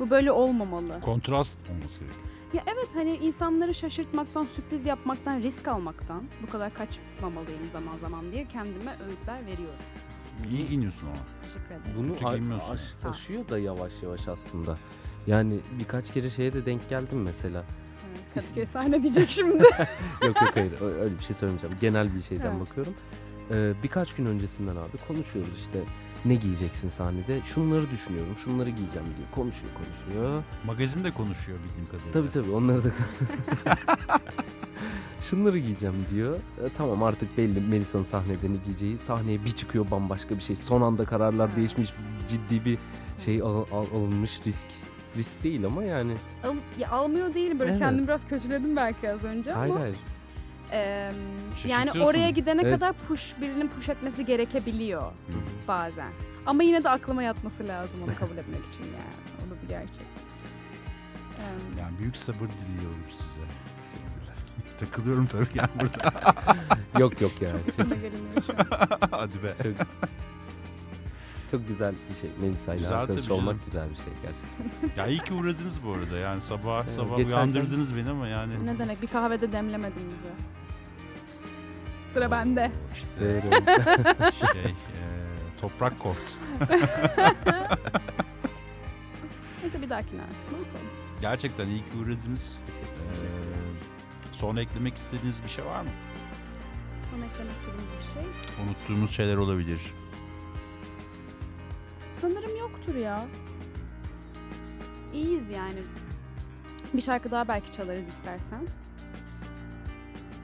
[0.00, 1.00] bu böyle olmamalı.
[1.00, 2.24] Kontrast olması gerekiyor.
[2.54, 8.44] Ya evet hani insanları şaşırtmaktan, sürpriz yapmaktan, risk almaktan bu kadar kaçmamalıyım zaman zaman diye
[8.48, 9.78] kendime öğütler veriyorum.
[10.50, 11.16] İyi giyiniyorsun ama.
[11.42, 11.82] Teşekkür ederim.
[11.96, 12.28] Bunu
[12.70, 14.76] aş- aşıyor da yavaş yavaş aslında.
[15.26, 17.64] Yani birkaç kere şeye de denk geldim mesela.
[18.14, 19.62] Evet, Kadıköy sahne diyecek şimdi.
[20.22, 21.76] yok yok hayır öyle bir şey söylemeyeceğim.
[21.80, 22.60] Genel bir şeyden Evet.
[22.60, 22.94] bakıyorum.
[23.50, 25.78] Ee, birkaç gün öncesinden abi konuşuyoruz işte
[26.24, 27.40] ne giyeceksin sahnede.
[27.44, 29.28] Şunları düşünüyorum, şunları giyeceğim diyor.
[29.34, 30.42] Konuşuyor konuşuyor.
[30.66, 32.12] Magazin de konuşuyor bildiğim kadarıyla.
[32.12, 32.88] Tabii tabii onları da
[35.30, 36.36] Şunları giyeceğim diyor.
[36.36, 38.98] E, tamam artık belli Melisa'nın sahnede ne giyeceği.
[38.98, 40.56] Sahneye bir çıkıyor bambaşka bir şey.
[40.56, 41.90] Son anda kararlar değişmiş.
[42.28, 42.78] Ciddi bir
[43.24, 44.66] şey al- al- alınmış risk.
[45.16, 46.12] Risk değil ama yani.
[46.44, 47.80] Al, ya almıyor değilim böyle Evet.
[47.80, 49.96] kendimi biraz kötüledim belki az önce Hayır ama hayır.
[50.72, 51.14] eee, yani
[51.56, 52.00] Şaşırtıyorsun.
[52.10, 52.74] oraya gidene Evet.
[52.74, 55.12] kadar push birinin push etmesi gerekebiliyor Hı.
[55.68, 56.08] bazen.
[56.46, 59.46] Ama yine de aklıma yatması lazım onu kabul etmek için yani.
[59.46, 60.06] O da bir gerçek.
[61.38, 61.44] Eee,
[61.80, 63.40] Yani büyük sabır diliyorum size.
[64.78, 66.12] Takılıyorum tabii yani burada.
[66.98, 67.50] Yok yok ya.
[67.76, 67.88] Şu an.
[69.10, 69.54] Hadi be.
[69.62, 69.72] çok,
[71.58, 72.30] çok güzel bir şey.
[72.40, 73.60] Melisa ile Güzel arkadaş olmak canım.
[73.66, 74.64] güzel bir şey gerçekten.
[75.02, 76.16] Ya iyi ki uğradınız bu arada.
[76.18, 78.66] Yani sabah Evet, sabah uyandırdınız beni ama yani.
[78.66, 80.32] ne demek bir kahvede demlemedin bizi.
[82.14, 82.72] Sıra bende.
[82.94, 83.42] İşte
[84.52, 84.74] şey, e,
[85.60, 86.36] toprak kort.
[89.62, 90.86] Neyse bir dahakine artık ne yapalım.
[91.20, 92.58] Gerçekten iyi ki uğradınız.
[92.68, 93.26] Ee,
[94.32, 95.88] son eklemek istediğiniz bir şey var mı?
[97.10, 98.22] Son eklemek istediğiniz bir şey.
[98.64, 99.80] Unuttuğumuz şeyler olabilir.
[102.20, 103.26] Sanırım yoktur ya.
[105.12, 105.80] İyiyiz yani.
[106.94, 108.66] Bir şarkı daha belki çalarız istersen.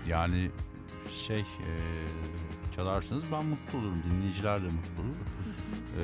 [0.09, 0.51] Yani
[1.10, 1.72] şey e,
[2.76, 4.02] çalarsanız ben mutlu olurum.
[4.10, 5.14] Dinleyiciler de mutlu olur.
[5.98, 6.02] Ee,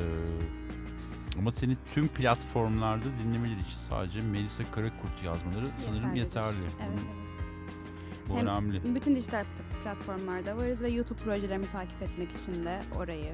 [1.39, 6.57] ama seni tüm platformlarda dinlemeleri için sadece Melisa Karakurt yazmaları sanırım yeterli.
[6.63, 7.15] Evet evet.
[8.29, 8.95] Bu Hem- önemli.
[8.95, 13.33] Bütün dijital pl- platformlarda varız ve YouTube projelerimi takip etmek için de orayı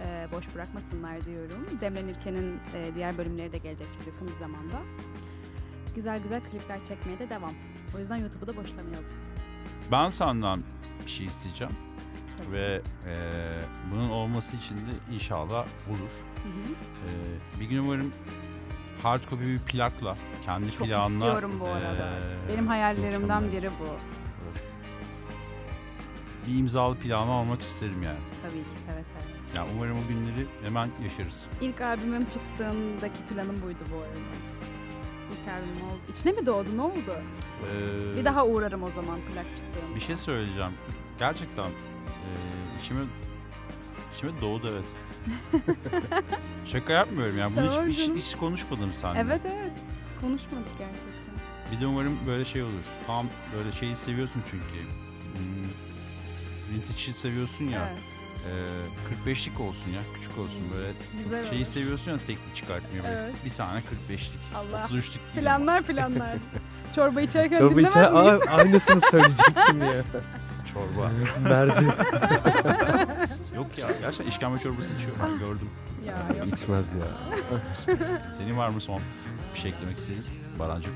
[0.00, 1.66] e, boş bırakmasınlar diyorum.
[1.80, 4.76] Demren İlken'in e, diğer bölümleri de gelecek çok yakın bir zamanda.
[5.94, 7.52] Güzel güzel klipler çekmeye de devam.
[7.96, 9.06] O yüzden YouTube'u da boşlamayalım.
[9.92, 10.62] Ben senden
[11.06, 11.72] bir şey isteyeceğim
[12.38, 12.52] Tabii.
[12.52, 13.14] ve e,
[13.92, 16.10] bunun olması için de inşallah olur.
[16.42, 16.72] Hı hı.
[17.06, 18.12] E, bir gün umarım
[19.02, 20.14] hard copy bir plakla
[20.44, 22.08] kendi Çok plağınla istiyorum bu arada.
[22.46, 23.52] e, Benim hayallerimden mükemmel.
[23.52, 23.96] biri bu.
[26.46, 28.18] bir imzalı plağımı almak isterim yani.
[28.42, 29.39] Tabii ki seve seve.
[29.56, 31.46] Yani umarım o günleri hemen yaşarız.
[31.60, 34.18] İlk albümüm çıktığındaki planım buydu bu arada.
[35.32, 36.00] İlk albümüm oldu.
[36.12, 36.68] İçine mi doğdu?
[36.76, 37.14] Ne oldu?
[37.72, 39.94] Ee, Bir daha uğrarım o zaman plak çıktığında.
[39.94, 40.72] Bir şey söyleyeceğim.
[41.18, 42.28] Gerçekten e,
[42.80, 43.00] içime
[44.14, 44.84] içime doğdu evet.
[46.64, 47.56] Şaka yapmıyorum yani.
[47.56, 49.20] Bunu hiç, hiç, hiç konuşmadım seninle.
[49.20, 49.72] Evet evet.
[50.20, 51.20] Konuşmadık gerçekten.
[51.72, 52.84] Bir de umarım böyle şey olur.
[53.06, 54.64] Tam böyle şeyi seviyorsun çünkü.
[55.32, 55.68] Hmm,
[56.74, 57.88] vintage'i seviyorsun ya.
[57.92, 58.02] Evet.
[58.46, 60.88] Ee, 45'lik olsun ya küçük olsun böyle
[61.24, 61.66] Güzel şeyi olur.
[61.70, 63.16] seviyorsun ya tekli çıkartmıyor böyle.
[63.16, 63.34] Evet.
[63.44, 64.38] Bir tane 45'lik.
[64.54, 64.80] Allah.
[64.84, 65.34] 33'lük değil.
[65.34, 66.36] Planlar planlar.
[66.94, 68.42] Çorba içerken Çorba dinlemez içer miyiz?
[68.48, 69.92] Aa, aynısını söyleyecektim ya.
[70.72, 71.10] Çorba.
[71.42, 71.84] Merci.
[73.56, 75.70] Yok ya gerçekten işkembe çorbası içiyor ben gördüm.
[76.06, 76.48] Ya yok.
[76.58, 77.06] İçmez ya.
[78.38, 79.00] Senin var mı son
[79.54, 80.24] bir şey eklemek istediğin?
[80.58, 80.92] Barancık.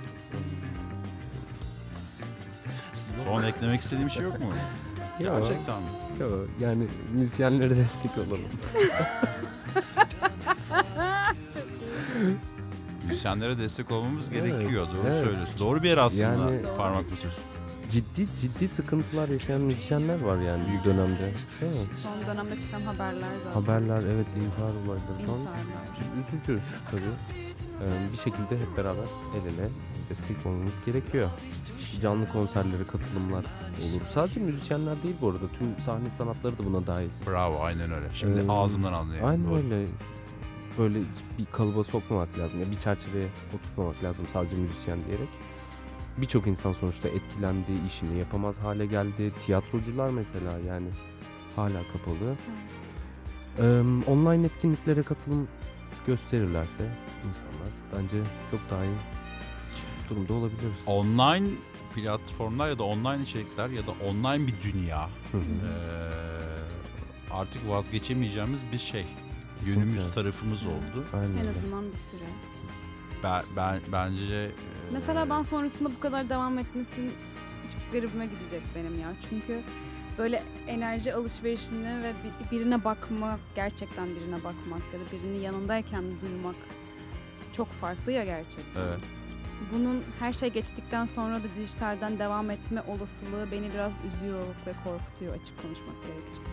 [3.24, 4.52] Son eklemek istediğim bir şey yok mu?
[5.20, 5.38] Yok.
[5.48, 5.88] Gerçekten mi?
[6.20, 8.40] Yok, yani müzisyenlere destek olalım.
[13.06, 14.86] Müzisyenlere destek olmamız Evet, gerekiyor.
[14.86, 15.24] Doğru evet.
[15.24, 15.58] söylüyorsun.
[15.58, 16.22] Doğru bir yer aslında.
[16.22, 17.42] Yani- Parmak basıyorsun.
[17.90, 21.32] Ciddi ciddi sıkıntılar yaşayan müzisyenler var yani bu dönemde.
[21.60, 21.78] Değil mi?
[22.02, 23.60] Son dönemde çıkan haberler zaten.
[23.60, 25.38] Haberler evet intihar olayları falan.
[25.40, 26.28] İntiharlar.
[26.28, 26.60] Üzücü
[26.90, 27.00] tabii.
[27.82, 29.04] Ee, bir şekilde hep beraber
[29.36, 29.68] el ele
[30.10, 31.30] destek olmamız gerekiyor.
[32.02, 33.44] Canlı konserlere katılımlar
[33.82, 34.00] olur.
[34.14, 35.48] Sadece müzisyenler değil bu arada.
[35.58, 37.08] Tüm sahne sanatları da buna dahil.
[37.26, 38.06] Bravo aynen öyle.
[38.14, 39.28] Şimdi Ee, ağzımdan anlıyorum.
[39.28, 39.54] Aynen Doğru.
[39.56, 39.86] öyle.
[40.78, 40.98] Böyle
[41.38, 42.60] bir kalıba sokmamak lazım.
[42.60, 45.28] Ya bir çerçeveye oturtmamak lazım sadece müzisyen diyerek.
[46.18, 49.32] Birçok insan sonuçta etkilendi, işini yapamaz hale geldi.
[49.46, 50.88] Tiyatrocular mesela yani
[51.56, 52.34] hala kapalı.
[53.58, 55.48] Ee, online etkinliklere katılım
[56.06, 56.90] gösterirlerse
[57.28, 58.16] insanlar bence
[58.50, 58.94] çok daha iyi
[60.10, 60.74] durumda olabiliriz.
[60.86, 61.48] Online
[61.94, 65.38] platformlar ya da online içerikler ya da online bir dünya ee,
[67.30, 69.02] artık vazgeçemeyeceğimiz bir şey.
[69.58, 69.80] Kesinlikle.
[69.80, 71.04] Yönümüz tarafımız oldu.
[71.14, 72.28] Aynen En azından bir süre.
[73.22, 74.50] Ben, ben bence e,
[74.92, 77.12] Mesela ben sonrasında bu kadar devam etmesinin
[77.72, 79.12] çok garibime gidecek benim ya.
[79.30, 79.60] Çünkü
[80.18, 86.56] böyle enerji alışverişine ve bir- birine bakma, gerçekten birine bakmak ya da birinin yanındayken duymak
[87.52, 88.80] çok farklı ya gerçekten.
[88.80, 88.98] Evet.
[89.72, 95.34] Bunun her şey geçtikten sonra da dijitalden devam etme olasılığı beni biraz üzüyor ve korkutuyor
[95.34, 96.50] açık konuşmak gerekirse.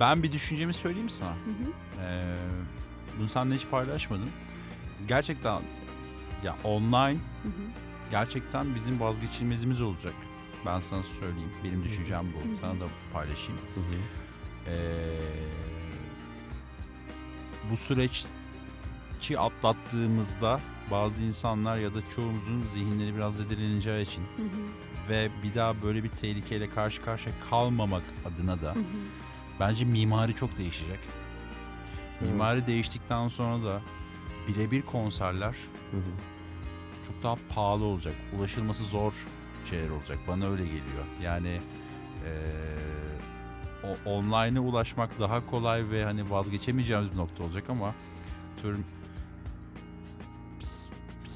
[0.00, 1.30] ben bir düşüncemi söyleyeyim sana.
[1.30, 2.02] Hı hı.
[2.02, 2.36] Ee,
[3.18, 4.30] bunu seninle hiç paylaşmadım.
[5.08, 5.62] Gerçekten
[6.44, 7.62] ya online Hı hı.
[8.10, 10.14] gerçekten bizim vazgeçilmezimiz olacak.
[10.66, 11.50] Ben sana söyleyeyim.
[11.64, 12.52] Benim düşüncem Hı bu.
[12.52, 12.56] hı.
[12.60, 13.60] Sana da paylaşayım.
[13.74, 13.94] Hı hı.
[14.66, 15.18] Ee,
[17.70, 20.60] bu süreççi atlattığımızda
[20.90, 25.08] bazı insanlar ya da çoğumuzun zihinleri biraz zedeleneceği için Hı hı.
[25.10, 28.82] ve bir daha böyle bir tehlikeyle karşı karşıya kalmamak adına da Hı hı.
[29.60, 30.98] bence mimari çok değişecek.
[32.20, 33.80] Mimari değiştikten sonra da
[34.48, 35.54] birebir konserler
[35.90, 36.10] Hı hı.
[37.06, 38.14] çok daha pahalı olacak.
[38.38, 39.12] Ulaşılması zor
[39.70, 40.18] şeyler olacak.
[40.28, 41.04] Bana öyle geliyor.
[41.22, 41.60] Yani
[42.24, 42.78] eee
[43.84, 47.94] o online'a ulaşmak daha kolay ve hani vazgeçemeyeceğimiz bir nokta olacak ama
[48.62, 48.68] s-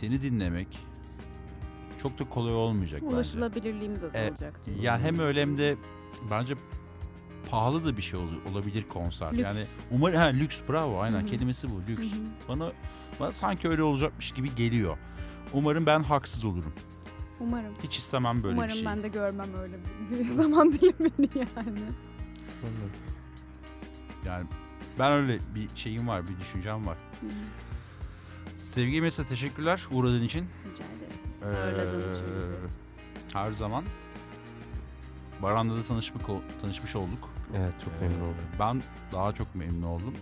[0.03, 0.69] seni dinlemek
[2.03, 3.15] çok da kolay olmayacak bence.
[3.15, 4.61] Ulaşılabilirliğimiz azalacak.
[4.81, 5.77] Yani hem öyle hem de
[6.31, 6.55] bence
[7.51, 9.33] pahalı da bir şey ol- olabilir konser.
[9.33, 9.43] Lüks.
[9.43, 11.27] Yani umarım ha, lüks bravo aynen Hı hı.
[11.27, 12.13] kelimesi bu lüks.
[12.13, 12.21] Hı hı.
[12.49, 12.73] Bana,
[13.21, 14.99] bana sanki öyle olacakmış gibi geliyor.
[15.53, 16.73] Umarım ben haksız olurum.
[17.41, 17.75] Umarım.
[17.83, 18.87] Hiç istemem böyle Umarım bir şey.
[18.87, 19.77] ben de görmem öyle
[20.11, 21.81] bir, zaman dilimini yani.
[24.27, 24.47] Yani
[24.99, 26.97] ben öyle bir şeyim var, bir düşüncem var.
[27.21, 27.31] Hı hı.
[28.63, 30.47] Sevgi mesela teşekkürler uğradığın için.
[30.73, 31.43] Rica ederiz.
[31.43, 32.53] Ee, Ağırladığın için bizi.
[33.39, 33.85] her zaman.
[35.43, 37.29] Baran'la da tanışmak, ol- tanışmış olduk.
[37.57, 38.35] Evet çok Ee, memnun oldum.
[38.59, 38.83] Ben
[39.13, 40.15] daha çok memnun oldum.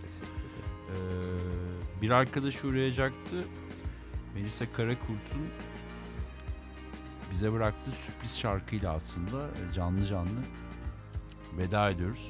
[0.89, 3.43] Ee, bir arkadaş uğrayacaktı.
[4.35, 5.47] Melisa Karakurt'un
[7.31, 10.29] bize bıraktığı sürpriz şarkıyla aslında e, canlı canlı
[11.57, 12.29] veda ediyoruz.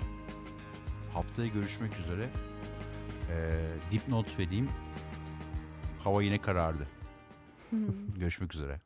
[1.13, 2.29] Haftaya görüşmek üzere.
[3.29, 3.59] Ee,
[3.91, 4.69] dipnot vereyim.
[6.03, 6.87] Hava yine karardı.
[7.69, 7.75] Hı.
[8.19, 8.79] Görüşmek üzere.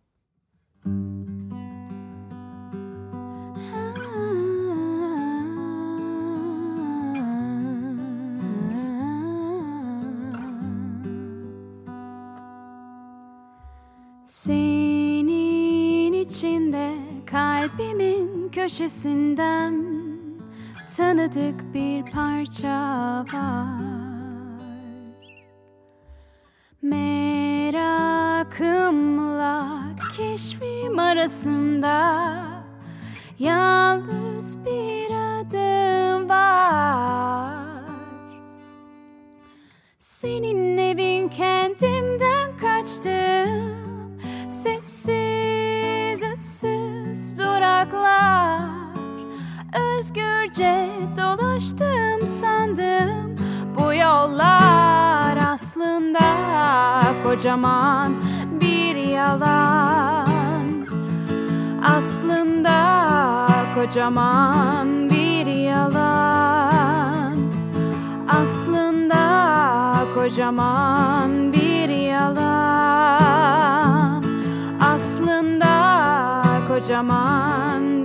[14.25, 19.85] Senin içinde kalbimin köşesinden
[20.97, 23.84] tanıdık bir parça var.
[31.15, 32.25] Arasında
[33.39, 35.09] yalnız bir
[35.39, 37.55] adım var.
[39.97, 43.75] Senin evin kendimden kaçtım.
[44.49, 48.69] Sessiz ıssız duraklar.
[49.97, 53.35] Özgürce dolaştım sandım.
[53.79, 56.21] Bu yollar aslında
[57.23, 58.13] kocaman
[58.61, 59.94] bir yalan
[63.75, 67.37] kocaman bir yalan.
[68.29, 69.23] Aslında
[70.15, 73.43] kocaman bir yalan.
[74.81, 75.73] Aslında
[76.67, 78.04] kocaman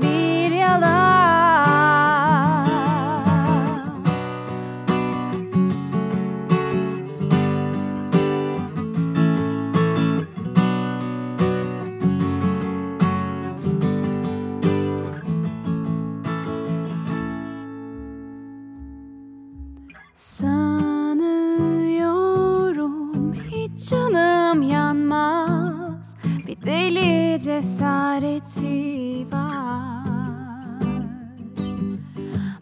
[27.50, 30.04] cesareti var.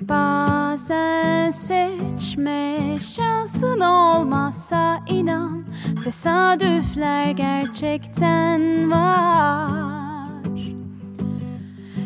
[0.01, 5.65] Bazen seçme şansın olmazsa inan
[6.05, 10.43] Tesadüfler gerçekten var.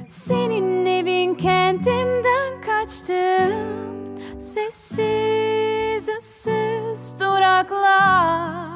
[0.09, 3.53] Senin evin kendimden kaçtım
[4.39, 8.72] Sessiz ıssız duraklar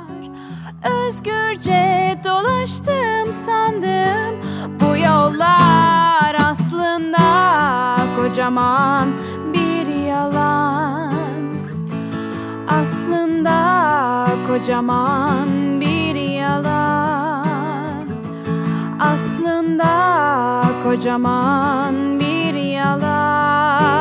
[0.86, 4.36] Özgürce dolaştım sandım.
[4.80, 7.26] Bu yollar aslında
[8.16, 9.08] kocaman
[9.52, 11.12] bir yalan.
[12.68, 17.46] Aslında kocaman bir yalan.
[19.00, 19.92] Aslında
[20.84, 24.00] kocaman bir yalan.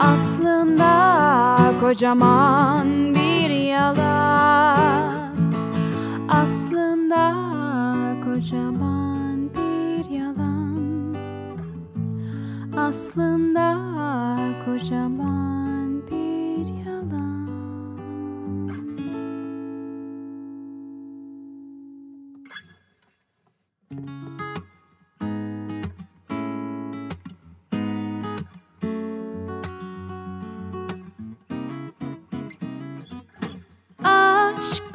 [0.00, 0.92] Aslında
[1.80, 5.01] kocaman bir yalan
[6.32, 7.34] Aslında
[8.24, 11.14] kocaman bir yalan.
[12.76, 13.78] Aslında
[14.64, 15.61] kocaman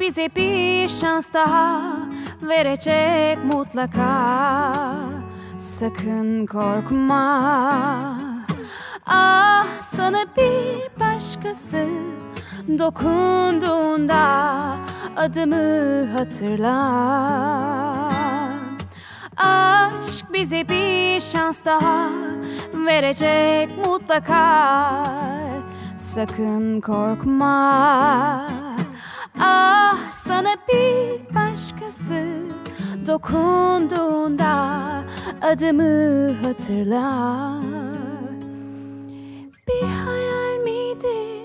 [0.08, 1.82] bize bir şans daha
[2.42, 4.72] verecek mutlaka.
[5.58, 8.20] Sakın korkma.
[9.06, 11.86] Ah sana bir başkası
[12.78, 14.24] dokunduğunda
[15.16, 16.78] adımı hatırla.
[19.36, 22.08] Aşk bize bir şans daha
[22.86, 25.04] verecek mutlaka.
[25.96, 28.57] Sakın korkma
[30.28, 32.24] sana bir başkası
[33.06, 34.52] dokunduğunda
[35.42, 37.60] adımı hatırla.
[39.68, 41.44] Bir hayal miydi?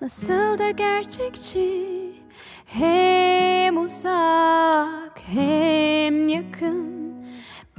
[0.00, 1.86] Nasıl da gerçekçi.
[2.66, 7.14] Hem uzak hem yakın.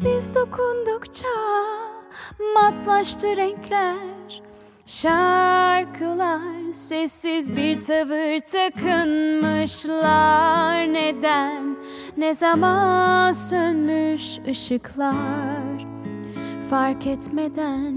[0.04, 1.28] Biz dokundukça
[2.56, 4.16] matlaştı renkler
[4.88, 9.94] Şarkılar sessiz bir tavır takınmışlar.
[10.94, 11.78] Neden?
[12.18, 15.88] Ne zaman sönmüş ışıklar?
[16.70, 17.96] Fark etmeden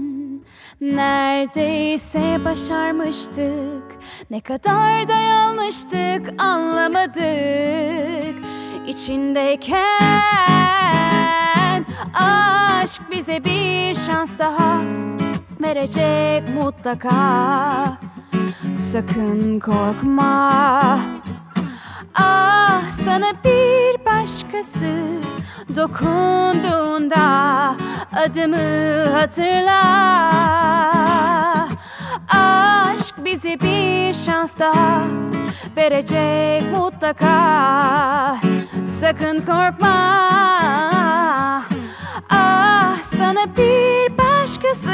[0.81, 3.83] neredeyse başarmıştık.
[4.31, 8.35] Ne kadar da yanlıştık anlamadık.
[8.87, 9.85] İçindeyken
[12.13, 14.81] aşk bize bir şans daha
[15.63, 17.97] verecek mutlaka.
[18.75, 20.99] Sakın korkma.
[22.15, 24.95] Ah sana bir başkası
[25.75, 27.25] dokunduğunda
[28.25, 29.81] adımı hatırla.
[32.29, 35.01] Aşk bize bir şans daha
[35.77, 38.37] verecek mutlaka.
[38.85, 40.21] Sakın korkma.
[42.29, 44.17] Ah sana bir
[44.51, 44.91] başkası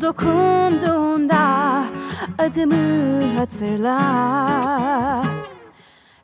[0.00, 1.84] dokunduğunda
[2.38, 3.98] adımı hatırla.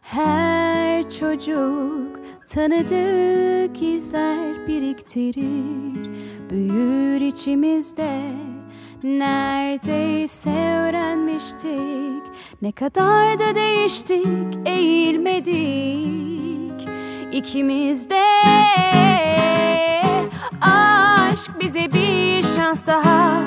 [0.01, 6.11] Her çocuk tanıdık izler biriktirir.
[6.51, 8.21] Büyür içimizde
[9.03, 12.23] neredeyse öğrenmiştik.
[12.63, 15.53] Ne kadar da değiştik eğilmedik.
[17.33, 18.23] İkimiz de
[20.63, 22.02] Aşk bize bir
[22.73, 23.43] şans daha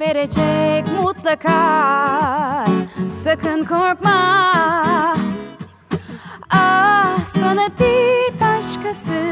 [0.00, 2.64] verecek mutlaka.
[3.08, 5.16] Sakın korkma.
[6.50, 9.22] Ah sana bir başkası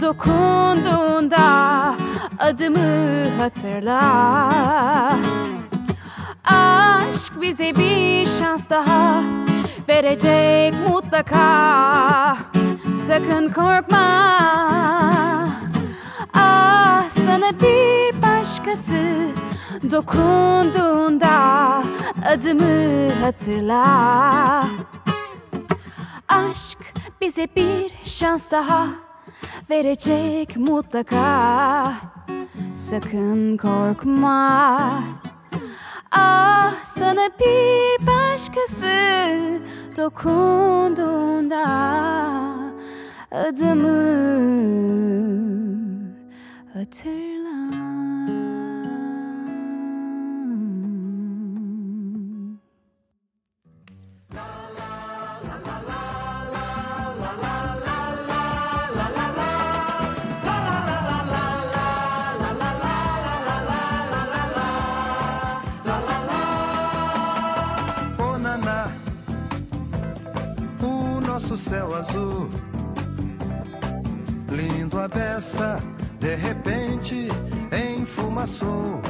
[0.00, 1.94] dokunduğunda
[2.38, 4.00] adımı hatırla.
[6.44, 9.22] Aşk bize bir şans daha
[9.88, 12.36] verecek mutlaka.
[12.96, 14.69] Sakın korkma
[18.70, 19.28] Başkası
[19.90, 21.28] Dokunduğunda
[22.26, 24.66] adımı hatırla.
[26.28, 26.78] Aşk
[27.20, 28.86] bize bir şans daha
[29.70, 31.92] verecek mutlaka.
[32.74, 34.90] Sakın korkma.
[36.12, 38.88] Ah sana bir başkası
[39.96, 41.64] dokunduğunda
[43.32, 44.00] adımı
[46.74, 47.89] hatırla.
[71.70, 72.48] Céu azul,
[74.48, 75.80] lindo a beça,
[76.18, 77.28] de repente
[77.96, 79.00] enfumaçou.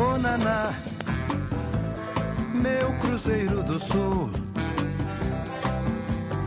[0.00, 0.72] Ô Naná,
[2.54, 4.30] meu cruzeiro do sul,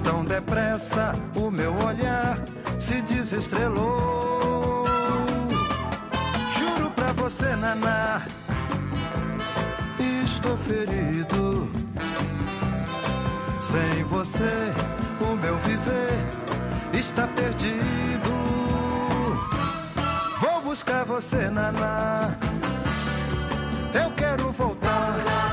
[0.03, 2.37] tão depressa o meu olhar
[2.81, 4.85] se desestrelou.
[6.59, 8.21] Juro pra você, Naná.
[10.25, 11.54] Estou ferido.
[13.75, 14.73] Sem você,
[15.19, 18.29] o meu viver está perdido.
[20.39, 22.33] Vou buscar você, Naná.
[23.93, 25.44] Eu quero voltar.